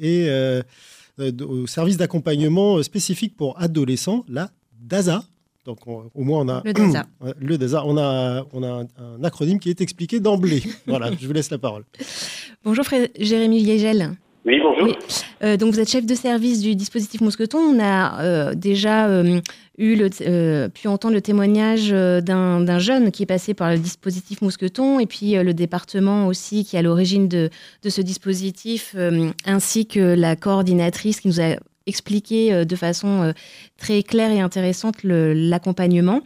est 0.01 0.64
au 1.41 1.66
service 1.66 1.95
d'accompagnement 1.95 2.84
spécifique 2.84 3.38
pour 3.38 3.57
adolescents, 3.57 4.26
la 4.28 4.51
DASA. 4.82 5.24
Donc 5.66 5.80
on- 5.88 6.09
au 6.16 6.24
moins 6.24 6.41
on 6.41 6.49
a 6.49 6.64
Le. 7.39 7.57
On 7.86 7.97
a, 7.97 8.45
on 8.53 8.64
a 8.64 8.68
un, 8.68 8.88
un 9.20 9.24
acronyme 9.24 9.59
qui 9.59 9.70
est 9.70 9.82
expliqué 9.82 10.20
d'emblée. 10.20 10.64
voilà, 10.88 11.12
je 11.20 11.28
vous 11.28 11.34
laisse 11.34 11.51
la 11.51 11.57
parole. 11.57 11.84
Bonjour 12.64 12.84
Fré- 12.86 13.12
Jérémy 13.20 13.64
Viegel. 13.64 14.12
Oui, 14.45 14.55
bonjour. 14.62 14.88
Oui. 14.88 14.95
Euh, 15.43 15.55
donc 15.57 15.72
vous 15.74 15.80
êtes 15.80 15.89
chef 15.89 16.03
de 16.05 16.16
service 16.16 16.62
du 16.62 16.76
dispositif 16.76 17.22
Mousqueton. 17.22 17.59
On 17.59 17.80
a 17.80 18.22
euh, 18.24 18.55
déjà 18.55 19.07
euh, 19.07 19.39
eu 19.78 19.95
le, 19.95 20.09
euh, 20.22 20.68
pu 20.68 20.88
entendre 20.88 21.14
le 21.14 21.22
témoignage 21.22 21.89
d'un 21.91 22.62
d'un 22.62 22.80
jeune 22.80 23.12
qui 23.12 23.22
est 23.24 23.28
passé 23.28 23.53
par 23.53 23.70
le 23.72 23.78
dispositif 23.78 24.41
Mousqueton 24.41 24.99
et 24.99 25.05
puis 25.05 25.38
euh, 25.38 25.43
le 25.43 25.53
département 25.53 26.26
aussi 26.26 26.66
qui 26.66 26.76
est 26.76 26.80
à 26.80 26.82
l'origine 26.82 27.28
de, 27.28 27.51
de 27.84 27.89
ce 27.91 28.01
dispositif, 28.01 28.93
euh, 28.97 29.30
ainsi 29.45 29.86
que 29.86 29.99
la 29.99 30.36
coordinatrice 30.36 31.22
qui 31.22 31.28
nous 31.28 31.39
a 31.39 31.57
expliqué 31.88 32.54
euh, 32.54 32.66
de 32.66 32.76
façon 32.76 33.22
euh, 33.22 33.32
très 33.78 34.04
claire 34.04 34.32
et 34.32 34.40
intéressante 34.40 35.04
l'accompagnement 35.04 36.22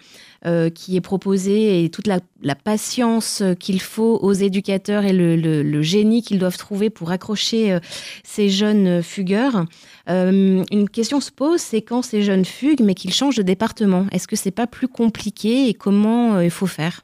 euh, 0.45 0.69
qui 0.69 0.95
est 0.95 1.01
proposé 1.01 1.83
et 1.83 1.89
toute 1.89 2.07
la, 2.07 2.19
patience 2.63 3.43
qu'il 3.59 3.81
faut 3.81 4.19
aux 4.21 4.33
éducateurs 4.33 5.03
et 5.05 5.13
le, 5.13 5.81
génie 5.81 6.21
qu'ils 6.21 6.39
doivent 6.39 6.57
trouver 6.57 6.89
pour 6.89 7.11
accrocher 7.11 7.77
ces 8.23 8.49
jeunes 8.49 9.01
fugueurs. 9.01 9.65
Une 10.07 10.89
question 10.91 11.19
se 11.19 11.31
pose, 11.31 11.59
c'est 11.59 11.81
quand 11.81 12.01
ces 12.01 12.21
jeunes 12.21 12.45
fuguent 12.45 12.81
mais 12.81 12.93
qu'ils 12.93 13.13
changent 13.13 13.37
de 13.37 13.43
département. 13.43 14.05
Est-ce 14.11 14.27
que 14.27 14.35
c'est 14.35 14.51
pas 14.51 14.67
plus 14.67 14.87
compliqué 14.87 15.67
et 15.67 15.73
comment 15.73 16.39
il 16.39 16.51
faut 16.51 16.67
faire? 16.67 17.01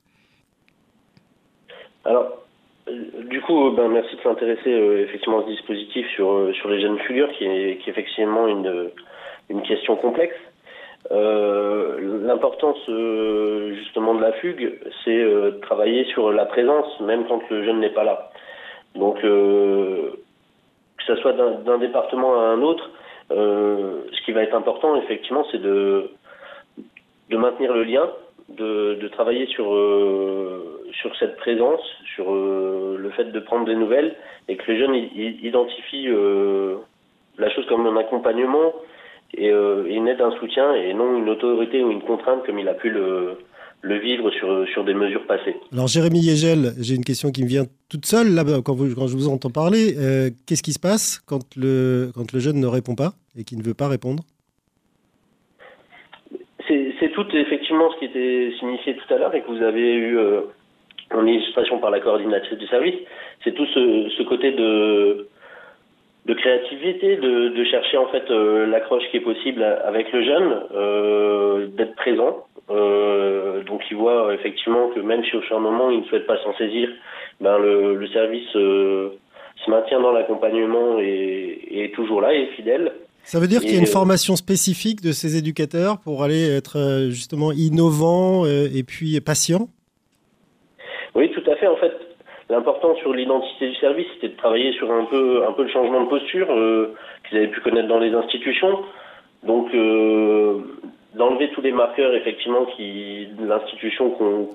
Alors, 2.06 2.41
du 3.30 3.42
coup, 3.42 3.68
euh, 3.68 3.72
ben, 3.72 3.88
merci 3.90 4.16
de 4.16 4.22
s'intéresser 4.22 4.72
euh, 4.74 5.04
effectivement 5.04 5.40
à 5.40 5.44
ce 5.44 5.50
dispositif 5.50 6.08
sur, 6.16 6.32
euh, 6.32 6.54
les 6.70 6.82
jeunes 6.82 7.00
fugueurs, 7.00 7.32
qui 7.32 7.46
est, 7.46 7.80
effectivement 7.88 8.48
une, 8.48 8.92
question 9.68 9.96
complexe. 9.96 10.36
L'importance 11.10 12.78
justement 13.76 14.16
de 14.16 14.22
la 14.22 14.32
fugue, 14.34 14.80
c'est 15.04 15.18
de 15.18 15.60
travailler 15.62 16.06
sur 16.06 16.32
la 16.32 16.46
présence, 16.46 17.00
même 17.02 17.26
quand 17.28 17.42
le 17.50 17.64
jeune 17.64 17.80
n'est 17.80 17.90
pas 17.90 18.04
là. 18.04 18.32
Donc, 18.96 19.20
que 19.22 20.14
ce 21.06 21.16
soit 21.18 21.34
d'un 21.34 21.78
département 21.80 22.40
à 22.40 22.44
un 22.44 22.62
autre, 22.62 22.90
ce 23.30 24.22
qui 24.26 24.32
va 24.32 24.44
être 24.44 24.56
important, 24.56 24.96
effectivement, 24.98 25.46
c'est 25.52 25.62
de 25.62 26.10
maintenir 27.30 27.74
le 27.74 27.84
lien, 27.84 28.10
de, 28.58 29.08
travailler 29.10 29.46
sur, 29.48 29.66
sur 30.94 31.16
cette 31.18 31.38
présence, 31.38 31.82
sur 32.16 32.34
le 32.34 33.10
fait 33.16 33.32
de 33.32 33.40
prendre 33.40 33.66
des 33.66 33.76
nouvelles, 33.76 34.16
et 34.48 34.58
que 34.58 34.72
les 34.72 34.80
jeunes 34.80 34.96
identifient 34.96 36.10
la 37.38 37.50
chose 37.50 37.66
comme 37.68 37.86
un 37.86 37.98
accompagnement 37.98 38.74
et 39.34 39.50
une 39.50 40.08
aide, 40.08 40.22
un 40.22 40.38
soutien, 40.40 40.74
et 40.74 40.94
non 40.94 41.18
une 41.18 41.30
autorité 41.30 41.84
ou 41.84 41.92
une 41.92 42.02
contrainte 42.02 42.46
comme 42.46 42.60
il 42.60 42.68
a 42.68 42.74
pu 42.74 42.90
le, 42.90 43.38
vivre 43.84 44.30
sur, 44.32 44.68
sur 44.74 44.84
des 44.84 44.94
mesures 44.94 45.26
passées. 45.26 45.56
Alors 45.72 45.88
Jérémy 45.88 46.20
Yegel, 46.20 46.74
j'ai 46.80 46.96
une 46.96 47.04
question 47.04 47.32
qui 47.32 47.44
me 47.44 47.48
vient 47.48 47.66
toute 47.90 48.06
seule 48.06 48.34
là 48.34 48.44
quand, 48.64 48.74
vous, 48.74 48.94
quand 48.94 49.08
je 49.08 49.16
vous 49.16 49.28
entends 49.28 49.50
parler. 49.50 49.96
Euh, 49.98 50.30
qu'est-ce 50.46 50.64
qui 50.64 50.74
se 50.74 50.80
passe 50.80 51.22
quand 51.26 51.56
le, 51.56 52.12
quand 52.14 52.32
le 52.32 52.40
jeune 52.40 52.60
ne 52.60 52.68
répond 52.68 52.96
pas 52.96 53.14
et 53.38 53.44
qui 53.44 53.56
ne 53.58 53.64
veut 53.64 53.74
pas 53.74 53.88
répondre? 53.88 54.24
C'est 57.02 57.10
tout 57.10 57.28
effectivement 57.36 57.92
ce 57.92 57.98
qui 57.98 58.06
était 58.06 58.54
signifié 58.58 58.96
tout 58.96 59.14
à 59.14 59.18
l'heure 59.18 59.36
et 59.36 59.42
que 59.42 59.48
vous 59.48 59.62
avez 59.62 59.94
eu 59.94 60.18
euh, 60.18 60.42
en 61.14 61.26
illustration 61.26 61.80
par 61.80 61.92
la 61.92 62.00
coordinatrice 62.00 62.58
du 62.58 62.68
service. 62.68 62.96
C'est 63.44 63.54
tout 63.54 63.66
ce, 63.66 64.24
côté 64.24 64.52
de, 64.52 65.28
créativité, 66.34 67.18
de, 67.18 67.64
chercher 67.66 67.98
en 67.98 68.08
fait 68.08 68.32
euh, 68.32 68.66
l'accroche 68.68 69.04
qui 69.12 69.18
est 69.18 69.22
possible 69.22 69.62
avec 69.64 70.14
le 70.14 70.24
jeune, 70.24 71.76
d'être 71.76 71.96
présent 71.96 72.46
euh, 72.72 73.64
donc 73.64 73.82
il 73.90 73.98
voit 73.98 74.34
effectivement 74.34 74.90
que 74.90 75.00
même 75.00 75.24
si 75.26 75.36
au 75.36 75.60
moment 75.60 75.90
il 75.90 76.00
ne 76.00 76.06
souhaite 76.06 76.26
pas 76.26 76.38
s'en 76.44 76.54
saisir, 76.56 76.90
ben 77.40 77.58
le, 77.58 78.08
service 78.08 78.56
euh, 78.56 79.10
se 79.66 79.70
maintient 79.70 80.00
dans 80.00 80.12
l'accompagnement 80.12 81.00
et, 81.00 81.84
est 81.84 81.94
toujours 81.94 82.22
là 82.22 82.34
et 82.34 82.48
fidèle. 82.48 82.94
Ça 83.24 83.40
veut 83.40 83.48
dire 83.48 83.62
qu'il 83.62 83.72
y 83.72 83.76
a 83.76 83.80
une 83.80 83.84
euh, 83.84 83.88
formation 83.88 84.36
spécifique 84.36 85.02
de 85.02 85.12
ces 85.12 85.38
éducateurs 85.38 86.00
pour 86.00 86.24
aller 86.24 86.50
être 86.50 87.08
justement 87.10 87.52
innovant 87.52 88.46
et 88.46 88.84
puis 88.84 89.20
patient 89.22 89.68
Oui, 91.16 91.32
tout 91.32 91.44
à 91.50 91.56
fait. 91.56 91.68
En 91.68 91.78
fait, 91.78 91.94
l'important 92.50 92.96
sur 92.96 93.14
l'identité 93.14 93.70
du 93.70 93.76
service, 93.76 94.08
c'était 94.16 94.30
de 94.30 94.38
travailler 94.38 94.74
sur 94.74 94.92
un 94.92 95.06
peu, 95.06 95.46
un 95.48 95.54
peu 95.54 95.64
le 95.64 95.70
changement 95.70 96.04
de 96.04 96.10
posture 96.10 96.48
qu'ils 97.28 97.38
avaient 97.38 97.48
pu 97.48 97.62
connaître 97.62 97.88
dans 97.88 98.00
les 98.00 98.14
institutions. 98.14 98.80
Donc, 99.44 99.72
d'enlever 101.16 101.50
tous 101.52 101.62
les 101.62 101.72
marqueurs 101.72 102.14
effectivement 102.14 102.66
qui 102.78 103.28
l'institution 103.40 104.12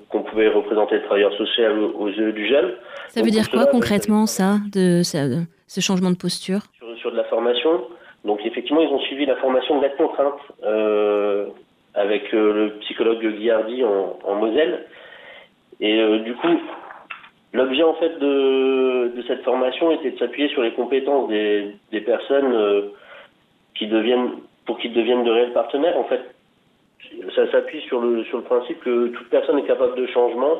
qu'on 0.09 0.23
pouvait 0.23 0.49
représenter 0.49 0.95
le 0.95 1.03
travailleur 1.03 1.33
social 1.37 1.79
aux 1.79 2.09
yeux 2.09 2.31
du 2.31 2.47
jeune. 2.47 2.73
Ça 3.09 3.21
veut 3.21 3.29
dire 3.29 3.49
quoi 3.49 3.65
concrètement 3.65 4.25
ça, 4.25 4.57
de, 4.73 5.01
ce 5.03 5.81
changement 5.81 6.11
de 6.11 6.17
posture? 6.17 6.61
Sur, 6.99 7.11
de 7.11 7.17
la 7.17 7.25
formation. 7.25 7.83
Donc 8.27 8.45
effectivement 8.45 8.81
ils 8.81 8.89
ont 8.89 8.99
suivi 8.99 9.25
la 9.25 9.37
formation 9.37 9.77
de 9.77 9.83
la 9.83 9.89
contrainte 9.89 10.39
euh, 10.63 11.47
avec 11.95 12.33
euh, 12.33 12.53
le 12.53 12.69
psychologue 12.81 13.25
Guillardi 13.25 13.83
en, 13.85 14.35
Moselle. 14.35 14.85
Et 15.79 15.97
euh, 15.97 16.19
du 16.19 16.33
coup 16.35 16.59
l'objet 17.53 17.83
en 17.83 17.93
fait 17.93 18.19
de, 18.19 19.23
cette 19.27 19.43
formation 19.43 19.91
était 19.91 20.11
de 20.11 20.19
s'appuyer 20.19 20.49
sur 20.49 20.61
les 20.61 20.73
compétences 20.73 21.29
des, 21.29 22.01
personnes 22.05 22.91
pour 24.65 24.77
qu'ils 24.77 24.93
deviennent 24.93 25.23
de 25.23 25.31
réels 25.31 25.53
partenaires 25.53 25.97
en 25.97 26.03
fait 26.03 26.21
ça 27.33 27.49
s'appuie 27.51 27.81
sur 27.83 28.01
le, 28.01 28.25
sur 28.25 28.39
le 28.39 28.43
principe 28.43 28.81
que 28.81 29.07
toute 29.07 29.29
personne 29.29 29.57
est 29.59 29.67
capable 29.67 29.95
de 29.95 30.05
changement 30.07 30.59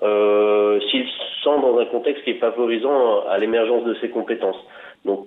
s'il 0.00 1.06
sent 1.44 1.60
dans 1.60 1.78
un 1.78 1.84
contexte 1.84 2.24
qui 2.24 2.30
est 2.30 2.38
favorisant 2.38 3.26
à, 3.28 3.36
l'émergence 3.36 3.84
de 3.84 3.94
ses 4.00 4.08
compétences. 4.08 4.56
Donc, 5.04 5.26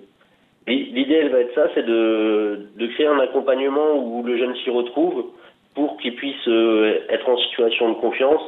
l'idée, 0.72 1.14
elle 1.14 1.30
va 1.30 1.40
être 1.40 1.54
ça, 1.54 1.68
c'est 1.74 1.84
de, 1.84 2.68
de 2.76 2.86
créer 2.88 3.06
un 3.06 3.18
accompagnement 3.18 3.96
où 3.96 4.22
le 4.22 4.38
jeune 4.38 4.54
s'y 4.56 4.70
retrouve 4.70 5.26
pour 5.74 5.96
qu'il 5.98 6.14
puisse 6.14 6.48
euh, 6.48 7.00
être 7.10 7.28
en 7.28 7.36
situation 7.36 7.90
de 7.90 7.94
confiance 8.00 8.42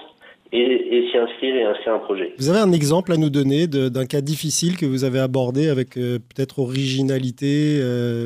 et, 0.53 0.59
et 0.99 1.11
s'y 1.11 1.19
inscrire 1.19 1.57
et 1.57 1.65
inscrire 1.65 1.95
un 1.95 1.99
projet. 1.99 2.33
Vous 2.39 2.49
avez 2.49 2.61
un 2.61 2.73
exemple 2.73 3.13
à 3.13 3.17
nous 3.17 3.31
donner 3.31 3.67
d'un 3.67 4.07
cas 4.07 4.21
difficile 4.21 4.77
que 4.77 4.87
vous 4.87 5.05
avez 5.05 5.19
abordé 5.19 5.69
avec 5.69 5.97
euh, 5.97 6.19
peut-être 6.19 6.61
originalité 6.61 7.81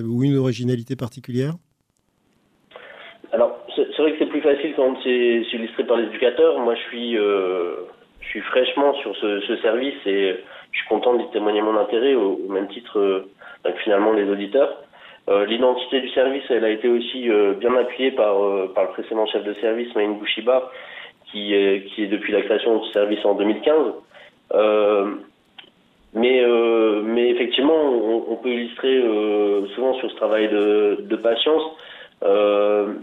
ou 0.07 0.22
une 0.22 0.36
originalité 0.36 0.97
particulière? 0.97 1.55
Alors, 3.32 3.61
c'est 3.76 4.03
vrai 4.03 4.12
que 4.12 4.18
c'est 4.18 4.26
plus 4.26 4.41
facile 4.41 4.72
quand 4.74 4.97
c'est 5.05 5.43
illustré 5.53 5.84
par 5.84 5.97
les 5.97 6.07
éducateurs. 6.07 6.59
Moi, 6.59 6.74
je 6.74 6.80
suis, 6.88 7.16
euh, 7.16 7.76
je 8.20 8.28
suis 8.28 8.41
fraîchement 8.41 8.95
sur 8.95 9.14
ce, 9.16 9.41
ce, 9.41 9.57
service 9.59 9.95
et 10.07 10.36
je 10.72 10.78
suis 10.78 10.88
content 10.88 11.14
d'y 11.14 11.30
témoigner 11.30 11.62
mon 11.62 11.76
intérêt 11.76 12.14
au, 12.14 12.38
même 12.49 12.68
titre 12.68 13.26
euh, 13.67 13.73
finalement 13.85 14.13
les 14.13 14.29
auditeurs. 14.29 14.83
Euh, 15.29 15.47
L'identité 15.47 16.01
du 16.01 16.09
service, 16.11 16.43
elle 16.51 16.65
a 16.65 16.71
été 16.71 16.89
aussi 16.89 17.31
euh, 17.31 17.55
bien 17.55 17.75
appuyée 17.77 18.13
par, 18.13 18.43
euh, 18.43 18.73
par 18.75 18.85
le 18.85 18.91
précédent 18.91 19.27
chef 19.27 19.45
de 19.45 19.55
service, 19.55 19.95
Maïn 19.95 20.13
Bouchiba, 20.13 20.71
qui, 21.27 21.55
qui 21.87 22.03
est 22.03 22.09
depuis 22.09 22.33
la 22.33 22.43
création 22.43 22.79
du 22.79 22.91
service 22.91 23.25
en 23.25 23.35
2015. 23.35 23.93
mais, 26.15 26.45
mais 27.05 27.31
effectivement, 27.31 27.81
on, 28.29 28.35
peut 28.37 28.49
illustrer 28.49 29.01
souvent 29.77 29.95
sur 29.95 30.11
ce 30.11 30.17
travail 30.17 30.49
de, 30.49 31.03
de 31.03 31.17
patience. 31.17 31.63
Euh, 32.23 32.95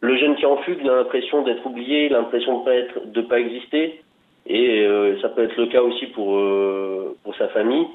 le 0.00 0.16
jeune 0.16 0.36
qui 0.36 0.46
en 0.46 0.58
fugue, 0.58 0.78
il 0.82 0.90
a 0.90 0.96
l'impression 0.96 1.42
d'être 1.42 1.64
oublié, 1.66 2.08
l'impression 2.08 2.60
de 2.60 2.64
pas 2.64 2.74
être, 2.74 3.06
de 3.06 3.20
pas 3.22 3.40
exister, 3.40 4.00
et 4.46 4.86
euh, 4.86 5.20
ça 5.20 5.28
peut 5.28 5.42
être 5.42 5.56
le 5.56 5.66
cas 5.66 5.82
aussi 5.82 6.06
pour 6.06 6.36
euh, 6.36 7.16
pour 7.24 7.34
sa 7.36 7.48
famille. 7.48 7.86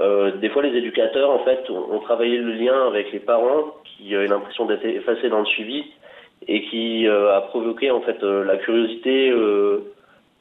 Euh, 0.00 0.32
des 0.32 0.48
fois, 0.48 0.62
les 0.62 0.76
éducateurs, 0.76 1.30
en 1.30 1.44
fait, 1.44 1.68
ont, 1.70 1.98
travaillé 2.00 2.38
le 2.38 2.52
lien 2.52 2.86
avec 2.86 3.12
les 3.12 3.20
parents 3.20 3.74
qui 3.84 4.14
avaient 4.14 4.26
l'impression 4.26 4.66
d'être 4.66 4.84
effacés 4.84 5.28
dans 5.28 5.40
le 5.40 5.46
suivi 5.46 5.84
et 6.46 6.62
qui 6.64 7.06
a 7.08 7.40
provoqué 7.48 7.90
en 7.90 8.02
fait 8.02 8.20
la 8.22 8.58
curiosité, 8.58 9.32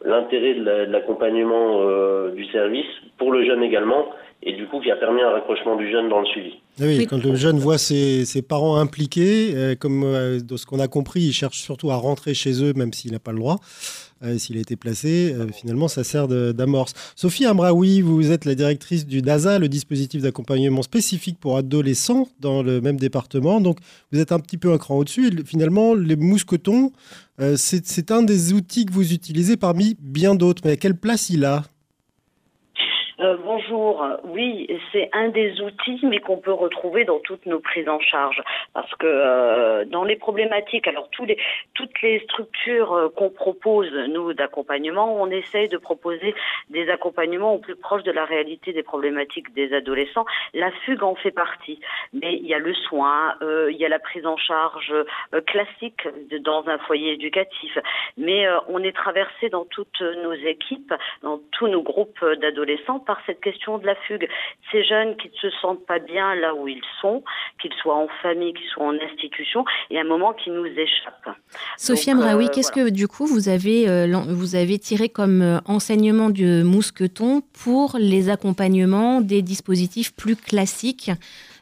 l'intérêt 0.03 0.55
de 0.55 0.91
l'accompagnement 0.91 2.29
du 2.31 2.45
service 2.47 2.89
pour 3.17 3.31
le 3.31 3.45
jeune 3.45 3.63
également 3.63 4.09
et 4.45 4.53
du 4.53 4.67
coup 4.67 4.79
qui 4.79 4.91
a 4.91 4.95
permis 4.95 5.21
un 5.21 5.29
rapprochement 5.29 5.75
du 5.75 5.89
jeune 5.89 6.09
dans 6.09 6.19
le 6.19 6.25
suivi. 6.25 6.53
Ah 6.79 6.85
oui, 6.85 7.05
quand 7.07 7.23
le 7.23 7.35
jeune 7.35 7.59
voit 7.59 7.77
ses, 7.77 8.25
ses 8.25 8.41
parents 8.41 8.77
impliqués, 8.77 9.51
euh, 9.53 9.75
comme 9.75 10.03
euh, 10.03 10.39
de 10.39 10.57
ce 10.57 10.65
qu'on 10.65 10.79
a 10.79 10.87
compris, 10.87 11.21
il 11.21 11.33
cherche 11.33 11.59
surtout 11.59 11.91
à 11.91 11.95
rentrer 11.95 12.33
chez 12.33 12.63
eux, 12.63 12.73
même 12.73 12.93
s'il 12.93 13.11
n'a 13.11 13.19
pas 13.19 13.31
le 13.31 13.37
droit, 13.37 13.59
euh, 14.23 14.37
s'il 14.37 14.57
a 14.57 14.59
été 14.59 14.75
placé, 14.75 15.35
finalement 15.53 15.87
ça 15.87 16.03
sert 16.03 16.27
d'amorce. 16.27 16.93
Sophie 17.15 17.45
Amraoui, 17.45 18.01
vous 18.01 18.31
êtes 18.31 18.45
la 18.45 18.55
directrice 18.55 19.05
du 19.05 19.21
DASA, 19.21 19.59
le 19.59 19.69
dispositif 19.69 20.21
d'accompagnement 20.21 20.81
spécifique 20.81 21.39
pour 21.39 21.57
adolescents 21.57 22.27
dans 22.39 22.63
le 22.63 22.81
même 22.81 22.97
département, 22.97 23.61
donc 23.61 23.77
vous 24.11 24.19
êtes 24.19 24.31
un 24.31 24.39
petit 24.39 24.57
peu 24.57 24.71
un 24.71 24.77
cran 24.77 24.97
au-dessus, 24.97 25.31
finalement 25.45 25.93
les 25.93 26.15
mousquetons, 26.15 26.91
c'est 27.55 28.11
un 28.11 28.23
des 28.23 28.53
outils 28.53 28.85
que 28.85 28.93
vous 28.93 29.13
utilisez 29.13 29.57
parmi 29.57 29.95
bien 29.99 30.35
d'autres, 30.35 30.61
mais 30.65 30.71
à 30.71 30.77
quelle 30.77 30.95
place 30.97 31.29
il 31.29 31.45
a 31.45 31.57
euh, 31.57 31.72
Oui, 34.23 34.67
c'est 34.91 35.09
un 35.13 35.29
des 35.29 35.61
outils, 35.61 35.99
mais 36.03 36.19
qu'on 36.19 36.37
peut 36.37 36.53
retrouver 36.53 37.05
dans 37.05 37.19
toutes 37.19 37.45
nos 37.45 37.59
prises 37.59 37.89
en 37.89 37.99
charge, 37.99 38.41
parce 38.73 38.93
que 38.95 39.07
euh, 39.07 39.85
dans 39.85 40.03
les 40.03 40.15
problématiques, 40.15 40.87
alors 40.87 41.09
toutes 41.09 42.01
les 42.01 42.19
structures 42.19 42.93
euh, 42.93 43.09
qu'on 43.09 43.29
propose 43.29 43.91
nous 44.09 44.33
d'accompagnement, 44.33 45.15
on 45.21 45.29
essaye 45.29 45.69
de 45.69 45.77
proposer 45.77 46.35
des 46.69 46.89
accompagnements 46.89 47.55
au 47.55 47.59
plus 47.59 47.75
proche 47.75 48.03
de 48.03 48.11
la 48.11 48.25
réalité 48.25 48.73
des 48.73 48.83
problématiques 48.83 49.53
des 49.53 49.73
adolescents. 49.73 50.25
La 50.53 50.71
fugue 50.85 51.03
en 51.03 51.15
fait 51.15 51.31
partie, 51.31 51.79
mais 52.13 52.35
il 52.35 52.45
y 52.45 52.53
a 52.53 52.59
le 52.59 52.73
soin, 52.73 53.35
il 53.41 53.77
y 53.77 53.85
a 53.85 53.89
la 53.89 53.99
prise 53.99 54.25
en 54.25 54.37
charge 54.37 54.93
classique 55.47 56.07
dans 56.41 56.67
un 56.67 56.77
foyer 56.79 57.13
éducatif, 57.13 57.77
mais 58.17 58.45
on 58.67 58.83
est 58.83 58.95
traversé 58.95 59.49
dans 59.49 59.65
toutes 59.65 60.01
nos 60.01 60.33
équipes, 60.33 60.93
dans 61.21 61.39
tous 61.51 61.67
nos 61.67 61.81
groupes 61.81 62.23
d'adolescents 62.41 62.99
par 62.99 63.19
cette 63.25 63.41
question 63.41 63.62
de 63.71 63.85
la 63.85 63.95
fugue. 63.95 64.27
Ces 64.71 64.83
jeunes 64.83 65.15
qui 65.17 65.29
ne 65.29 65.49
se 65.49 65.55
sentent 65.57 65.85
pas 65.85 65.99
bien 65.99 66.35
là 66.35 66.53
où 66.53 66.67
ils 66.67 66.81
sont, 67.01 67.23
qu'ils 67.61 67.73
soient 67.73 67.95
en 67.95 68.07
famille, 68.21 68.53
qu'ils 68.53 68.67
soient 68.67 68.85
en 68.85 68.95
institution, 68.95 69.65
et 69.89 69.97
à 69.97 70.01
un 70.01 70.05
moment 70.05 70.33
qui 70.33 70.49
nous 70.49 70.65
échappe. 70.65 71.29
Sophie 71.77 72.11
Amraoui, 72.11 72.45
euh, 72.45 72.49
qu'est-ce 72.53 72.71
que 72.71 72.89
du 72.89 73.07
coup 73.07 73.25
vous 73.25 73.49
avez, 73.49 73.89
euh, 73.89 74.07
vous 74.27 74.55
avez 74.55 74.79
tiré 74.79 75.09
comme 75.09 75.41
euh, 75.41 75.59
enseignement 75.65 76.29
du 76.29 76.63
mousqueton 76.63 77.41
pour 77.63 77.95
les 77.99 78.29
accompagnements 78.29 79.21
des 79.21 79.41
dispositifs 79.41 80.15
plus 80.15 80.35
classiques 80.35 81.11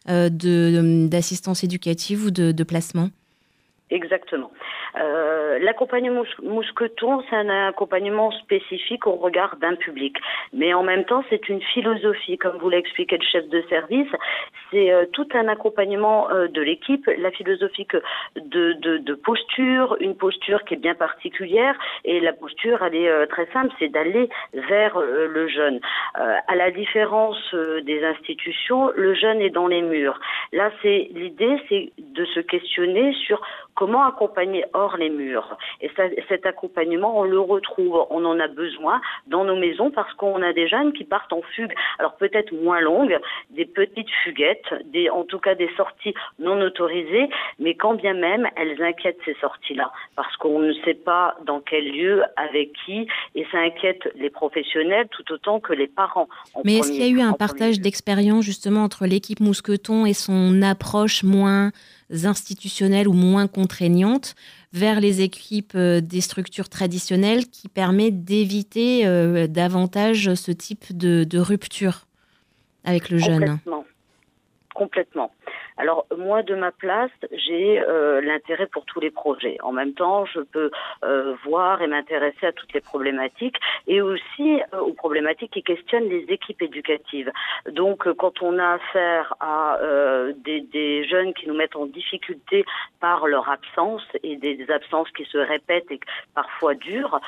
d'assistance 0.08 1.64
éducative 1.64 2.26
ou 2.26 2.32
de, 2.32 2.52
de 2.52 2.64
placement? 2.64 3.10
Exactement. 3.92 4.52
Euh, 4.98 5.60
l'accompagnement 5.60 6.24
mousqueton, 6.44 7.24
c'est 7.30 7.36
un 7.36 7.50
accompagnement 7.68 8.32
spécifique 8.32 9.08
au 9.08 9.14
regard 9.14 9.56
d'un 9.58 9.76
public. 9.76 10.18
Mais 10.54 10.74
en 10.74 10.84
même 10.84 11.06
temps, 11.06 11.24
c'est 11.30 11.50
une 11.50 11.62
philosophie, 11.62 12.38
comme 12.38 12.58
vous 12.58 12.70
l'a 12.70 12.78
expliqué 12.78 13.18
le 13.18 13.26
chef 13.26 13.48
de 13.50 13.62
service. 13.70 14.10
C'est 14.72 14.92
euh, 14.92 15.06
tout 15.12 15.28
un 15.34 15.48
accompagnement 15.48 16.30
euh, 16.30 16.48
de 16.48 16.62
l'équipe, 16.62 17.10
la 17.18 17.32
philosophie 17.32 17.88
de, 18.36 18.74
de, 18.74 18.98
de, 18.98 19.14
posture, 19.14 19.98
une 20.00 20.16
posture 20.16 20.64
qui 20.66 20.74
est 20.76 20.78
bien 20.78 20.96
particulière. 20.96 21.76
Et 22.06 22.20
la 22.20 22.34
posture, 22.34 22.84
elle 22.84 22.96
est 22.96 23.28
très 23.28 23.48
simple, 23.54 23.74
c'est 23.80 23.90
d'aller 23.90 24.30
vers 24.54 25.00
le 25.00 25.48
jeune. 25.48 25.80
à 26.16 26.56
la 26.56 26.72
différence 26.72 27.54
des 27.54 28.04
institutions, 28.04 28.92
le 28.96 29.14
jeune 29.14 29.42
est 29.42 29.50
dans 29.50 29.68
les 29.68 29.82
murs. 29.82 30.20
Là, 30.52 30.72
c'est 30.82 31.10
l'idée, 31.14 31.62
c'est 31.70 31.92
de 31.98 32.26
se 32.26 32.40
questionner 32.40 33.14
sur 33.26 33.42
comment 33.82 34.06
accompagner 34.06 34.64
hors 34.74 34.96
les 34.96 35.10
murs. 35.10 35.58
Et 35.82 35.90
cet 36.30 36.46
accompagnement, 36.46 37.18
on 37.18 37.24
le 37.24 37.40
retrouve, 37.40 38.06
on 38.12 38.24
en 38.26 38.40
a 38.40 38.48
besoin 38.48 39.02
dans 39.26 39.44
nos 39.44 39.56
maisons 39.56 39.90
parce 39.90 40.14
qu'on 40.14 40.40
a 40.44 40.54
des 40.54 40.68
jeunes 40.68 40.94
qui 40.94 41.04
partent 41.04 41.34
en 41.34 41.42
fugue. 41.56 41.74
Alors 41.98 42.14
peut-être 42.14 42.54
moins 42.54 42.80
longues, 42.80 43.18
des 43.50 43.66
petites 43.66 44.12
fuguettes, 44.24 44.72
des, 44.86 45.10
en 45.10 45.24
tout 45.24 45.40
cas 45.40 45.56
des 45.56 45.70
sorties 45.78 46.14
non 46.38 46.62
autorisées, 46.62 47.28
mais 47.58 47.74
quand 47.74 47.96
bien 47.96 48.14
même 48.14 48.48
elles 48.56 48.80
inquiètent 48.84 49.18
ces 49.26 49.34
sorties-là 49.42 49.92
parce 50.16 50.38
qu'on 50.38 50.60
ne 50.60 50.74
sait 50.86 50.94
pas 50.94 51.36
dans 51.44 51.60
quel 51.60 51.92
lieu, 51.92 52.22
avec 52.38 52.74
qui, 52.86 53.08
et 53.34 53.48
ça 53.52 53.58
inquiète 53.62 54.08
les 54.14 54.30
professionnels 54.30 55.08
tout 55.10 55.34
autant 55.34 55.60
que 55.60 55.74
les 55.74 55.88
parents. 55.88 56.30
Mais 56.64 56.76
est-ce 56.76 56.92
qu'il 56.92 57.02
y 57.02 57.06
a 57.06 57.10
eu 57.10 57.22
un 57.22 57.34
partage 57.34 57.80
d'expérience 57.80 58.46
justement 58.46 58.84
entre 58.84 59.08
l'équipe 59.08 59.40
Mousqueton 59.40 60.06
et 60.06 60.14
son 60.14 60.62
approche 60.62 61.24
moins 61.24 61.72
institutionnelles 62.26 63.08
ou 63.08 63.14
moins 63.14 63.48
contraignantes 63.48 64.36
vers 64.74 65.00
les 65.00 65.22
équipes 65.22 65.74
euh, 65.76 66.02
des 66.02 66.22
structures 66.22 66.70
traditionnelles 66.70 67.48
qui 67.48 67.68
permet 67.68 68.12
d'éviter 68.12 69.06
euh, 69.06 69.48
davantage 69.48 70.34
ce 70.36 70.52
type 70.52 70.96
de, 70.96 71.24
de 71.24 71.40
rupture 71.40 72.08
avec 72.84 73.10
le 73.10 73.18
jeune. 73.18 73.40
Complètement. 73.40 73.86
Complètement. 74.74 75.32
Alors 75.82 76.06
moi, 76.16 76.44
de 76.44 76.54
ma 76.54 76.72
place, 76.72 77.10
j'ai 77.32 77.82
euh, 77.82 78.22
l'intérêt 78.22 78.68
pour 78.68 78.86
tous 78.86 79.00
les 79.00 79.10
projets. 79.10 79.58
En 79.64 79.72
même 79.72 79.94
temps, 79.96 80.26
je 80.26 80.42
peux 80.42 80.70
euh, 81.04 81.34
voir 81.44 81.82
et 81.82 81.88
m'intéresser 81.88 82.46
à 82.46 82.52
toutes 82.52 82.72
les 82.74 82.82
problématiques 82.82 83.56
et 83.88 84.00
aussi 84.00 84.62
euh, 84.76 84.80
aux 84.80 84.94
problématiques 84.94 85.54
qui 85.54 85.64
questionnent 85.64 86.08
les 86.08 86.26
équipes 86.30 86.62
éducatives. 86.62 87.32
Donc, 87.72 88.08
quand 88.14 88.44
on 88.44 88.60
a 88.60 88.74
affaire 88.74 89.34
à 89.40 89.80
des, 90.46 90.62
des, 90.62 91.04
jeunes 91.08 91.34
qui 91.34 91.48
nous 91.48 91.56
mettent 91.56 91.76
en 91.76 91.88
difficulté 91.88 92.64
par 93.00 93.26
leur 93.26 93.50
absence 93.50 94.04
et 94.22 94.36
des, 94.36 94.70
absences 94.70 95.10
qui 95.12 95.26
se 95.26 95.40
répètent 95.40 95.90
et 95.90 96.00
parfois 96.36 96.76
durent, 96.76 97.20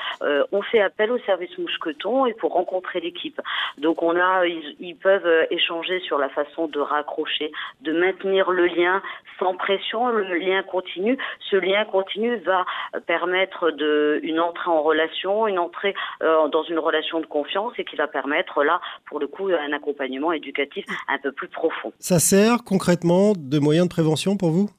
on 0.52 0.62
fait 0.62 0.82
appel 0.82 1.12
au 1.12 1.18
service 1.20 1.58
mousqueton 1.58 2.26
et 2.28 2.34
pour 2.34 2.54
rencontrer 2.54 3.00
l'équipe. 3.00 3.42
Donc, 3.80 4.04
on 4.04 4.16
a, 4.16 4.46
ils, 4.46 4.76
ils 4.80 4.96
peuvent 4.96 5.48
échanger 5.50 6.00
sur 6.02 6.18
la 6.18 6.30
façon 6.30 6.68
de 6.68 6.80
raccrocher, 6.80 7.52
de 7.82 7.94
maintenir 7.94 8.43
le 8.52 8.68
lien 8.68 9.02
sans 9.40 9.56
pression, 9.56 10.10
le 10.10 10.38
lien 10.38 10.64
continu. 10.64 11.18
Ce 11.50 11.56
lien 11.56 11.86
continu 11.86 12.38
va 12.38 12.66
permettre 13.08 13.72
de, 13.72 14.20
une 14.24 14.40
entrée 14.40 14.70
en 14.70 14.82
relation, 14.82 15.48
une 15.48 15.60
entrée 15.60 15.94
euh, 16.22 16.48
dans 16.50 16.64
une 16.64 16.80
relation 16.80 17.20
de 17.20 17.26
confiance 17.26 17.74
et 17.78 17.84
qui 17.84 17.96
va 17.96 18.08
permettre 18.08 18.64
là, 18.64 18.80
pour 19.06 19.20
le 19.20 19.28
coup, 19.28 19.50
un 19.50 19.74
accompagnement 19.74 20.32
éducatif 20.32 20.86
un 21.08 21.18
peu 21.18 21.32
plus 21.32 21.48
profond. 21.48 21.92
Ça 22.00 22.20
sert 22.20 22.64
concrètement 22.66 23.34
de 23.36 23.60
moyen 23.60 23.86
de 23.86 23.90
prévention 23.90 24.38
pour 24.38 24.50
vous? 24.52 24.70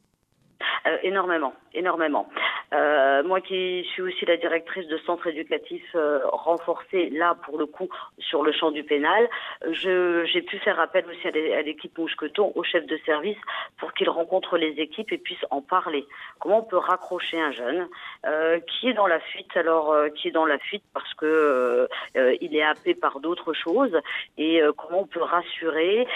Euh, 0.87 0.97
énormément, 1.03 1.55
énormément. 1.75 2.29
Euh, 2.73 3.23
moi 3.23 3.41
qui 3.41 3.85
suis 3.93 4.03
aussi 4.03 4.25
la 4.27 4.37
directrice 4.37 4.87
de 4.89 4.99
centre 4.99 5.27
éducatif 5.27 5.83
euh, 5.95 6.21
renforcé, 6.33 7.11
là 7.11 7.37
pour 7.45 7.59
le 7.59 7.67
coup 7.67 7.89
sur 8.19 8.43
le 8.43 8.53
champ 8.53 8.71
du 8.71 8.83
pénal, 8.83 9.29
j'ai 9.71 10.43
pu 10.43 10.59
faire 10.59 10.81
appel 10.81 11.05
aussi 11.09 11.29
à 11.29 11.63
l'équipe 11.63 11.97
Moucheton, 11.99 12.53
au 12.55 12.63
chef 12.63 12.87
de 12.87 12.99
service, 13.05 13.39
pour 13.79 13.93
qu'il 13.93 14.09
rencontre 14.09 14.57
les 14.57 14.75
équipes 14.81 15.13
et 15.13 15.19
puisse 15.19 15.45
en 15.51 15.61
parler. 15.61 16.07
Comment 16.41 16.59
on 16.59 16.63
peut 16.63 16.77
raccrocher 16.77 17.41
un 17.41 17.53
jeune 17.53 17.89
euh, 18.27 18.61
qui 18.61 18.89
est 18.89 18.95
dans 18.95 19.07
la 19.07 19.21
fuite, 19.21 19.57
alors 19.57 19.93
euh, 19.93 20.09
qui 20.09 20.29
est 20.29 20.31
dans 20.31 20.47
la 20.47 20.59
fuite 20.59 20.83
parce 20.93 21.13
que 21.15 21.89
euh, 22.17 22.37
il 22.41 22.57
est 22.57 22.63
happé 22.63 22.95
par 22.95 23.21
d'autres 23.21 23.53
choses, 23.53 23.97
et 24.39 24.61
comment 24.77 25.01
on 25.01 25.07
peut 25.07 25.23
rassurer, 25.23 26.07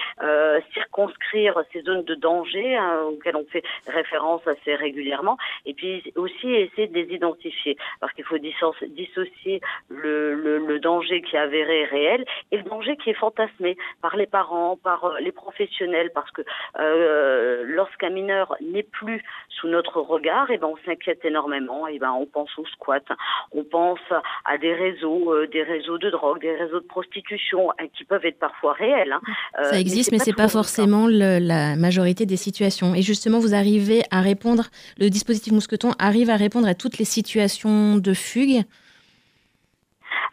circonscrire 0.72 1.62
ces 1.72 1.82
zones 1.82 2.04
de 2.04 2.14
danger 2.14 2.76
hein, 2.76 3.00
auxquelles 3.08 3.36
on 3.36 3.44
fait 3.46 3.62
référence 3.86 4.46
assez 4.46 4.74
régulièrement, 4.74 5.36
et 5.66 5.74
puis 5.74 6.02
aussi 6.16 6.48
essayer 6.52 6.86
de 6.88 6.94
les 6.94 7.14
identifier, 7.14 7.76
parce 8.00 8.12
qu'il 8.12 8.24
faut 8.24 8.38
dissocier 8.38 9.60
le, 9.88 10.34
le, 10.34 10.58
le, 10.58 10.78
danger 10.78 11.22
qui 11.22 11.36
est 11.36 11.38
avéré 11.38 11.84
réel 11.84 12.24
et 12.52 12.56
le 12.58 12.62
danger 12.62 12.96
qui 12.96 13.10
est 13.10 13.14
fantasmé 13.14 13.76
par 14.00 14.16
les 14.16 14.26
parents, 14.26 14.76
par 14.76 15.14
les 15.20 15.32
professionnels, 15.32 16.10
parce 16.14 16.30
que 16.30 16.42
euh, 16.78 17.64
lorsqu'un 17.66 18.10
mineur 18.10 18.54
n'est 18.60 18.82
plus 18.82 19.22
sous 19.48 19.68
notre 19.68 20.00
regard, 20.00 20.50
et 20.50 20.54
eh 20.54 20.58
ben 20.58 20.68
on 20.68 20.76
s'inquiète 20.86 21.24
énormément, 21.24 21.88
et 21.88 21.94
eh 21.94 21.98
ben 21.98 22.12
on 22.12 22.26
pense 22.26 22.50
au 22.58 22.66
squat, 22.66 23.04
on 23.52 23.64
pense 23.64 23.98
à 24.44 24.58
des 24.58 24.74
réseaux, 24.74 25.32
euh, 25.32 25.46
des 25.48 25.62
réseaux 25.62 25.98
de 25.98 26.10
drogue, 26.10 26.40
des 26.40 26.54
réseaux 26.54 26.80
de 26.80 26.86
prostitution 26.86 27.70
hein, 27.72 27.86
qui 27.96 28.04
peuvent 28.04 28.24
être 28.24 28.38
parfois 28.38 28.72
réels. 28.72 29.12
Hein. 29.12 29.64
Ça 29.64 29.80
existe, 29.80 30.12
mais 30.12 30.18
c'est 30.18 30.32
pas, 30.32 30.44
pas 30.44 30.48
forcément 30.48 31.06
le, 31.06 31.38
la 31.38 31.76
majorité 31.76 32.26
des 32.26 32.36
situations. 32.36 32.94
Et 32.94 33.02
justement, 33.02 33.38
vous 33.38 33.54
arrivez 33.54 34.02
à 34.10 34.20
répondre, 34.20 34.64
le 34.98 35.08
dispositif 35.10 35.37
Mousqueton 35.46 35.92
arrive 35.98 36.30
à 36.30 36.36
répondre 36.36 36.68
à 36.68 36.74
toutes 36.74 36.98
les 36.98 37.04
situations 37.04 37.96
de 37.96 38.14
fugue. 38.14 38.64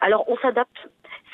Alors, 0.00 0.24
on 0.28 0.36
s'adapte 0.38 0.76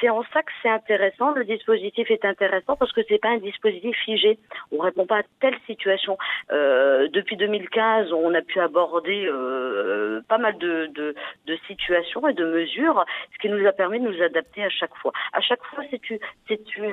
c'est 0.02 0.10
en 0.10 0.22
ça 0.32 0.42
que 0.42 0.50
c'est 0.62 0.68
intéressant. 0.68 1.32
Le 1.32 1.44
dispositif 1.44 2.10
est 2.10 2.24
intéressant 2.24 2.76
parce 2.76 2.92
que 2.92 3.02
c'est 3.08 3.18
pas 3.20 3.28
un 3.28 3.38
dispositif 3.38 3.96
figé. 4.04 4.36
On 4.72 4.78
répond 4.78 5.06
pas 5.06 5.18
à 5.18 5.22
telle 5.40 5.56
situation. 5.66 6.18
Euh, 6.50 7.08
depuis 7.12 7.36
2015, 7.36 8.12
on 8.12 8.34
a 8.34 8.42
pu 8.42 8.58
aborder 8.58 9.26
euh, 9.26 10.20
pas 10.28 10.38
mal 10.38 10.58
de, 10.58 10.90
de, 10.94 11.14
de, 11.46 11.58
situations 11.68 12.26
et 12.26 12.34
de 12.34 12.44
mesures, 12.44 13.04
ce 13.32 13.38
qui 13.38 13.48
nous 13.48 13.64
a 13.66 13.72
permis 13.72 14.00
de 14.00 14.08
nous 14.08 14.22
adapter 14.22 14.64
à 14.64 14.70
chaque 14.70 14.94
fois. 14.96 15.12
À 15.32 15.40
chaque 15.40 15.62
fois, 15.64 15.84
c'est 15.90 16.00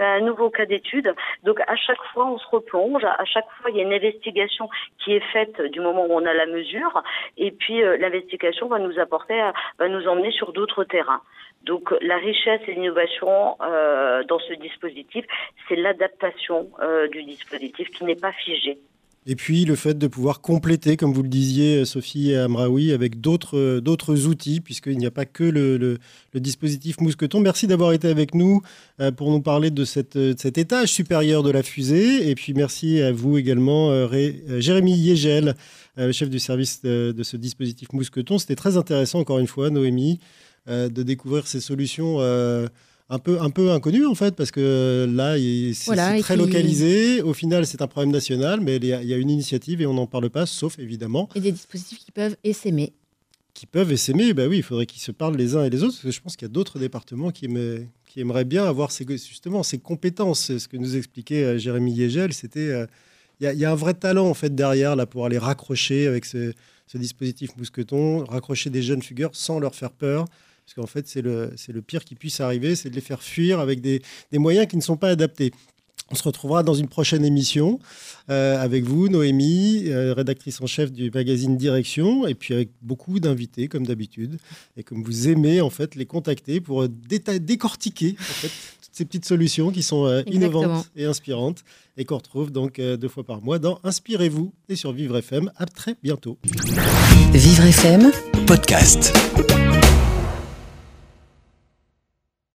un 0.01 0.21
nouveau 0.21 0.51
cas 0.51 0.67
d'étude. 0.67 1.13
Donc 1.43 1.59
à 1.61 1.75
chaque 1.75 2.03
fois, 2.13 2.27
on 2.27 2.37
se 2.37 2.47
replonge. 2.47 3.03
À 3.03 3.25
chaque 3.25 3.49
fois, 3.59 3.71
il 3.71 3.77
y 3.77 3.79
a 3.79 3.83
une 3.83 3.93
investigation 3.93 4.69
qui 5.03 5.13
est 5.13 5.25
faite 5.33 5.59
du 5.71 5.79
moment 5.79 6.05
où 6.05 6.13
on 6.13 6.25
a 6.25 6.33
la 6.33 6.45
mesure. 6.45 7.03
Et 7.37 7.51
puis 7.51 7.83
euh, 7.83 7.97
l'investigation 7.97 8.67
va 8.67 8.77
nous 8.77 8.99
apporter, 8.99 9.41
va 9.79 9.89
nous 9.89 10.07
emmener 10.07 10.31
sur 10.31 10.53
d'autres 10.53 10.83
terrains. 10.83 11.21
Donc 11.63 11.93
la 12.01 12.17
richesse 12.17 12.61
et 12.67 12.73
l'innovation 12.73 12.98
euh, 13.61 14.23
dans 14.23 14.39
ce 14.39 14.53
dispositif, 14.53 15.25
c'est 15.67 15.75
l'adaptation 15.75 16.69
euh, 16.81 17.07
du 17.07 17.23
dispositif 17.23 17.89
qui 17.89 18.03
n'est 18.03 18.15
pas 18.15 18.31
figé. 18.31 18.79
Et 19.25 19.35
puis 19.35 19.65
le 19.65 19.75
fait 19.75 19.97
de 19.97 20.07
pouvoir 20.07 20.41
compléter, 20.41 20.95
comme 20.97 21.13
vous 21.13 21.21
le 21.21 21.29
disiez, 21.29 21.85
Sophie 21.85 22.33
Amraoui, 22.33 22.93
avec 22.93 23.19
d'autres 23.19 23.79
d'autres 23.79 24.27
outils, 24.27 24.61
puisqu'il 24.61 24.97
n'y 24.97 25.05
a 25.05 25.11
pas 25.11 25.25
que 25.25 25.43
le, 25.43 25.97
dispositif 26.33 26.99
Mousqueton. 27.01 27.39
Merci 27.41 27.67
d'avoir 27.67 27.91
été 27.91 28.07
avec 28.07 28.33
nous 28.33 28.61
euh, 29.01 29.11
pour 29.11 29.29
nous 29.29 29.41
parler 29.41 29.71
de, 29.71 29.83
cet 29.83 30.15
étage 30.57 30.87
supérieur 30.87 31.43
de 31.43 31.51
la 31.51 31.63
fusée. 31.63 32.29
Et 32.29 32.33
puis 32.33 32.53
merci 32.53 33.01
à 33.01 33.11
vous 33.11 33.37
également, 33.37 34.07
Jérémy 34.57 34.93
Yegel, 34.93 35.53
chef 36.11 36.29
du 36.29 36.39
service 36.39 36.81
de, 36.81 37.23
ce 37.23 37.37
dispositif 37.37 37.91
Mousqueton. 37.93 38.37
C'était 38.39 38.55
très 38.55 38.77
intéressant, 38.77 39.19
encore 39.19 39.39
une 39.39 39.47
fois, 39.47 39.69
Noémie. 39.69 40.19
Euh, 40.69 40.87
de 40.87 41.01
découvrir 41.01 41.47
ces 41.47 41.61
solutions 41.61 42.17
euh, 42.19 42.67
un 43.09 43.19
peu, 43.19 43.41
un 43.41 43.49
peu 43.49 43.71
inconnues 43.71 44.05
en 44.05 44.15
fait, 44.15 44.35
parce 44.35 44.51
que 44.51 45.07
là, 45.09 45.35
c'est 45.73 46.21
très 46.21 46.37
localisé. 46.37 47.21
Au 47.21 47.33
final, 47.33 47.65
c'est 47.65 47.81
un 47.81 47.87
problème 47.87 48.11
national, 48.11 48.61
mais 48.61 48.75
il 48.77 48.85
y, 48.85 48.93
a, 48.93 49.17
une 49.17 49.29
initiative 49.29 49.81
et 49.81 49.85
on 49.85 49.93
n'en 49.93 50.07
parle 50.07 50.29
pas, 50.29 50.45
sauf 50.45 50.77
évidemment. 50.77 51.27
Et 51.35 51.39
des 51.39 51.51
dispositifs 51.51 51.99
qui 51.99 52.11
peuvent 52.11 52.37
essaimer. 52.43 52.93
Qui 53.55 53.65
peuvent 53.65 53.91
essaimer, 53.91 54.33
bah 54.33 54.47
oui, 54.47 54.57
il 54.57 54.63
faudrait 54.63 54.85
qu'ils 54.85 55.01
se 55.01 55.11
parlent 55.11 55.35
les 55.35 55.55
uns 55.55 55.63
et 55.63 55.69
les 55.69 55.83
autres, 55.83 55.93
parce 55.93 56.03
que 56.03 56.11
je 56.11 56.21
pense 56.21 56.35
qu'il 56.35 56.47
y 56.47 56.51
a 56.51 56.53
d'autres 56.53 56.77
départements 56.77 57.31
qui, 57.31 57.47
qui 58.05 58.19
aimeraient 58.21 58.45
bien 58.45 58.65
avoir 58.65 58.91
ces, 58.91 59.05
justement 59.07 59.63
ces 59.63 59.79
compétences. 59.79 60.57
Ce 60.57 60.67
que 60.67 60.77
nous 60.77 60.95
expliquait 60.95 61.43
euh, 61.43 61.57
Jérémy 61.57 61.91
Yegel, 61.91 62.31
c'était. 62.33 62.85
Il 63.41 63.49
y, 63.53 63.63
a 63.63 63.71
un 63.71 63.75
vrai 63.75 63.93
talent 63.93 64.27
en 64.27 64.33
fait 64.33 64.53
derrière 64.53 64.97
là 64.97 65.05
pour 65.05 65.25
aller 65.25 65.37
raccrocher 65.37 66.07
avec 66.07 66.25
ce, 66.25 66.51
ce 66.87 66.97
dispositif 66.97 67.55
mousqueton, 67.55 68.25
raccrocher 68.25 68.69
des 68.69 68.81
jeunes 68.81 69.01
fugueurs 69.01 69.29
sans 69.33 69.59
leur 69.59 69.75
faire 69.75 69.91
peur, 69.91 70.25
parce 70.69 70.75
qu'en 70.75 70.91
fait, 70.91 71.07
c'est 71.07 71.23
le, 71.23 71.51
le 71.67 71.81
pire 71.81 72.05
qui 72.05 72.13
puisse 72.13 72.41
arriver, 72.41 72.75
c'est 72.75 72.91
de 72.91 72.95
les 72.95 73.01
faire 73.01 73.23
fuir 73.23 73.59
avec 73.59 73.81
des, 73.81 74.03
des 74.31 74.37
moyens 74.37 74.67
qui 74.67 74.77
ne 74.77 74.81
sont 74.81 74.97
pas 74.97 75.09
adaptés. 75.09 75.51
On 76.11 76.15
se 76.15 76.23
retrouvera 76.23 76.61
dans 76.61 76.75
une 76.75 76.87
prochaine 76.87 77.25
émission 77.25 77.79
euh, 78.29 78.61
avec 78.61 78.83
vous, 78.83 79.09
Noémie, 79.09 79.85
euh, 79.87 80.13
rédactrice 80.13 80.61
en 80.61 80.67
chef 80.67 80.91
du 80.91 81.09
magazine 81.11 81.57
Direction, 81.57 82.27
et 82.27 82.35
puis 82.35 82.53
avec 82.53 82.69
beaucoup 82.83 83.19
d'invités, 83.19 83.67
comme 83.67 83.85
d'habitude, 83.85 84.37
et 84.77 84.83
comme 84.83 85.03
vous 85.03 85.27
aimez 85.27 85.59
en 85.61 85.71
fait 85.71 85.95
les 85.95 86.05
contacter 86.05 86.61
pour 86.61 86.87
décortiquer 86.87 88.15
en 88.19 88.23
fait, 88.23 88.51
ces 88.91 89.05
petites 89.05 89.25
solutions 89.25 89.71
qui 89.71 89.81
sont 89.81 90.05
euh, 90.05 90.21
innovantes 90.27 90.89
et 90.95 91.05
inspirantes 91.05 91.63
et 91.97 92.05
qu'on 92.05 92.17
retrouve 92.17 92.51
donc 92.51 92.79
euh, 92.79 92.97
deux 92.97 93.07
fois 93.07 93.23
par 93.23 93.41
mois 93.41 93.59
dans 93.59 93.79
Inspirez-vous 93.83 94.53
et 94.67 94.75
sur 94.75 94.91
Vivre 94.91 95.17
FM. 95.17 95.51
À 95.57 95.65
très 95.65 95.95
bientôt. 96.01 96.37
Vivre 97.33 97.63
FM 97.63 98.11
Podcast. 98.45 99.13